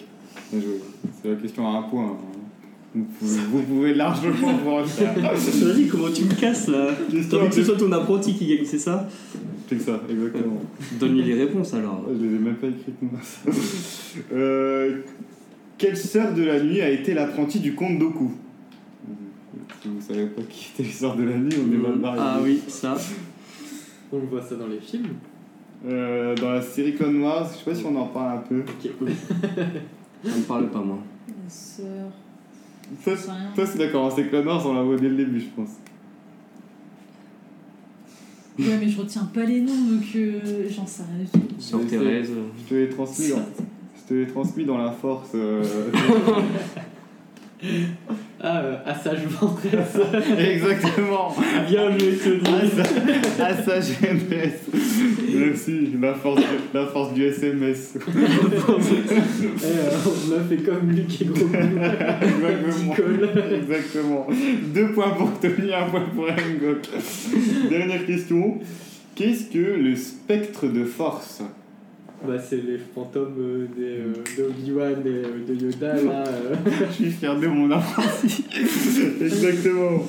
Bien 0.53 0.61
joué. 0.61 0.81
C'est 1.23 1.31
la 1.31 1.37
question 1.37 1.67
à 1.67 1.79
un 1.79 1.83
point. 1.85 2.05
hein. 2.05 2.30
Vous 2.93 3.05
pouvez, 3.05 3.41
vous 3.53 3.63
pouvez 3.63 3.95
largement 3.95 4.53
vous 4.65 4.71
en 4.71 4.85
faire. 4.85 5.15
Vas-y, 5.15 5.87
comment 5.87 6.11
tu 6.13 6.25
me 6.25 6.35
casses 6.35 6.67
là 6.67 6.89
T'as 7.31 7.37
envie 7.37 7.49
que 7.49 7.55
ce 7.55 7.65
soit 7.65 7.77
ton 7.77 7.93
apprenti 7.93 8.35
qui 8.35 8.47
gagne, 8.47 8.65
c'est 8.65 8.81
ça 8.81 9.09
C'est 9.69 9.81
ça, 9.81 10.01
exactement. 10.11 10.61
Donne-lui 10.99 11.23
les 11.23 11.35
réponses 11.35 11.73
alors. 11.75 12.05
Je 12.09 12.25
les 12.27 12.35
ai 12.35 12.39
même 12.39 12.57
pas 12.57 12.67
écrites 12.67 13.01
moi. 13.03 13.21
Euh, 14.33 15.03
Quelle 15.79 15.97
sœur 15.97 16.35
de 16.35 16.43
la 16.43 16.61
nuit 16.61 16.81
a 16.81 16.91
été 16.91 17.15
l'apprentie 17.15 17.61
du 17.61 17.77
comte 17.77 18.01
Doku? 18.01 18.33
Si 19.81 19.89
vous 19.89 20.01
savez 20.01 20.27
pas 20.27 20.43
qui 20.43 20.71
était 20.75 20.83
les 20.83 20.93
sœurs 20.93 21.15
de 21.15 21.23
la 21.23 21.37
nuit, 21.37 21.55
on 21.57 21.73
est 21.73 21.77
mal 21.77 21.99
barré. 21.99 22.19
Ah 22.21 22.41
oui, 22.43 22.61
ça. 22.67 22.97
On 24.13 24.19
le 24.19 24.27
voit 24.27 24.43
ça 24.43 24.57
dans 24.57 24.67
les 24.67 24.81
films. 24.81 25.15
Euh, 25.87 26.35
dans 26.35 26.51
la 26.51 26.61
série 26.63 26.95
Clone 26.97 27.23
Wars, 27.23 27.49
je 27.53 27.59
sais 27.59 27.65
pas 27.65 27.75
si 27.75 27.85
on 27.87 27.97
en 27.97 28.07
parle 28.09 28.39
un 28.39 28.41
peu. 28.41 28.61
Ok. 28.61 29.09
Ça 30.25 30.37
me 30.37 30.43
parle 30.43 30.69
pas, 30.71 30.81
moi. 30.81 30.99
La 31.29 31.49
sœur. 31.49 32.11
Ça 33.03 33.67
c'est 33.67 33.79
d'accord, 33.79 34.13
c'est 34.15 34.25
Clone 34.29 34.47
Wars, 34.47 34.67
on 34.67 34.75
la 34.75 34.83
voit 34.83 34.97
dès 34.97 35.09
le 35.09 35.17
début, 35.17 35.41
je 35.41 35.47
pense. 35.57 35.71
Ouais, 38.59 38.77
mais 38.79 38.89
je 38.89 38.99
retiens 39.01 39.25
pas 39.33 39.45
les 39.45 39.61
noms, 39.61 39.73
donc 39.73 40.03
euh, 40.17 40.41
j'en 40.69 40.87
sais 40.87 41.03
rien 41.05 41.25
du 41.25 41.31
tout. 41.31 41.55
Sœur 41.61 41.81
Mais 41.81 41.89
c'est- 41.89 41.99
Thérèse. 41.99 42.31
Je 42.59 42.69
te 42.69 42.75
l'ai 42.75 42.89
transmis, 42.91 43.33
en- 43.33 43.37
je 43.97 44.09
te 44.09 44.15
l'ai 44.15 44.27
transmis 44.27 44.65
dans 44.65 44.77
la 44.79 44.91
force. 44.91 45.31
euh, 45.35 45.63
Ah, 48.43 48.63
euh, 48.63 48.77
Assage 48.87 49.27
Ventress. 49.27 49.99
Exactement 50.39 51.37
Bien 51.69 51.91
joué. 51.99 52.19
À 53.39 53.55
sa 53.55 53.81
jeunesse 53.81 54.65
Merci, 55.35 55.91
la 56.01 56.15
force, 56.15 56.41
la 56.73 56.87
force 56.87 57.13
du 57.13 57.25
SMS. 57.25 57.99
Eh, 59.63 59.67
euh, 59.67 59.91
on 60.07 60.41
a 60.41 60.45
fait 60.49 60.57
comme 60.57 60.91
Luc 60.91 61.21
et 61.21 61.25
Gros. 61.27 61.47
Exactement. 62.23 62.95
Exactement. 63.53 64.27
Deux 64.75 64.89
points 64.93 65.11
pour 65.11 65.39
Tony, 65.39 65.73
un 65.73 65.91
point 65.91 66.07
pour 66.15 66.25
Engok. 66.25 66.89
Dernière 67.69 68.07
question. 68.07 68.59
Qu'est-ce 69.15 69.51
que 69.53 69.59
le 69.59 69.97
spectre 69.97 70.67
de 70.67 70.85
force? 70.85 71.43
Bah, 72.27 72.39
c'est 72.39 72.57
les 72.57 72.79
fantômes 72.95 73.35
euh, 73.39 73.67
des, 73.77 73.83
euh, 73.99 74.13
de 74.37 74.45
Obi-Wan 74.51 74.97
et 75.05 75.09
euh, 75.09 75.45
de 75.49 75.55
Yoda 75.55 75.95
là. 75.95 76.25
euh. 76.27 76.55
Je 76.91 76.93
suis 76.95 77.11
fier 77.13 77.39
de 77.39 77.47
mon 77.47 77.71
apprenti. 77.71 78.45
Exactement. 79.23 80.03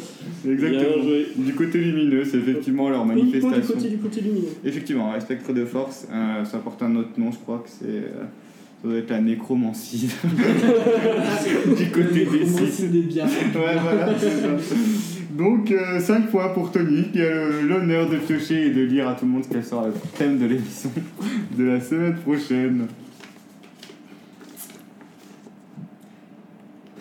Exactement. 0.46 1.06
Du 1.38 1.54
côté 1.54 1.78
lumineux, 1.80 2.26
c'est 2.26 2.38
effectivement 2.38 2.90
leur 2.90 3.06
manifestation. 3.06 3.76
du 3.78 3.98
côté 3.98 4.22
lumineux. 4.22 4.48
Effectivement, 4.66 5.14
un 5.14 5.20
spectre 5.22 5.54
de 5.54 5.64
force, 5.66 6.08
euh, 6.12 6.44
ça 6.44 6.58
porte 6.58 6.82
un 6.84 6.96
autre 6.98 7.12
nom, 7.18 7.32
je 7.32 7.38
crois 7.38 7.64
que 7.64 7.70
c'est. 7.70 7.86
euh, 7.88 8.24
ça 8.82 8.88
doit 8.90 8.98
être 8.98 9.10
la 9.12 9.22
nécromancie. 9.22 10.10
du 11.78 11.92
côté 11.92 12.28
Sith. 12.46 12.72
c'est 12.72 12.92
des 12.92 13.02
biens. 13.04 13.26
Ouais, 13.28 13.78
voilà, 13.82 14.14
c'est 14.20 14.30
ça. 14.30 14.76
Donc, 15.42 15.74
5 16.00 16.30
points 16.30 16.50
pour 16.50 16.72
Tony, 16.72 17.06
qui 17.12 17.20
a 17.20 17.50
l'honneur 17.64 18.08
de 18.08 18.18
piocher 18.18 18.68
et 18.68 18.70
de 18.70 18.82
lire 18.82 19.10
à 19.10 19.14
tout 19.16 19.26
le 19.26 19.32
monde 19.32 19.44
quel 19.52 19.66
sera 19.66 19.88
le 19.88 19.94
thème 20.16 20.38
de 20.38 20.46
l'émission 20.46 20.92
de 21.58 21.64
la 21.64 21.82
semaine 21.82 22.16
prochaine. 22.18 22.86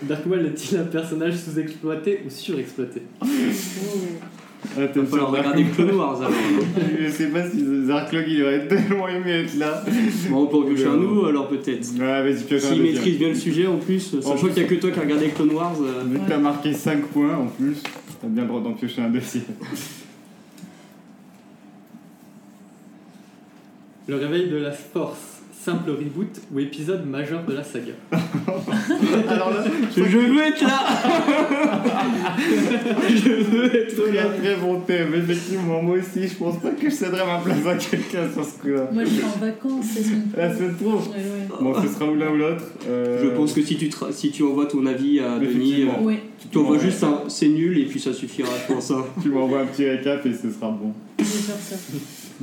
Dark 0.02 0.24
Maul 0.24 0.46
est-il 0.46 0.78
un 0.78 0.84
personnage 0.84 1.36
sous-exploité 1.36 2.20
ou 2.26 2.30
surexploité 2.30 3.02
Ah, 3.20 3.26
t'aimes 4.86 4.88
Il 4.94 5.00
va 5.02 5.06
falloir 5.06 5.34
ça, 5.34 5.38
regarder 5.40 5.64
Clone 5.64 5.94
Wars 5.96 6.22
alors. 6.22 6.32
Je 6.98 7.10
sais 7.10 7.26
pas 7.26 7.46
si 7.46 7.62
Zarklog 7.86 8.24
il 8.26 8.42
aurait 8.42 8.66
tellement 8.68 9.06
aimé 9.08 9.30
être 9.44 9.58
là. 9.58 9.84
Bon, 10.30 10.44
on 10.44 10.46
peut 10.46 10.56
en 10.56 10.62
piocher 10.62 10.86
un 10.86 10.96
nouveau 10.96 11.26
alors 11.26 11.48
peut-être. 11.48 11.86
Ouais, 11.98 12.22
vas-y, 12.32 12.42
pioche 12.44 12.64
un 12.64 12.72
S'il 12.72 12.82
maîtrise 12.82 13.18
bien 13.18 13.28
le 13.28 13.34
sujet 13.34 13.66
en 13.66 13.76
plus, 13.76 14.00
sachant 14.22 14.36
qu'il 14.46 14.54
n'y 14.54 14.60
a 14.60 14.64
que 14.64 14.74
toi 14.76 14.90
qui 14.90 14.98
a 14.98 15.02
regardé 15.02 15.28
Clone 15.28 15.52
Wars. 15.52 15.76
euh, 15.82 16.04
Vu 16.10 16.18
que 16.18 16.28
t'as 16.28 16.38
marqué 16.38 16.72
5 16.72 17.02
points 17.08 17.36
en 17.36 17.46
plus, 17.48 17.82
t'as 18.20 18.28
bien 18.28 18.42
le 18.42 18.48
droit 18.48 18.60
d'en 18.60 18.74
piocher 18.74 19.02
un 19.02 19.08
deuxième. 19.08 19.44
Le 24.06 24.16
réveil 24.16 24.50
de 24.50 24.56
la 24.56 24.72
force, 24.72 25.39
simple 25.62 25.90
reboot 25.90 26.40
ou 26.54 26.58
épisode 26.60 27.06
majeur 27.06 27.44
de 27.44 27.52
la 27.54 27.62
saga 27.62 27.92
Alors 29.28 29.50
là, 29.50 29.62
Je 29.94 30.02
veux 30.02 30.42
être 30.42 30.62
là 30.62 30.80
Je 33.08 33.30
veux 33.44 33.76
être 33.76 34.02
très 34.02 34.12
là 34.12 34.22
très 34.40 34.56
bon 34.56 34.80
thème, 34.80 35.14
effectivement. 35.14 35.82
Moi 35.82 35.98
aussi, 35.98 36.26
je 36.28 36.34
pense 36.34 36.58
pas 36.60 36.70
que 36.70 36.88
je 36.88 36.94
céderais 36.94 37.26
ma 37.26 37.38
place 37.38 37.66
à 37.66 37.74
quelqu'un 37.76 38.30
sur 38.32 38.44
ce 38.44 38.58
coup-là. 38.60 38.88
Moi, 38.92 39.04
je 39.04 39.10
suis 39.10 39.24
en 39.24 39.38
vacances 39.38 39.86
la 39.96 40.02
semaine 40.02 40.22
La 40.36 40.54
semaine 40.56 40.74
pro 40.74 40.90
ouais. 40.92 41.58
Bon, 41.60 41.74
ce 41.82 41.88
sera 41.88 42.06
ou 42.10 42.14
l'un 42.16 42.30
ou 42.30 42.36
l'autre. 42.36 42.64
euh, 42.88 43.20
Je 43.22 43.28
pense 43.36 43.52
que 43.52 43.62
si 43.62 43.76
tu, 43.76 43.88
tra- 43.88 44.12
si 44.12 44.30
tu 44.30 44.42
envoies 44.42 44.66
ton 44.66 44.84
avis 44.86 45.20
à 45.20 45.38
Denis, 45.38 45.82
euh, 45.82 46.02
Ouais, 46.04 46.20
tu 46.50 46.58
envoies 46.58 46.76
Ouais. 46.76 46.82
juste 46.82 47.04
un 47.04 47.20
c'est 47.28 47.48
nul 47.48 47.78
et 47.78 47.84
puis 47.84 48.00
ça 48.00 48.12
suffira, 48.14 48.48
je 48.66 48.72
pense. 48.72 48.90
hein. 48.90 49.04
Tu 49.22 49.28
m'envoies 49.28 49.60
un 49.60 49.66
petit 49.66 49.86
récap 49.88 50.24
et 50.24 50.32
ce 50.32 50.50
sera 50.50 50.70
bon. 50.70 50.92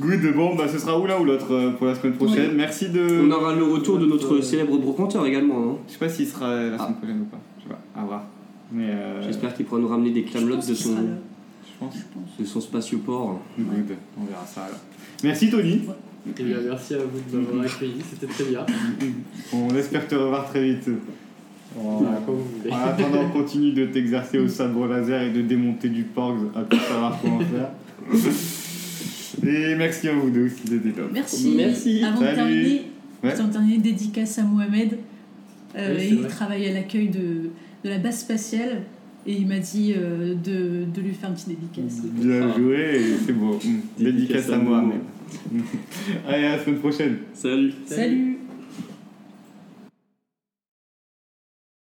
Good, 0.00 0.34
bon, 0.36 0.54
bah 0.54 0.68
ce 0.68 0.78
sera 0.78 0.98
ou 0.98 1.06
l'un 1.06 1.18
ou 1.18 1.24
l'autre 1.24 1.52
euh, 1.52 1.70
pour 1.72 1.86
la 1.86 1.94
semaine 1.94 2.14
prochaine. 2.14 2.52
Merci 2.54 2.88
de. 2.88 3.26
On 3.26 3.30
aura 3.32 3.54
le 3.54 3.64
retour 3.64 3.98
de 3.98 4.06
notre 4.06 4.40
célèbre 4.40 4.78
brocanteur 4.78 5.26
également. 5.26 5.58
hein. 5.72 5.76
Je 5.88 5.92
sais 5.94 5.98
pas 5.98 6.08
s'il 6.08 6.26
sera 6.28 6.54
la 6.54 6.76
semaine 6.78 6.78
Ah. 6.78 6.92
prochaine 6.98 7.20
ou 7.20 7.24
pas. 7.24 7.40
Je 7.58 7.62
sais 7.64 7.68
pas, 7.70 8.00
à 8.00 8.04
voir. 8.04 8.24
Mais 8.70 8.90
euh, 8.90 9.22
J'espère 9.22 9.54
qu'il 9.54 9.64
pourra 9.66 9.80
nous 9.80 9.88
ramener 9.88 10.10
des 10.10 10.22
pense 10.22 10.68
de 10.68 10.74
son, 10.74 10.90
je 10.90 11.72
pense. 11.80 11.94
je 11.94 12.00
pense. 12.14 12.38
de 12.38 12.44
son 12.44 12.60
spatioport. 12.60 13.40
Good, 13.58 13.96
on 14.20 14.24
verra 14.26 14.46
ça 14.46 14.64
alors. 14.64 14.78
Merci 15.24 15.50
Tony. 15.50 15.80
Et 16.38 16.42
bien, 16.42 16.58
merci 16.68 16.94
à 16.94 16.98
vous 16.98 17.20
de 17.32 17.38
m'avoir 17.44 17.64
accueilli, 17.74 18.02
c'était 18.08 18.26
très 18.32 18.44
bien. 18.44 18.66
On 19.52 19.74
espère 19.74 20.06
te 20.06 20.14
revoir 20.14 20.46
très 20.48 20.62
vite. 20.62 20.88
En, 21.78 22.04
attendant, 22.72 23.28
continue 23.30 23.72
de 23.72 23.86
t'exercer 23.86 24.38
au 24.38 24.48
sabre 24.48 24.86
laser 24.86 25.22
et 25.22 25.30
de 25.30 25.42
démonter 25.42 25.88
du 25.88 26.02
Porgs 26.02 26.50
à 26.54 26.62
tout 26.62 26.78
savoir 26.78 27.18
comment 27.20 27.40
faire. 27.40 27.70
Et 29.46 29.74
merci 29.76 30.08
à 30.08 30.12
vous 30.14 30.30
deux 30.30 30.48
c'était 30.48 30.90
top. 30.90 31.10
Merci. 31.12 31.54
Merci. 31.56 32.02
Avant 32.04 32.20
de 32.20 32.26
terminer, 32.34 32.82
Ouais. 33.22 33.32
avant 33.32 33.48
de 33.48 33.52
terminer, 33.52 33.78
dédicace 33.78 34.38
à 34.38 34.42
Mohamed. 34.44 34.98
Euh, 35.76 35.96
Oui, 35.98 36.06
il 36.10 36.16
vrai. 36.20 36.28
travaille 36.28 36.66
à 36.66 36.72
l'accueil 36.72 37.08
de, 37.08 37.50
de 37.84 37.88
la 37.90 37.98
base 37.98 38.20
spatiale 38.20 38.82
et 39.26 39.32
il 39.34 39.46
m'a 39.46 39.58
dit 39.58 39.92
euh, 39.96 40.34
de, 40.34 40.84
de 40.92 41.00
lui 41.00 41.12
faire 41.14 41.28
une 41.28 41.34
petite 41.34 41.48
dédicace. 41.48 42.02
Bien 42.04 42.54
joué, 42.56 42.96
et 42.96 43.14
c'est 43.26 43.32
beau. 43.32 43.58
Mm. 43.62 44.02
Dédicace 44.02 44.48
à 44.50 44.56
moi. 44.58 44.84
Allez, 46.28 46.44
à 46.46 46.56
la 46.56 46.64
semaine 46.64 46.78
prochaine. 46.78 47.16
Salut 47.34 47.72
Salut. 47.86 48.37